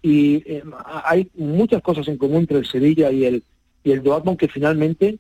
y 0.01 0.37
eh, 0.47 0.63
hay 1.05 1.31
muchas 1.35 1.83
cosas 1.83 2.09
en 2.09 2.19
común 2.19 2.41
entre 2.41 2.59
el 2.59 2.67
Sevilla 2.67 3.11
y 3.11 3.25
el 3.25 3.43
y 3.85 3.93
el 3.93 4.03
Dortmund 4.03 4.39
que 4.39 4.49
finalmente 4.49 5.19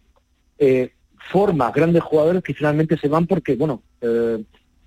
eh, 0.58 0.90
forma 1.30 1.70
grandes 1.70 2.02
jugadores 2.02 2.42
que 2.42 2.54
finalmente 2.54 2.96
se 2.96 3.08
van 3.08 3.26
porque 3.26 3.54
bueno 3.54 3.82
eh, 4.00 4.42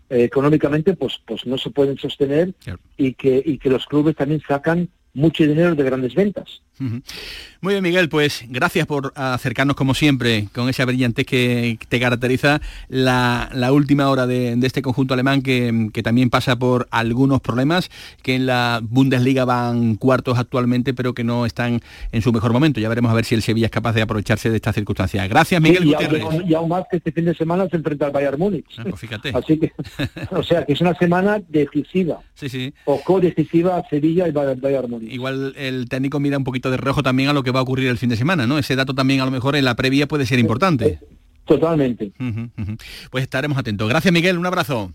eh, 0.09 0.23
económicamente 0.23 0.95
pues 0.95 1.19
pues 1.25 1.45
no 1.45 1.57
se 1.57 1.69
pueden 1.69 1.97
sostener 1.97 2.53
y 2.97 3.13
que 3.13 3.41
y 3.45 3.59
que 3.59 3.69
los 3.69 3.85
clubes 3.85 4.15
también 4.15 4.41
sacan 4.45 4.89
mucho 5.13 5.43
dinero 5.43 5.73
de 5.73 5.83
grandes 5.83 6.13
ventas. 6.13 6.61
Muy 6.79 7.73
bien, 7.73 7.83
Miguel, 7.83 8.07
pues 8.09 8.45
gracias 8.49 8.85
por 8.85 9.11
acercarnos 9.15 9.75
como 9.75 9.93
siempre 9.93 10.47
con 10.53 10.69
esa 10.69 10.85
brillantez 10.85 11.25
que 11.25 11.77
te 11.89 11.99
caracteriza 11.99 12.61
la, 12.87 13.49
la 13.53 13.71
última 13.71 14.09
hora 14.09 14.27
de, 14.27 14.55
de 14.55 14.67
este 14.67 14.81
conjunto 14.81 15.13
alemán 15.13 15.41
que, 15.41 15.89
que 15.93 16.03
también 16.03 16.29
pasa 16.29 16.55
por 16.57 16.87
algunos 16.91 17.41
problemas, 17.41 17.89
que 18.21 18.35
en 18.35 18.45
la 18.45 18.79
Bundesliga 18.83 19.45
van 19.45 19.95
cuartos 19.95 20.37
actualmente, 20.37 20.93
pero 20.93 21.13
que 21.13 21.23
no 21.23 21.45
están 21.45 21.81
en 22.11 22.21
su 22.21 22.31
mejor 22.31 22.53
momento. 22.53 22.79
Ya 22.79 22.89
veremos 22.89 23.11
a 23.11 23.15
ver 23.15 23.25
si 23.25 23.35
el 23.35 23.41
Sevilla 23.41 23.65
es 23.67 23.71
capaz 23.71 23.93
de 23.93 24.01
aprovecharse 24.03 24.49
de 24.49 24.55
estas 24.57 24.75
circunstancias. 24.75 25.27
Gracias, 25.27 25.61
Miguel 25.61 25.83
Sí, 25.83 25.89
y, 25.89 25.93
aún, 26.21 26.43
y 26.49 26.53
aún 26.53 26.69
más 26.69 26.83
que 26.89 26.97
este 26.97 27.11
fin 27.11 27.25
de 27.25 27.35
semana 27.35 27.67
se 27.69 27.77
enfrenta 27.77 28.05
al 28.05 28.11
Bayern 28.11 28.37
Múnich 28.39 28.65
pues 28.83 28.99
fíjate. 28.99 29.31
así 29.33 29.57
que 29.59 29.71
o 30.31 30.43
sea 30.43 30.65
que 30.65 30.73
es 30.73 30.81
una 30.81 30.93
semana 30.95 31.39
decisiva 31.49 32.19
Sí, 32.35 32.49
sí. 32.49 32.73
o 32.85 33.01
co-decisiva 33.03 33.83
Sevilla 33.89 34.27
y 34.27 34.31
Bayern 34.31 34.89
Múnich 34.89 35.11
Igual 35.11 35.53
el 35.57 35.87
técnico 35.89 36.19
mira 36.19 36.37
un 36.37 36.43
poquito 36.43 36.66
de 36.71 36.77
reojo 36.77 37.03
también 37.03 37.29
a 37.29 37.33
lo 37.33 37.43
que 37.43 37.51
va 37.51 37.59
a 37.59 37.63
ocurrir 37.63 37.87
el 37.87 37.97
fin 37.97 38.09
de 38.09 38.17
semana, 38.17 38.47
¿no? 38.47 38.57
Ese 38.57 38.75
dato 38.75 38.93
también 38.93 39.21
a 39.21 39.25
lo 39.25 39.31
mejor 39.31 39.55
en 39.55 39.65
la 39.65 39.75
previa 39.75 40.07
puede 40.07 40.25
ser 40.25 40.39
importante. 40.39 40.99
Totalmente. 41.45 42.11
Ujú, 42.19 42.49
ujú. 42.57 42.77
Pues 43.09 43.23
estaremos 43.23 43.57
atentos. 43.57 43.87
Gracias, 43.87 44.13
Miguel. 44.13 44.37
Un 44.37 44.45
abrazo. 44.45 44.91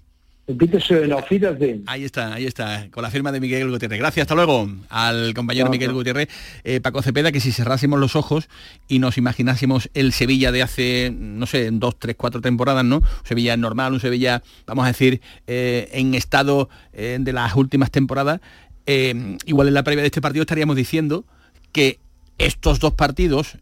Ahí 1.86 2.02
está, 2.02 2.34
ahí 2.34 2.46
está, 2.46 2.88
con 2.90 3.04
la 3.04 3.10
firma 3.10 3.30
de 3.30 3.38
Miguel 3.38 3.70
Gutiérrez. 3.70 4.00
Gracias, 4.00 4.24
hasta 4.24 4.34
luego 4.34 4.68
al 4.88 5.34
compañero 5.34 5.70
Miguel. 5.70 5.92
Gutiérrez. 5.92 6.28
Eh, 6.64 6.80
Paco 6.80 7.00
Cepeda, 7.00 7.30
que 7.30 7.38
si 7.38 7.52
cerrásemos 7.52 8.00
los 8.00 8.16
ojos 8.16 8.48
y 8.88 8.98
nos 8.98 9.18
imaginásemos 9.18 9.88
el 9.94 10.12
Sevilla 10.12 10.50
de 10.50 10.62
hace, 10.62 11.14
no 11.16 11.46
sé, 11.46 11.70
dos, 11.70 11.96
tres, 11.96 12.16
cuatro 12.18 12.40
temporadas, 12.40 12.84
¿no? 12.84 12.96
Un 12.96 13.04
Sevilla 13.22 13.56
normal, 13.56 13.92
un 13.92 14.00
Sevilla, 14.00 14.42
vamos 14.66 14.84
a 14.84 14.88
decir, 14.88 15.20
eh, 15.46 15.88
en 15.92 16.14
estado 16.14 16.68
eh, 16.92 17.18
de 17.20 17.32
las 17.32 17.54
últimas 17.54 17.92
temporadas, 17.92 18.40
eh, 18.86 19.36
igual 19.46 19.68
en 19.68 19.74
la 19.74 19.84
previa 19.84 20.02
de 20.02 20.08
este 20.08 20.20
partido 20.20 20.42
estaríamos 20.42 20.74
diciendo 20.74 21.24
que 21.72 21.98
estos 22.38 22.80
dos 22.80 22.94
partidos 22.94 23.58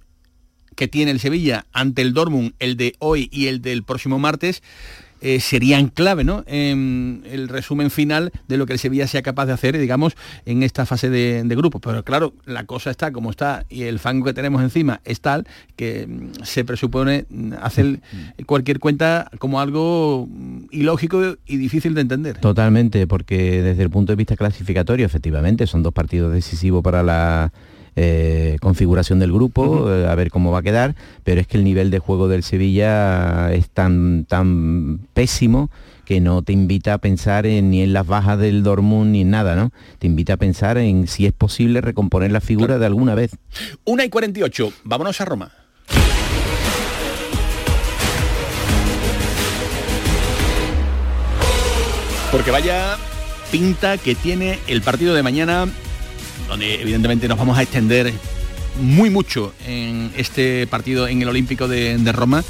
que 0.77 0.89
tiene 0.89 1.11
el 1.11 1.21
Sevilla 1.21 1.67
ante 1.73 2.03
el 2.03 2.15
Dortmund, 2.15 2.55
el 2.59 2.77
de 2.77 2.95
hoy 2.99 3.29
y 3.33 3.47
el 3.47 3.61
del 3.61 3.83
próximo 3.83 4.19
martes, 4.19 4.63
eh, 5.23 5.39
serían 5.41 5.89
clave, 5.89 6.25
¿no? 6.25 6.45
En 6.47 7.23
el 7.31 7.49
resumen 7.49 7.91
final 7.91 8.33
de 8.49 8.57
lo 8.57 8.65
que 8.65 8.73
el 8.73 8.79
Sevilla 8.79 9.07
sea 9.07 9.21
capaz 9.21 9.45
de 9.45 9.53
hacer, 9.53 9.77
digamos, 9.77 10.15
en 10.47 10.63
esta 10.63 10.87
fase 10.87 11.11
de, 11.11 11.43
de 11.45 11.57
grupos. 11.57 11.83
Pero 11.85 12.03
claro, 12.05 12.33
la 12.47 12.65
cosa 12.65 12.91
está 12.91 13.13
como 13.13 13.29
está 13.29 13.67
y 13.69 13.83
el 13.83 13.99
fango 13.99 14.25
que 14.25 14.33
tenemos 14.33 14.63
encima 14.63 15.03
es 15.05 15.21
tal 15.21 15.47
que 15.77 16.07
mm, 16.07 16.43
se 16.43 16.65
presupone 16.65 17.27
mm, 17.29 17.53
hacer 17.61 18.01
cualquier 18.47 18.79
cuenta 18.79 19.31
como 19.39 19.61
algo 19.61 20.27
mm, 20.27 20.69
ilógico 20.71 21.37
y 21.47 21.59
difícil 21.59 21.93
de 21.93 22.01
entender. 22.01 22.39
Totalmente, 22.39 23.07
porque 23.07 23.61
desde 23.61 23.83
el 23.83 23.91
punto 23.91 24.13
de 24.13 24.17
vista 24.17 24.37
clasificatorio, 24.37 25.05
efectivamente, 25.05 25.67
son 25.67 25.83
dos 25.83 25.93
partidos 25.93 26.33
decisivos 26.33 26.83
para 26.83 27.03
la 27.03 27.53
eh, 27.97 28.57
configuración 28.61 29.19
del 29.19 29.33
grupo, 29.33 29.93
eh, 29.93 30.07
a 30.07 30.15
ver 30.15 30.31
cómo 30.31 30.51
va 30.53 30.59
a 30.61 30.63
quedar, 30.63 30.95
pero 31.25 31.41
es 31.41 31.47
que 31.47 31.57
el 31.59 31.65
nivel 31.65 31.91
de 31.91 31.99
juego 31.99 32.29
del 32.29 32.43
Sevilla 32.43 33.53
es 33.53 33.69
tan, 33.71 34.25
tan 34.27 35.01
pésimo 35.15 35.71
que 36.05 36.21
no 36.21 36.43
te 36.43 36.53
invita 36.53 36.95
a 36.95 36.99
pensar 36.99 37.47
en- 37.47 37.71
ni 37.71 37.83
en 37.83 37.93
las 37.93 38.07
bajas 38.07 38.39
del 38.39 38.63
Dortmund 38.65 39.13
ni 39.13 39.21
en 39.21 39.31
nada, 39.31 39.55
¿no? 39.55 39.71
Te 40.01 40.09
invita 40.09 40.33
a 40.33 40.37
pensar 40.37 40.77
en 40.79 41.07
si 41.07 41.25
es 41.27 41.33
posible 41.33 41.81
recomponer 41.81 42.33
la 42.33 42.41
figura 42.41 42.79
de 42.79 42.87
alguna 42.87 43.15
vez. 43.15 43.31
Una 43.85 44.05
y 44.05 44.09
48, 44.09 44.73
vámonos 44.85 45.21
a 45.21 45.25
Roma. 45.25 45.53
Porque 52.33 52.51
vaya 52.51 52.97
pinta 53.51 53.99
que 53.99 54.15
tiene 54.15 54.59
el 54.69 54.83
partido 54.83 55.15
de 55.15 55.23
mañana, 55.23 55.67
donde 56.51 56.83
evidentemente 56.83 57.29
nos 57.29 57.39
vamos 57.39 57.57
a 57.57 57.63
extender 57.63 58.13
muy 58.83 59.09
mucho 59.09 59.55
en 59.67 60.11
este 60.17 60.67
partido 60.67 61.07
en 61.07 61.23
el 61.23 61.29
Olímpico 61.29 61.69
de, 61.69 62.13
Roma, 62.13 62.43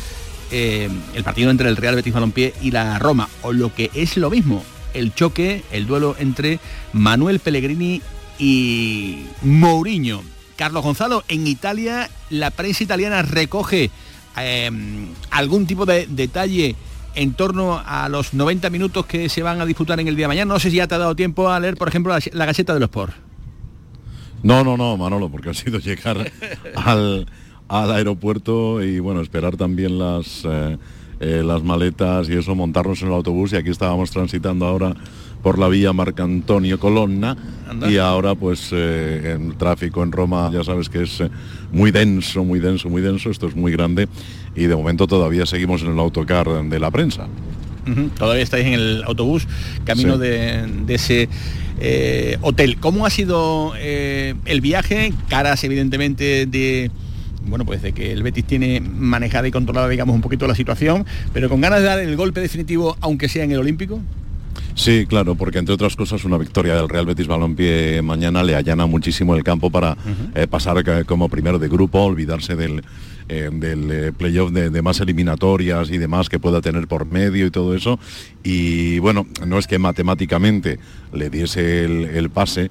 eh, 0.50 0.88
el 1.14 1.22
partido 1.22 1.50
entre 1.50 1.68
el 1.68 1.76
Real 1.76 1.94
Betis 1.94 2.14
Balompié 2.14 2.54
y 2.62 2.70
la 2.70 2.98
Roma, 2.98 3.28
o 3.42 3.52
lo 3.52 3.74
que 3.74 3.90
es 3.94 4.16
lo 4.16 4.30
mismo, 4.30 4.64
el 4.94 5.14
choque, 5.14 5.62
el 5.70 5.86
duelo 5.86 6.16
entre 6.18 6.58
Manuel 6.94 7.40
Pellegrini 7.40 8.00
y 8.38 9.26
Mourinho. 9.42 10.22
Carlos 10.56 10.82
Gonzalo, 10.82 11.22
en 11.28 11.46
Italia 11.46 12.10
la 12.30 12.50
prensa 12.50 12.82
italiana 12.82 13.20
recoge 13.20 13.90
eh, 14.38 14.70
algún 15.30 15.66
tipo 15.66 15.84
de 15.84 16.06
detalle 16.08 16.74
en 17.14 17.34
torno 17.34 17.82
a 17.84 18.08
los 18.08 18.34
90 18.34 18.70
minutos 18.70 19.04
que 19.04 19.28
se 19.28 19.42
van 19.42 19.60
a 19.60 19.66
disputar 19.66 20.00
en 20.00 20.08
el 20.08 20.16
día 20.16 20.24
de 20.24 20.28
mañana. 20.28 20.54
No 20.54 20.60
sé 20.60 20.70
si 20.70 20.76
ya 20.76 20.86
te 20.86 20.94
ha 20.94 20.98
dado 20.98 21.16
tiempo 21.16 21.50
a 21.50 21.60
leer, 21.60 21.76
por 21.76 21.88
ejemplo, 21.88 22.16
la, 22.32 22.46
Gaceta 22.46 22.72
de 22.72 22.80
los 22.80 22.88
Sport. 22.88 23.29
No, 24.42 24.64
no, 24.64 24.76
no, 24.76 24.96
Manolo, 24.96 25.28
porque 25.28 25.50
ha 25.50 25.54
sido 25.54 25.78
llegar 25.80 26.30
al, 26.74 27.26
al 27.68 27.92
aeropuerto 27.92 28.82
y 28.82 28.98
bueno, 28.98 29.20
esperar 29.20 29.56
también 29.56 29.98
las, 29.98 30.42
eh, 30.44 30.78
eh, 31.20 31.42
las 31.44 31.62
maletas 31.62 32.30
y 32.30 32.34
eso, 32.34 32.54
montarnos 32.54 33.02
en 33.02 33.08
el 33.08 33.14
autobús. 33.14 33.52
Y 33.52 33.56
aquí 33.56 33.68
estábamos 33.68 34.10
transitando 34.10 34.66
ahora 34.66 34.94
por 35.42 35.58
la 35.58 35.68
vía 35.68 35.92
Marcantonio 35.92 36.78
Colonna. 36.78 37.36
Y 37.88 37.98
ahora 37.98 38.34
pues 38.34 38.70
eh, 38.72 39.36
el 39.38 39.56
tráfico 39.56 40.02
en 40.02 40.12
Roma 40.12 40.50
ya 40.52 40.64
sabes 40.64 40.88
que 40.88 41.02
es 41.02 41.20
eh, 41.20 41.30
muy 41.72 41.90
denso, 41.90 42.42
muy 42.44 42.58
denso, 42.58 42.88
muy 42.88 43.02
denso, 43.02 43.30
esto 43.30 43.48
es 43.48 43.54
muy 43.56 43.72
grande. 43.72 44.08
Y 44.54 44.64
de 44.64 44.74
momento 44.74 45.06
todavía 45.06 45.46
seguimos 45.46 45.82
en 45.82 45.92
el 45.92 45.98
autocar 45.98 46.48
de 46.48 46.80
la 46.80 46.90
prensa. 46.90 47.26
Todavía 48.18 48.42
estáis 48.42 48.66
en 48.66 48.74
el 48.74 49.02
autobús, 49.04 49.46
camino 49.84 50.18
de, 50.18 50.68
ese 50.88 51.28
eh, 51.80 52.38
hotel. 52.42 52.78
¿Cómo 52.78 53.06
ha 53.06 53.10
sido 53.10 53.74
el 53.76 54.60
viaje? 54.60 55.12
Caras 55.28 55.64
evidentemente 55.64 56.46
de 56.46 56.90
bueno, 57.42 57.64
pues 57.64 57.82
de 57.82 57.92
que 57.92 58.12
el 58.12 58.22
Betis 58.22 58.44
tiene 58.44 58.80
manejada 58.80 59.48
y 59.48 59.50
controlada, 59.50 59.88
digamos, 59.88 60.14
un 60.14 60.20
poquito 60.20 60.46
la 60.46 60.54
situación, 60.54 61.06
pero 61.32 61.48
con 61.48 61.60
ganas 61.60 61.80
de 61.80 61.86
dar 61.86 61.98
el 61.98 62.16
golpe 62.16 62.40
definitivo, 62.40 62.96
aunque 63.00 63.28
sea 63.28 63.44
en 63.44 63.52
el 63.52 63.58
Olímpico. 63.58 64.00
Sí, 64.74 65.06
claro, 65.06 65.34
porque 65.34 65.58
entre 65.58 65.74
otras 65.74 65.96
cosas 65.96 66.24
una 66.24 66.38
victoria 66.38 66.74
del 66.74 66.88
Real 66.88 67.06
Betis 67.06 67.26
Balompié 67.26 68.02
mañana 68.02 68.42
le 68.42 68.54
allana 68.54 68.86
muchísimo 68.86 69.34
el 69.34 69.42
campo 69.44 69.70
para 69.70 69.96
eh, 70.34 70.46
pasar 70.46 71.04
como 71.06 71.28
primero 71.28 71.58
de 71.58 71.68
grupo, 71.68 72.00
olvidarse 72.00 72.56
del, 72.56 72.82
eh, 73.32 73.48
del 73.52 73.90
eh, 73.92 74.12
playoff 74.12 74.50
de, 74.50 74.82
más 74.82 74.98
eliminatorias 74.98 75.88
y 75.92 75.98
demás 75.98 76.28
que 76.28 76.40
pueda 76.40 76.60
tener 76.60 76.88
por 76.88 77.06
medio 77.06 77.46
y 77.46 77.50
todo 77.52 77.76
eso. 77.76 78.00
Y 78.42 78.98
bueno, 78.98 79.24
no 79.46 79.56
es 79.56 79.68
que 79.68 79.78
matemáticamente 79.78 80.80
le 81.12 81.30
diese 81.30 81.84
el, 81.84 82.30
pase, 82.30 82.70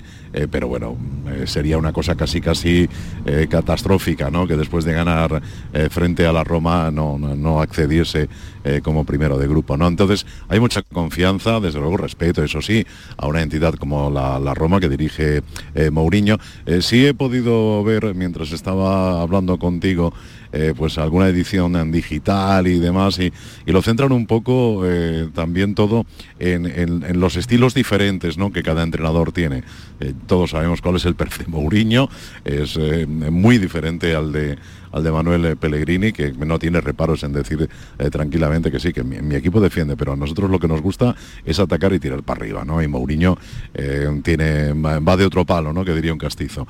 pero 0.52 0.68
bueno, 0.68 0.98
sería 1.46 1.78
una 1.78 1.94
cosa 1.94 2.16
casi 2.16 2.42
casi 2.42 2.90
catastrófica, 3.50 4.32
¿no? 4.32 4.48
Que 4.48 4.58
después 4.58 4.84
de 4.86 4.94
ganar 4.94 5.42
frente 5.92 6.26
a 6.26 6.32
la 6.32 6.44
Roma 6.44 6.90
no, 6.90 7.18
no 7.18 7.62
accediese 7.62 8.28
como 8.84 9.04
primero 9.04 9.38
de 9.38 9.48
grupo, 9.48 9.78
¿no? 9.78 9.88
Entonces 9.88 10.26
hay 10.48 10.60
mucha 10.60 10.82
confianza, 10.82 11.60
desde 11.60 11.80
luego 11.80 11.98
respeto, 11.98 12.44
eso 12.44 12.62
sí, 12.62 12.86
a 13.18 13.28
una 13.28 13.42
entidad 13.42 13.74
como 13.76 14.10
la, 14.10 14.54
Roma 14.54 14.80
que 14.80 14.90
dirige 14.90 15.42
eh, 15.76 15.90
Mourinho. 15.92 16.38
Eh, 16.66 16.82
sí 16.82 17.06
he 17.06 17.14
podido 17.14 17.84
ver, 17.84 18.14
mientras 18.16 18.52
estaba 18.52 19.22
hablando 19.22 19.58
contigo, 19.58 20.14
eh, 20.52 20.74
pues 20.76 20.98
alguna 20.98 21.28
edición 21.28 21.76
en 21.76 21.92
digital 21.92 22.68
y 22.68 22.80
demás, 22.80 23.20
y, 23.20 23.32
lo 23.66 23.82
centran 23.84 24.12
un 24.12 24.26
poco 24.26 24.84
también 25.36 25.76
todo 25.76 26.08
en, 26.40 27.20
los 27.20 27.36
estilos 27.36 27.76
diferentes 27.76 28.38
¿no? 28.40 28.52
que 28.52 28.64
cada 28.64 28.82
entrenador 28.82 29.32
tiene. 29.32 29.64
todos 30.26 30.50
sabemos 30.52 30.82
cuál 30.82 30.96
es 30.96 31.06
el 31.06 31.14
perfil 31.14 31.46
de 31.46 31.52
Mourinho, 31.52 32.10
es 32.44 32.80
muy 33.08 33.60
diferente 33.60 34.16
al 34.16 34.32
de 34.32 34.58
al 34.92 35.04
de 35.04 35.12
Manuel 35.12 35.46
eh, 35.46 35.56
Pellegrini, 35.56 36.12
que 36.12 36.32
no 36.32 36.60
tiene 36.60 36.82
reparos 36.82 37.24
en 37.24 37.34
decir 37.34 37.70
eh, 37.98 38.10
tranquilamente 38.10 38.72
que 38.72 38.80
sí, 38.80 38.94
que 38.94 39.04
mi, 39.04 39.36
equipo 39.36 39.62
defiende, 39.62 39.96
pero 39.96 40.14
a 40.14 40.16
nosotros 40.16 40.50
lo 40.50 40.60
que 40.60 40.68
nos 40.68 40.82
gusta 40.82 41.16
es 41.46 41.60
atacar 41.60 41.94
y 41.94 42.00
tirar 42.00 42.24
para 42.24 42.40
arriba, 42.40 42.66
¿no? 42.66 42.82
Y 42.82 42.88
Mourinho 42.88 43.38
eh, 43.74 44.08
tiene, 44.24 44.74
va 44.74 45.18
de 45.18 45.26
otro 45.26 45.46
palo, 45.46 45.72
¿no? 45.72 45.86
Que 45.86 45.94
diría 45.94 46.12
un 46.12 46.20
castizo. 46.20 46.68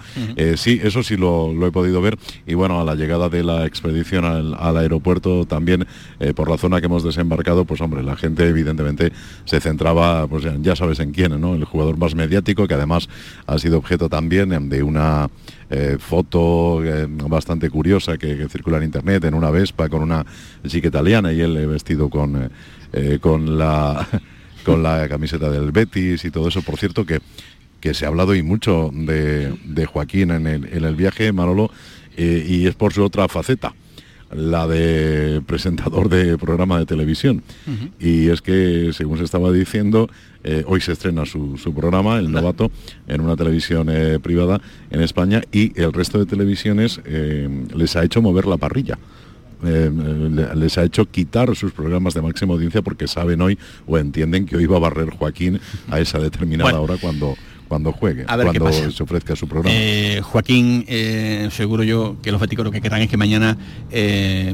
sí, 0.56 0.80
eso 0.84 1.04
sí 1.04 1.18
lo, 1.18 1.66
he 1.66 1.72
podido 1.72 2.02
ver. 2.02 2.18
Y 2.46 2.54
bueno, 2.54 2.80
a 2.80 2.84
la 2.84 2.96
llegada 2.96 3.30
de 3.30 3.44
la 3.44 3.66
expedición 3.66 4.26
al, 4.26 4.78
aeropuerto 4.78 5.46
también, 5.46 5.88
por 6.36 6.50
la 6.50 6.58
zona 6.58 6.80
que 6.80 6.86
hemos 6.86 7.04
desembarcado, 7.04 7.66
pues 7.66 7.82
hombre, 7.82 8.04
la 8.04 8.16
gente 8.16 8.48
evidentemente 8.48 9.12
se 9.46 9.60
centraba, 9.60 10.28
pues 10.28 10.46
ya 10.62 10.76
sabes 10.76 11.00
en 11.00 11.12
quién, 11.12 11.40
¿no? 11.40 11.56
El 11.56 11.66
jugador 11.66 11.98
más 11.98 12.16
mediático, 12.16 12.68
que 12.68 12.74
además 12.76 13.10
ha 13.48 13.58
sido 13.58 13.78
objeto 13.78 14.10
también 14.10 14.70
de 14.70 14.84
una 14.84 15.30
eh, 15.70 15.98
foto 16.00 16.84
eh, 16.84 17.06
bastante 17.08 17.70
curiosa 17.70 18.18
que, 18.18 18.48
circula 18.50 18.78
en 18.78 18.86
internet 18.86 19.24
en 19.26 19.36
una 19.36 19.52
Vespa 19.52 19.88
con 19.88 20.02
una 20.02 20.26
chica 20.68 20.88
italiana 20.88 21.32
y 21.32 21.42
él 21.42 21.68
vestido 21.68 22.10
con, 22.10 22.50
eh, 22.92 23.20
con, 23.22 23.58
la, 23.58 24.08
con 24.66 24.82
la 24.82 25.08
camiseta 25.08 25.50
del 25.50 25.72
Betis 25.72 26.26
y 26.26 26.32
todo 26.32 26.48
eso. 26.48 26.64
Por 26.64 26.78
cierto 26.78 27.06
que, 27.06 27.20
que 27.80 27.94
se 27.94 28.06
ha 28.06 28.08
hablado 28.08 28.34
y 28.34 28.42
mucho 28.42 28.90
de, 28.92 29.86
Joaquín 29.86 30.32
en 30.32 30.48
el, 30.48 30.66
en 30.74 30.86
el, 30.86 30.96
viaje, 30.96 31.32
Manolo, 31.32 31.70
y 32.18 32.68
es 32.68 32.76
por 32.76 32.92
su 32.92 33.04
otra 33.04 33.28
faceta 33.30 33.74
la 34.32 34.68
de 34.68 35.42
presentador 35.46 36.10
de 36.10 36.38
programa 36.38 36.80
de 36.80 36.86
televisión. 36.86 37.44
Y 38.00 38.30
es 38.30 38.42
que, 38.42 38.92
según 38.94 39.18
se 39.18 39.24
estaba 39.24 39.52
diciendo, 39.52 40.10
eh, 40.44 40.64
hoy 40.68 40.82
se 40.82 40.92
estrena 40.92 41.26
su, 41.26 41.58
programa, 41.76 42.20
El 42.20 42.32
Novato, 42.32 42.72
en 43.08 43.22
una 43.22 43.36
televisión 43.36 43.88
eh, 43.90 44.20
privada 44.20 44.62
en 44.92 45.02
España 45.02 45.42
y 45.52 45.80
el 45.80 45.94
resto 45.94 46.20
de 46.20 46.26
televisiones 46.26 47.02
eh, 47.06 47.66
les 47.76 47.96
ha 47.96 48.04
hecho 48.04 48.22
mover 48.22 48.46
la 48.46 48.58
parrilla. 48.58 48.98
les 49.62 50.78
ha 50.78 50.84
hecho 50.84 51.06
quitar 51.06 51.54
sus 51.56 51.74
programas 51.74 52.14
de 52.14 52.22
máxima 52.22 52.54
audiencia 52.54 52.82
porque 52.82 53.08
saben 53.08 53.42
hoy 53.42 53.58
o 53.88 53.98
entienden 53.98 54.46
que 54.46 54.56
hoy 54.56 54.66
va 54.66 54.78
a 54.78 54.80
barrer 54.80 55.10
Joaquín 55.10 55.60
a 55.90 56.00
esa 56.00 56.20
determinada 56.20 56.80
hora 56.80 56.96
cuando 56.96 57.36
cuando 57.70 57.94
juegue, 57.94 58.26
cuando 58.26 58.72
se 58.74 59.04
ofrezca 59.04 59.36
su 59.36 59.48
programa. 59.48 59.74
Eh, 59.74 60.22
Joaquín, 60.24 60.84
eh, 60.88 61.48
seguro 61.52 61.84
yo 61.84 62.18
que 62.22 62.32
los 62.32 62.42
béticos 62.42 62.66
lo 62.66 62.72
que 62.72 62.82
querrán 62.82 63.02
es 63.04 63.10
que 63.10 63.16
mañana 63.16 63.58
eh, 63.92 64.52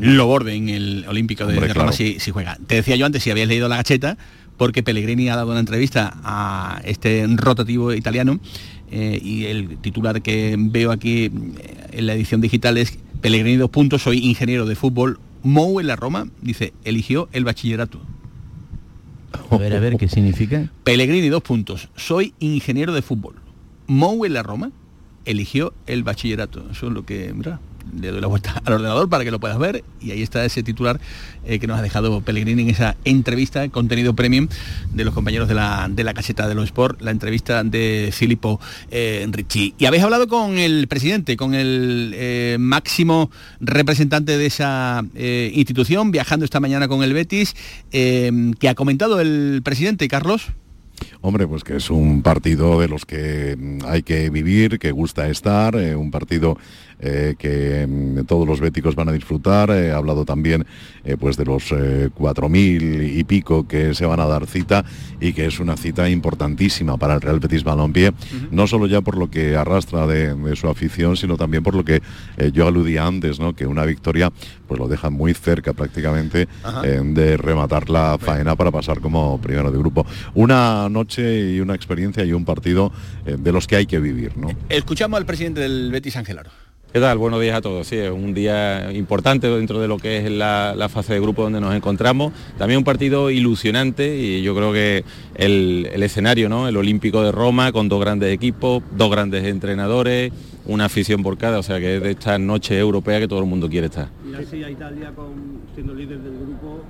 lo 0.00 0.26
borden 0.26 0.68
el 0.68 1.06
Olímpico 1.08 1.46
de, 1.46 1.72
Roma 1.72 1.92
si, 1.92 2.18
juega. 2.32 2.58
Te 2.66 2.74
decía 2.74 2.96
yo 2.96 3.06
antes 3.06 3.22
si 3.22 3.30
habías 3.30 3.48
leído 3.48 3.68
la 3.68 3.76
gacheta, 3.76 4.18
porque 4.56 4.82
Pellegrini 4.82 5.28
ha 5.28 5.36
dado 5.36 5.52
una 5.52 5.60
entrevista 5.60 6.12
a 6.24 6.82
este 6.84 7.24
rotativo 7.36 7.94
italiano 7.94 8.40
y 8.90 9.44
el 9.44 9.78
titular 9.78 10.22
que 10.22 10.56
veo 10.58 10.90
aquí 10.90 11.30
en 11.92 12.06
la 12.06 12.14
edición 12.14 12.40
digital 12.40 12.78
es 12.78 12.98
Pellegrini 13.20 13.56
dos 13.56 13.70
puntos, 13.70 14.02
soy 14.02 14.18
ingeniero 14.18 14.66
de 14.66 14.74
fútbol. 14.74 15.20
Mou 15.42 15.78
en 15.78 15.86
la 15.86 15.94
Roma, 15.94 16.26
dice, 16.42 16.72
eligió 16.84 17.28
el 17.32 17.44
bachillerato. 17.44 18.00
A 19.50 19.56
ver, 19.56 19.74
a 19.74 19.80
ver, 19.80 19.96
¿qué 19.96 20.08
significa? 20.08 20.70
Pellegrini, 20.84 21.28
dos 21.28 21.42
puntos. 21.42 21.88
Soy 21.96 22.34
ingeniero 22.38 22.92
de 22.92 23.02
fútbol. 23.02 23.36
Mou 23.86 24.24
en 24.24 24.32
la 24.32 24.42
Roma 24.42 24.72
eligió 25.26 25.74
el 25.86 26.02
bachillerato. 26.02 26.64
Eso 26.70 26.86
es 26.86 26.92
lo 26.92 27.04
que, 27.04 27.32
mira, 27.34 27.60
le 27.98 28.08
doy 28.10 28.20
la 28.20 28.26
vuelta 28.26 28.60
al 28.64 28.72
ordenador 28.72 29.08
para 29.08 29.24
que 29.24 29.30
lo 29.30 29.40
puedas 29.40 29.58
ver 29.58 29.84
y 30.00 30.10
ahí 30.10 30.22
está 30.22 30.44
ese 30.44 30.62
titular 30.62 31.00
eh, 31.44 31.58
que 31.58 31.66
nos 31.66 31.78
ha 31.78 31.82
dejado 31.82 32.20
Pellegrini 32.20 32.62
en 32.62 32.70
esa 32.70 32.96
entrevista, 33.04 33.68
contenido 33.68 34.14
premium 34.14 34.48
de 34.92 35.04
los 35.04 35.14
compañeros 35.14 35.48
de 35.48 35.54
la, 35.54 35.88
de 35.90 36.04
la 36.04 36.14
caseta 36.14 36.48
de 36.48 36.54
los 36.54 36.66
Sport, 36.66 37.00
la 37.02 37.10
entrevista 37.10 37.62
de 37.62 38.10
Filippo 38.12 38.60
eh, 38.90 39.26
Ricci. 39.30 39.74
Y 39.78 39.86
habéis 39.86 40.02
hablado 40.02 40.26
con 40.26 40.58
el 40.58 40.88
presidente, 40.88 41.36
con 41.36 41.54
el 41.54 42.12
eh, 42.14 42.56
máximo 42.58 43.30
representante 43.60 44.36
de 44.36 44.46
esa 44.46 45.04
institución, 45.52 46.10
viajando 46.10 46.44
esta 46.44 46.60
mañana 46.60 46.88
con 46.88 47.02
el 47.02 47.12
Betis, 47.12 47.54
que 47.90 48.68
ha 48.68 48.74
comentado 48.74 49.20
el 49.20 49.60
presidente 49.64 50.08
Carlos. 50.08 50.48
Hombre, 51.20 51.46
pues 51.46 51.64
que 51.64 51.76
es 51.76 51.90
un 51.90 52.22
partido 52.22 52.80
de 52.80 52.88
los 52.88 53.04
que 53.04 53.56
hay 53.84 54.02
que 54.02 54.30
vivir, 54.30 54.78
que 54.78 54.92
gusta 54.92 55.28
estar, 55.28 55.76
un 55.76 56.10
partido 56.10 56.56
eh, 56.98 57.34
que 57.38 57.86
mm, 57.86 58.24
todos 58.24 58.48
los 58.48 58.60
béticos 58.60 58.94
van 58.94 59.10
a 59.10 59.12
disfrutar. 59.12 59.70
He 59.70 59.92
hablado 59.92 60.24
también 60.24 60.66
eh, 61.04 61.16
pues 61.18 61.36
de 61.36 61.44
los 61.44 61.70
4.000 61.70 62.82
eh, 62.82 63.12
y 63.18 63.24
pico 63.24 63.68
que 63.68 63.94
se 63.94 64.06
van 64.06 64.18
a 64.20 64.26
dar 64.26 64.46
cita 64.46 64.84
y 65.20 65.34
que 65.34 65.44
es 65.44 65.60
una 65.60 65.76
cita 65.76 66.08
importantísima 66.08 66.96
para 66.96 67.14
el 67.14 67.20
Real 67.20 67.38
Betis 67.38 67.64
Balompié, 67.64 68.12
no 68.50 68.66
solo 68.66 68.86
ya 68.86 69.02
por 69.02 69.18
lo 69.18 69.30
que 69.30 69.56
arrastra 69.56 70.06
de, 70.06 70.56
su 70.56 70.68
afición, 70.68 71.16
sino 71.16 71.36
también 71.36 71.62
por 71.62 71.74
lo 71.74 71.84
que 71.84 72.02
yo 72.52 72.66
aludía 72.66 73.06
antes, 73.06 73.38
¿no? 73.40 73.54
que 73.54 73.66
una 73.66 73.84
victoria 73.84 74.32
pues 74.66 74.78
lo 74.78 74.88
deja 74.88 75.10
muy 75.10 75.34
cerca 75.34 75.72
prácticamente 75.72 76.48
de 76.82 77.36
rematar 77.36 77.90
la 77.90 78.18
faena 78.18 78.56
para 78.56 78.70
pasar 78.70 79.00
como 79.00 79.40
primero 79.40 79.70
de 79.70 79.78
grupo. 79.78 80.06
Una 80.34 80.88
noche 80.88 81.52
y 81.52 81.60
una 81.60 81.74
experiencia 81.74 82.24
y 82.24 82.32
un 82.32 82.44
partido 82.44 82.92
de 83.24 83.52
los 83.52 83.66
que 83.66 83.76
hay 83.76 83.86
que 83.86 83.98
vivir. 83.98 84.36
¿no? 84.36 84.48
Escuchamos 84.68 85.18
al 85.18 85.26
presidente 85.26 85.60
del 85.60 85.90
Betis 85.90 86.16
Angelaro. 86.16 86.65
¿Qué 86.92 87.00
tal? 87.00 87.18
Buenos 87.18 87.40
días 87.42 87.56
a 87.56 87.60
todos. 87.60 87.86
Sí, 87.86 87.96
es 87.96 88.10
un 88.10 88.32
día 88.32 88.90
importante 88.92 89.48
dentro 89.48 89.80
de 89.80 89.88
lo 89.88 89.98
que 89.98 90.18
es 90.18 90.30
la, 90.30 90.88
fase 90.88 91.12
de 91.12 91.20
grupo 91.20 91.42
donde 91.42 91.60
nos 91.60 91.74
encontramos. 91.74 92.32
También 92.56 92.78
un 92.78 92.84
partido 92.84 93.30
ilusionante 93.30 94.16
y 94.16 94.42
yo 94.42 94.54
creo 94.54 94.72
que 94.72 95.04
el, 95.34 95.86
escenario, 96.02 96.48
¿no? 96.48 96.68
El 96.68 96.76
Olímpico 96.76 97.22
de 97.22 97.32
Roma 97.32 97.72
con 97.72 97.88
dos 97.88 98.00
grandes 98.00 98.32
equipos, 98.32 98.82
dos 98.92 99.10
grandes 99.10 99.44
entrenadores, 99.44 100.32
una 100.64 100.86
afición 100.86 101.22
por 101.22 101.36
cada, 101.36 101.58
o 101.58 101.62
sea 101.62 101.78
que 101.80 101.96
es 101.96 102.02
de 102.02 102.12
esta 102.12 102.38
noche 102.38 102.78
europea 102.78 103.18
que 103.18 103.28
todo 103.28 103.40
el 103.40 103.46
mundo 103.46 103.68
quiere 103.68 103.88
estar. 103.88 104.08
Y 104.30 104.34
así 104.34 104.64
a 104.64 104.70
Italia 104.70 105.12
siendo 105.74 105.92
líder 105.92 106.20
del 106.20 106.38
grupo, 106.38 106.82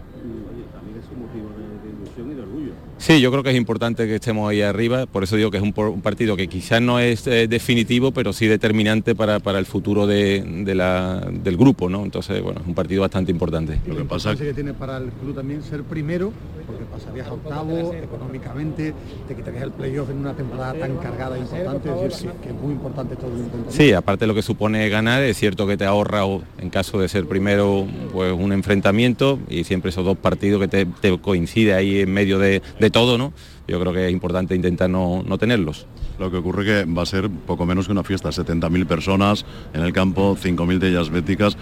Sí, 2.99 3.21
yo 3.21 3.31
creo 3.31 3.43
que 3.43 3.51
es 3.51 3.57
importante 3.57 4.07
que 4.07 4.17
estemos 4.17 4.49
ahí 4.49 4.63
arriba, 4.63 5.07
por 5.07 5.23
eso 5.23 5.37
digo 5.37 5.51
que 5.51 5.59
es 5.59 5.63
un, 5.63 5.73
partido 5.73 6.37
que 6.37 6.49
quizás 6.49 6.81
no 6.81 6.99
es 6.99 7.27
eh, 7.27 7.47
definitivo, 7.47 8.11
pero 8.11 8.33
sí 8.33 8.47
determinante 8.47 9.15
para, 9.15 9.37
el 9.37 9.67
futuro 9.67 10.07
del 10.07 11.57
grupo, 11.57 11.89
¿no? 11.89 12.05
Entonces, 12.05 12.43
bueno, 12.43 12.61
es 12.61 12.67
un 12.67 12.75
partido 12.75 13.03
bastante 13.03 13.31
importante. 13.31 13.81
Lo 13.87 13.97
que 13.97 14.05
pasa 14.05 14.33
es 14.33 14.41
que 14.41 14.55
tiene 14.55 14.73
para 14.73 14.97
el 14.97 15.11
club 15.11 15.35
también 15.35 15.63
ser 15.63 15.83
primero, 15.83 16.33
porque 16.67 16.85
pasarías 16.85 17.27
a 17.29 17.35
octavo, 17.35 17.95
económicamente, 17.95 18.95
te 19.29 19.35
quitarías 19.35 19.65
el 19.65 19.73
playoff 19.73 20.11
en 20.11 20.19
una 20.19 20.35
temporada 20.35 20.75
tan 20.75 20.97
cargada 20.97 21.37
e 21.37 21.41
importante, 21.41 21.89
es 21.89 21.95
decir, 21.95 22.13
sí, 22.13 22.29
que 22.43 22.49
es 22.49 22.55
muy 22.55 22.73
importante 22.73 23.17
todo 23.17 23.31
el. 23.31 23.73
Sí, 23.73 23.93
aparte 23.93 24.25
de 24.25 24.29
lo 24.29 24.35
que 24.35 24.43
supone 24.43 24.89
ganar, 24.89 25.23
es 25.23 25.37
cierto 25.37 25.67
que 25.67 25.77
te 25.77 25.85
ahorra 25.85 26.23
en 26.59 26.71
caso 26.71 26.99
de 26.99 27.09
ser 27.09 27.27
primero 27.27 27.87
pues 28.13 28.33
un 28.33 28.53
enfrentamiento 28.53 29.39
y 29.49 29.65
siempre 29.65 29.91
esos 29.91 30.05
dos 30.05 30.17
partidos 30.17 30.61
que 30.61 30.69
te, 30.69 30.87
te 30.87 31.19
coincide 31.19 31.75
ahí 31.75 32.01
en 32.01 32.13
medio 32.13 32.39
de, 32.39 32.63
de 32.81 32.86
todo, 32.91 33.19
¿no? 33.19 33.33
Yo 33.69 33.81
creo 33.81 33.93
que 33.93 34.07
es 34.07 34.13
importante 34.13 34.55
intentar 34.55 34.89
no, 34.91 35.23
no 35.27 35.39
tenerlos. 35.39 35.87
Lo 36.19 36.31
que 36.31 36.39
ocurre 36.39 36.65
que 36.65 36.85
va 36.85 37.03
a 37.03 37.07
ser 37.07 37.29
poco 37.29 37.67
menos 37.67 37.87
que 37.87 37.93
una 37.93 38.03
fiesta, 38.03 38.31
70.000 38.31 38.87
personas 38.87 39.45
en 39.75 39.83
el 39.83 39.93
campo, 39.93 40.37
5.000 40.37 40.79
de 40.79 40.89
ellas 40.89 41.11
béticas, 41.11 41.59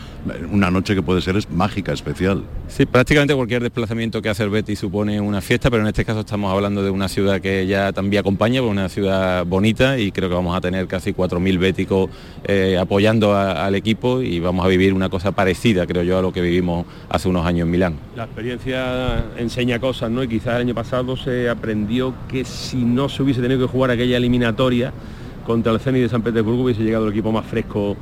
una 0.52 0.70
noche 0.70 0.94
que 0.94 1.02
puede 1.02 1.20
ser 1.20 1.36
es 1.36 1.50
mágica, 1.50 1.92
especial. 1.92 2.44
Sí, 2.68 2.86
prácticamente 2.86 3.34
cualquier 3.34 3.62
desplazamiento 3.62 4.22
que 4.22 4.28
hace 4.28 4.44
el 4.44 4.50
Betis 4.50 4.78
supone 4.78 5.20
una 5.20 5.40
fiesta, 5.40 5.70
pero 5.70 5.82
en 5.82 5.88
este 5.88 6.05
caso 6.05 6.20
estamos 6.20 6.52
hablando 6.52 6.84
de 6.84 6.90
una 6.90 7.09
ciudad 7.09 7.40
que 7.40 7.66
ya 7.66 7.92
también 7.92 8.20
acompaña, 8.20 8.62
una 8.62 8.88
ciudad 8.88 9.44
bonita 9.44 9.98
y 9.98 10.12
creo 10.12 10.28
que 10.28 10.34
vamos 10.36 10.57
a 10.57 10.61
tener 10.61 10.86
casi 10.86 11.12
4.000 11.12 11.59
béticos 11.59 12.11
eh, 12.44 12.78
apoyando 12.78 13.36
al 13.36 13.74
equipo 13.74 14.22
y 14.22 14.38
vamos 14.38 14.64
a 14.64 14.68
vivir 14.68 14.94
una 14.94 15.09
cosa 15.09 15.32
parecida, 15.32 15.86
creo 15.86 16.05
yo, 16.05 16.18
a 16.18 16.22
lo 16.22 16.32
que 16.32 16.40
vivimos 16.40 16.86
hace 17.09 17.28
unos 17.28 17.44
años 17.44 17.66
en 17.66 17.70
Milán. 17.72 17.94
La 18.14 18.24
experiencia 18.24 19.24
enseña 19.36 19.80
cosas, 19.80 20.11
¿no? 20.11 20.22
Y 20.22 20.28
quizás 20.28 20.55
el 20.55 20.62
año 20.62 20.74
pasado 20.74 21.16
se 21.16 21.48
aprendió 21.48 22.14
que 22.28 22.44
si 22.44 22.84
no 22.84 23.09
se 23.09 23.22
hubiese 23.22 23.40
tenido 23.40 23.66
que 23.66 23.72
jugar 23.72 23.90
aquella 23.90 24.16
eliminación 24.16 24.43
contra 25.47 25.72
el 25.72 25.80
Zenit 25.80 26.03
de 26.03 26.09
San 26.09 26.22
Petersburgo 26.22 26.64
hubiese 26.64 26.82
llegado 26.82 27.07
el 27.07 27.12
equipo 27.12 27.32
más 27.32 27.47
fresco 27.47 27.97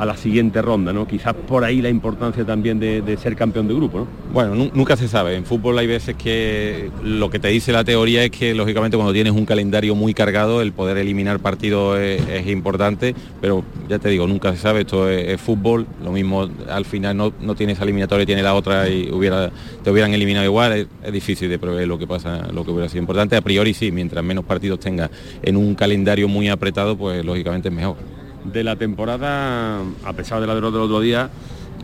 a 0.00 0.06
la 0.06 0.16
siguiente 0.16 0.62
ronda, 0.62 0.94
¿no? 0.94 1.06
Quizás 1.06 1.34
por 1.34 1.62
ahí 1.62 1.82
la 1.82 1.90
importancia 1.90 2.42
también 2.46 2.80
de, 2.80 3.18
ser 3.20 3.36
campeón 3.36 3.68
de 3.68 3.74
grupo, 3.74 3.98
¿no? 3.98 4.06
Bueno, 4.32 4.70
nunca 4.72 4.96
se 4.96 5.08
sabe. 5.08 5.36
En 5.36 5.44
fútbol 5.44 5.78
hay 5.78 5.86
veces 5.86 6.16
que 6.16 6.90
lo 7.04 7.28
que 7.28 7.38
te 7.38 7.48
dice 7.48 7.70
la 7.70 7.84
teoría 7.84 8.24
es 8.24 8.30
que 8.30 8.54
lógicamente 8.54 8.96
cuando 8.96 9.12
tienes 9.12 9.34
un 9.34 9.44
calendario 9.44 9.94
muy 9.94 10.14
cargado, 10.14 10.62
el 10.62 10.72
poder 10.72 10.96
eliminar 10.96 11.40
partidos 11.40 11.98
es, 11.98 12.46
importante, 12.46 13.14
pero 13.42 13.62
ya 13.90 13.98
te 13.98 14.08
digo, 14.08 14.26
nunca 14.26 14.52
se 14.52 14.56
sabe, 14.56 14.80
esto 14.80 15.06
es, 15.10 15.38
fútbol, 15.38 15.86
lo 16.02 16.12
mismo 16.12 16.48
al 16.70 16.86
final 16.86 17.14
no, 17.14 17.54
tienes 17.54 17.78
eliminatoria, 17.78 18.24
tiene 18.24 18.42
la 18.42 18.54
otra 18.54 18.88
y 18.88 19.10
hubiera, 19.12 19.50
te 19.84 19.90
hubieran 19.90 20.14
eliminado 20.14 20.46
igual, 20.46 20.88
es, 21.02 21.12
difícil 21.12 21.50
de 21.50 21.58
prever 21.58 21.86
lo 21.86 21.98
que 21.98 22.06
pasa, 22.06 22.48
lo 22.50 22.64
que 22.64 22.70
hubiera 22.70 22.88
sido 22.88 23.02
importante. 23.02 23.36
A 23.36 23.42
priori 23.42 23.74
sí, 23.74 23.92
mientras 23.92 24.24
menos 24.24 24.46
partidos 24.46 24.80
tenga 24.80 25.10
en 25.42 25.58
un 25.58 25.74
calendario 25.74 26.26
muy 26.26 26.48
apretado, 26.48 26.96
pues 26.96 27.22
lógicamente 27.22 27.68
es 27.68 27.74
mejor 27.74 28.19
de 28.44 28.64
la 28.64 28.76
temporada, 28.76 29.80
a 30.04 30.12
pesar 30.14 30.40
de 30.40 30.46
la 30.46 30.54
derrota 30.54 30.76
del 30.76 30.86
otro 30.86 31.00
día, 31.00 31.28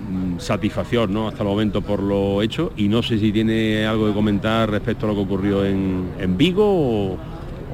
mm, 0.09 0.39
satisfacción 0.39 1.13
¿no? 1.13 1.29
hasta 1.29 1.43
el 1.43 1.49
momento 1.49 1.83
por 1.83 2.03
lo 2.03 2.43
hecho 2.43 2.73
y 2.77 2.89
no 2.89 3.03
sé 3.03 3.19
si 3.19 3.33
tiene 3.33 3.87
algo 3.87 4.07
que 4.07 4.15
comentar 4.15 4.71
respecto 4.71 5.07
a 5.07 5.11
lo 5.11 5.15
que 5.15 5.23
ocurrió 5.23 5.65
en, 5.65 6.37
Vigo 6.37 7.19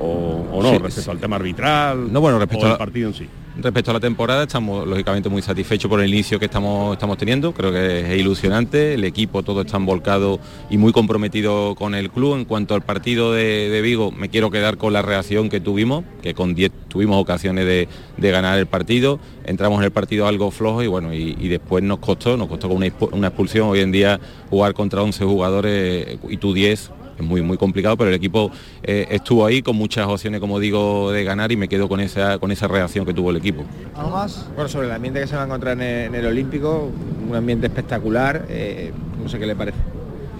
o, 0.01 0.63
no, 0.63 0.79
respecto 0.79 1.11
al 1.11 1.19
tema 1.19 1.37
arbitral 1.37 2.13
no, 2.13 2.21
bueno, 2.21 2.39
respecto 2.39 2.67
al 2.67 2.79
partido 2.79 3.09
en 3.09 3.15
sí. 3.15 3.29
Respecto 3.55 3.91
a 3.91 3.95
la 3.95 4.01
temporada, 4.01 4.45
estamos 4.45 4.87
lógicamente 4.87 5.29
muy 5.29 5.43
satisfechos 5.43 5.89
por 5.89 6.01
el 6.01 6.09
inicio 6.09 6.39
que 6.39 6.47
estamos, 6.47 6.95
estamos 6.95 7.19
teniendo, 7.19 7.53
creo 7.53 7.71
que 7.71 8.01
es 8.01 8.19
ilusionante, 8.19 8.95
el 8.95 9.05
equipo 9.05 9.43
todo 9.43 9.61
está 9.61 9.77
volcado 9.77 10.41
y 10.71 10.79
muy 10.79 10.91
comprometido 10.93 11.75
con 11.75 11.95
el 11.95 12.11
club. 12.11 12.37
En 12.37 12.45
cuanto 12.47 12.75
al 12.75 12.81
partido 12.81 13.31
de, 13.35 13.81
Vigo, 13.83 14.11
me 14.11 14.31
quiero 14.31 14.51
quedar 14.51 14.79
con 14.79 14.95
la 14.95 15.03
reacción 15.03 15.51
que 15.51 15.61
tuvimos, 15.61 16.03
que 16.23 16.33
con 16.33 16.55
10 16.55 16.73
tuvimos 16.89 17.21
ocasiones 17.21 17.67
de, 17.67 17.89
ganar 18.31 18.59
el 18.59 18.67
partido, 18.67 19.21
entramos 19.45 19.81
en 19.81 19.85
el 19.85 19.91
partido 19.91 20.27
algo 20.27 20.51
flojo 20.51 20.83
y 20.83 20.87
bueno, 20.87 21.13
y, 21.13 21.49
después 21.49 21.85
nos 21.85 21.99
costó, 21.99 22.39
nos 22.39 22.49
costó 22.49 22.69
con 22.69 22.79
una, 22.79 22.91
una 23.11 23.27
expulsión, 23.27 23.69
hoy 23.69 23.81
en 23.81 23.93
día 23.93 24.19
jugar 24.49 24.73
contra 24.73 25.03
11 25.03 25.25
jugadores 25.27 26.19
y 26.31 26.39
tú 26.39 26.55
10 26.55 26.73
es 26.73 26.91
muy, 27.23 27.43
muy 27.43 27.57
complicado, 27.57 27.97
pero 27.97 28.11
el 28.11 28.17
equipo 28.17 28.51
eh, 28.83 29.07
estuvo 29.11 29.47
ahí 29.47 29.63
con 29.63 29.77
muchas 29.77 30.07
opciones, 30.07 30.41
como 30.41 30.59
digo, 30.59 31.13
de 31.13 31.25
ganar 31.25 31.53
y 31.53 31.57
me 31.57 31.69
quedo 31.69 31.89
con 31.89 32.01
esa, 32.01 32.39
con 32.39 32.51
esa 32.53 32.69
reacción 32.69 33.07
que 33.07 33.15
tuvo 33.15 33.31
el 33.31 33.37
equipo. 33.37 33.65
¿Algo 33.95 34.11
más? 34.11 34.47
Bueno, 34.55 34.69
sobre 34.69 34.87
el 34.89 34.93
ambiente 34.93 35.21
que 35.21 35.27
se 35.27 35.37
va 35.37 35.43
a 35.43 35.47
encontrar 35.47 35.81
en, 35.81 36.15
el 36.15 36.27
Olímpico, 36.27 36.91
un 37.29 37.35
ambiente 37.35 37.67
espectacular, 37.67 38.47
eh, 38.49 38.93
no 39.23 39.29
sé 39.29 39.39
qué 39.39 39.47
le 39.47 39.57
parece. 39.57 39.79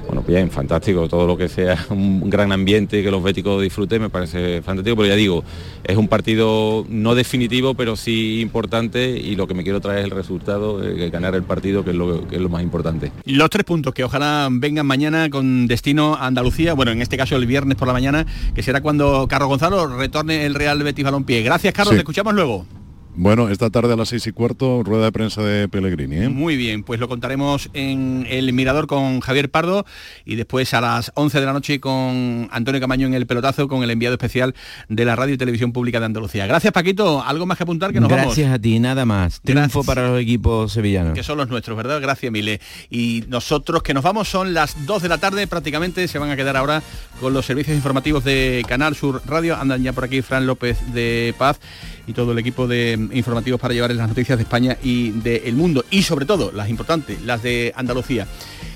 Bueno, 0.07 0.23
bien, 0.27 0.51
fantástico, 0.51 1.09
todo 1.09 1.27
lo 1.27 1.37
que 1.37 1.49
sea 1.49 1.87
un 1.91 2.29
gran 2.29 2.53
ambiente 2.53 3.01
y 3.01 3.03
que 3.03 3.11
los 3.11 3.23
béticos 3.23 3.63
disfruten 3.63 4.03
me 4.03 4.11
parece 4.11 4.63
fantástico, 4.63 4.97
pero 4.97 5.09
ya 5.09 5.15
digo, 5.15 5.45
es 5.85 5.97
un 5.97 6.09
partido 6.09 6.85
no 6.89 7.15
definitivo, 7.15 7.75
pero 7.75 7.97
sí 7.97 8.41
importante 8.41 9.11
y 9.11 9.37
lo 9.37 9.47
que 9.47 9.55
me 9.55 9.63
quiero 9.63 9.81
traer 9.81 10.01
es 10.01 10.05
el 10.07 10.11
resultado, 10.11 10.81
ganar 11.11 11.35
el 11.35 11.43
partido, 11.43 11.85
que 11.85 11.91
es, 11.91 11.97
lo, 11.97 12.27
que 12.29 12.37
es 12.37 12.43
lo 12.43 12.49
más 12.49 12.63
importante. 12.63 13.13
Los 13.25 13.51
tres 13.51 13.65
puntos 13.65 13.95
que 13.95 14.05
ojalá 14.05 14.49
vengan 14.51 14.87
mañana 14.87 15.31
con 15.31 15.67
destino 15.67 16.15
a 16.15 16.27
Andalucía, 16.27 16.75
bueno, 16.75 16.93
en 16.93 17.03
este 17.03 17.17
caso 17.17 17.37
el 17.37 17.47
viernes 17.47 17.77
por 17.77 17.87
la 17.87 17.95
mañana, 17.95 18.27
que 18.55 18.63
será 18.63 18.81
cuando 18.81 19.27
Carlos 19.29 19.49
Gonzalo 19.49 19.87
retorne 19.99 20.47
el 20.47 20.55
Real 20.55 20.83
Betis 20.83 21.05
Balompié. 21.05 21.43
Gracias, 21.43 21.73
Carlos, 21.73 21.95
te 21.95 22.01
escuchamos 22.01 22.35
luego. 22.35 22.67
Bueno, 23.15 23.51
esta 23.51 23.69
tarde 23.69 23.93
a 23.93 23.97
las 23.97 24.09
seis 24.09 24.27
y 24.27 24.33
cuarto, 24.33 24.83
rueda 24.83 25.05
de 25.05 25.13
prensa 25.13 25.43
de 25.43 25.69
Pellegrini. 25.69 26.17
¿eh? 26.17 26.29
Muy 26.31 26.57
bien, 26.57 26.83
pues 26.83 26.99
lo 26.99 27.09
contaremos 27.09 27.69
en 27.75 28.27
el 28.31 28.51
Mirador 28.55 28.87
con 28.87 29.21
Javier 29.21 29.51
Pardo 29.51 29.85
y 30.25 30.37
después 30.37 30.73
a 30.73 30.81
las 30.81 31.13
11 31.15 31.41
de 31.41 31.47
la 31.47 31.53
noche 31.53 31.79
con 31.79 32.49
Antonio 32.51 32.81
Camaño 32.81 33.07
en 33.07 33.13
el 33.13 33.27
pelotazo 33.27 33.69
con 33.69 33.83
el 33.83 33.91
enviado 33.91 34.15
especial 34.15 34.55
de 34.89 35.05
la 35.05 35.15
Radio 35.15 35.35
y 35.35 35.39
Televisión 35.39 35.73
Pública 35.73 36.01
de 36.01 36.07
Andalucía. 36.07 36.47
Gracias 36.47 36.73
Paquito, 36.73 37.23
¿algo 37.23 37.45
más 37.45 37.59
que 37.59 37.65
apuntar 37.65 37.93
que 37.93 38.01
nos 38.01 38.09
Gracias 38.09 38.51
a 38.51 38.59
ti, 38.59 38.79
nada 38.79 39.05
más. 39.05 39.43
Triunfo 39.43 39.85
para 39.85 40.09
los 40.09 40.21
equipos 40.21 40.73
sevillanos. 40.73 41.13
Que 41.13 41.23
son 41.23 41.37
los 41.37 41.49
nuestros, 41.49 41.77
¿verdad? 41.77 42.01
Gracias, 42.01 42.33
Mile. 42.33 42.61
Y 42.89 43.25
nosotros 43.29 43.83
que 43.83 43.93
nos 43.93 44.05
vamos 44.05 44.29
son 44.29 44.55
las 44.55 44.87
2 44.87 45.03
de 45.03 45.09
la 45.09 45.19
tarde, 45.19 45.47
prácticamente 45.47 46.09
se 46.09 46.19
van 46.19 46.31
a 46.31 46.37
quedar 46.37 46.57
ahora 46.57 46.83
con 47.21 47.35
los 47.35 47.45
servicios 47.45 47.77
informativos 47.77 48.25
de 48.25 48.65
Canal 48.67 48.97
Sur 48.97 49.21
Radio. 49.27 49.57
Andan 49.57 49.83
ya 49.83 49.93
por 49.93 50.05
aquí 50.05 50.23
Fran 50.23 50.47
López 50.47 50.79
de 50.95 51.35
Paz 51.37 51.61
y 52.07 52.13
todo 52.13 52.33
el 52.33 52.39
equipo 52.39 52.67
de 52.67 52.93
informativos 53.13 53.61
para 53.61 53.75
llevarles 53.75 53.99
las 53.99 54.09
noticias 54.09 54.39
de 54.39 54.45
España 54.45 54.77
y 54.83 55.11
del 55.11 55.55
mundo 55.55 55.85
y 55.91 56.03
sobre 56.03 56.27
todo 56.27 56.53
las 56.53 56.69
importantes, 56.69 57.23
las 57.23 57.43
de 57.43 57.73
Andalucía. 57.77 58.27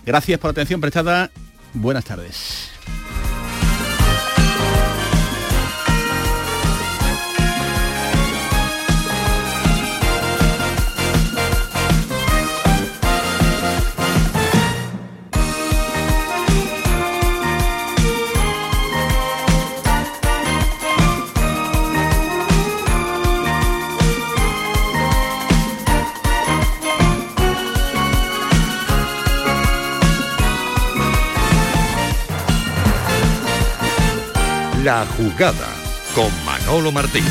Gracias 0.05 0.39
por 0.39 0.49
la 0.49 0.53
atención 0.53 0.81
prestada. 0.81 1.31
Buenas 1.75 2.05
tardes. 2.05 2.71
La 34.87 35.05
jugada 35.05 35.67
con 36.15 36.31
Manolo 36.45 36.93
Martín. 36.93 37.25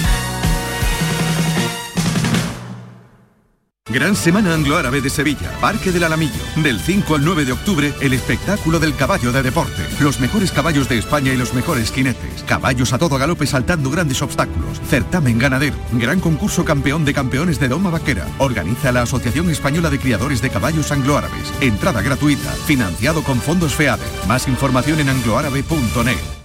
Gran 3.90 4.18
Semana 4.18 4.54
Anglo-Árabe 4.54 5.00
de 5.00 5.10
Sevilla, 5.10 5.58
Parque 5.62 5.94
del 5.94 6.04
Alamillo. 6.04 6.34
Del 6.58 6.82
5 6.82 7.16
al 7.16 7.24
9 7.24 7.46
de 7.46 7.54
octubre, 7.54 7.94
el 8.02 8.12
espectáculo 8.12 8.78
del 8.78 8.94
caballo 8.94 9.32
de 9.32 9.42
deporte. 9.42 9.88
Los 10.02 10.20
mejores 10.20 10.52
caballos 10.52 10.90
de 10.90 10.98
España 10.98 11.32
y 11.32 11.38
los 11.38 11.54
mejores 11.54 11.94
jinetes. 11.94 12.44
Caballos 12.44 12.92
a 12.92 12.98
todo 12.98 13.18
galope 13.18 13.48
saltando 13.48 13.90
grandes 13.90 14.22
obstáculos. 14.22 14.82
Certamen 14.90 15.40
ganadero. 15.40 15.78
Gran 15.94 16.20
concurso 16.20 16.66
campeón 16.66 17.06
de 17.06 17.14
campeones 17.14 17.58
de 17.58 17.70
Doma 17.70 17.90
Vaquera. 17.90 18.28
Organiza 18.38 18.92
la 18.92 19.04
Asociación 19.04 19.50
Española 19.50 19.90
de 19.90 20.00
Criadores 20.00 20.42
de 20.42 20.50
Caballos 20.50 20.92
Anglo-Árabes. 20.92 21.54
Entrada 21.62 22.02
gratuita. 22.02 22.52
Financiado 22.52 23.24
con 23.24 23.40
fondos 23.40 23.76
FEADER. 23.76 24.10
Más 24.28 24.50
información 24.50 25.00
en 25.00 25.08
angloárabe.net. 25.08 26.45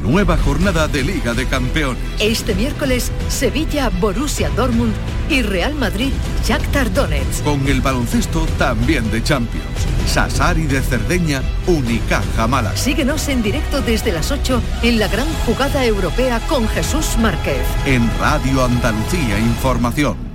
Nueva 0.00 0.36
jornada 0.36 0.88
de 0.88 1.02
Liga 1.02 1.34
de 1.34 1.46
Campeones. 1.46 2.02
Este 2.18 2.54
miércoles, 2.54 3.12
Sevilla, 3.28 3.90
Borussia 3.90 4.50
Dortmund 4.50 4.94
y 5.28 5.42
Real 5.42 5.74
Madrid, 5.74 6.12
Shakhtar 6.44 6.92
Donetsk. 6.92 7.44
Con 7.44 7.66
el 7.68 7.80
baloncesto 7.80 8.46
también 8.58 9.10
de 9.10 9.22
Champions. 9.22 9.66
Sassari 10.06 10.66
de 10.66 10.80
Cerdeña, 10.80 11.42
Unicaja 11.66 12.46
Málaga. 12.46 12.76
Síguenos 12.76 13.28
en 13.28 13.42
directo 13.42 13.80
desde 13.82 14.12
las 14.12 14.30
8 14.30 14.60
en 14.82 14.98
la 14.98 15.08
gran 15.08 15.28
jugada 15.46 15.84
europea 15.84 16.40
con 16.48 16.68
Jesús 16.68 17.16
Márquez. 17.18 17.62
En 17.86 18.10
Radio 18.18 18.64
Andalucía 18.64 19.38
Información. 19.38 20.31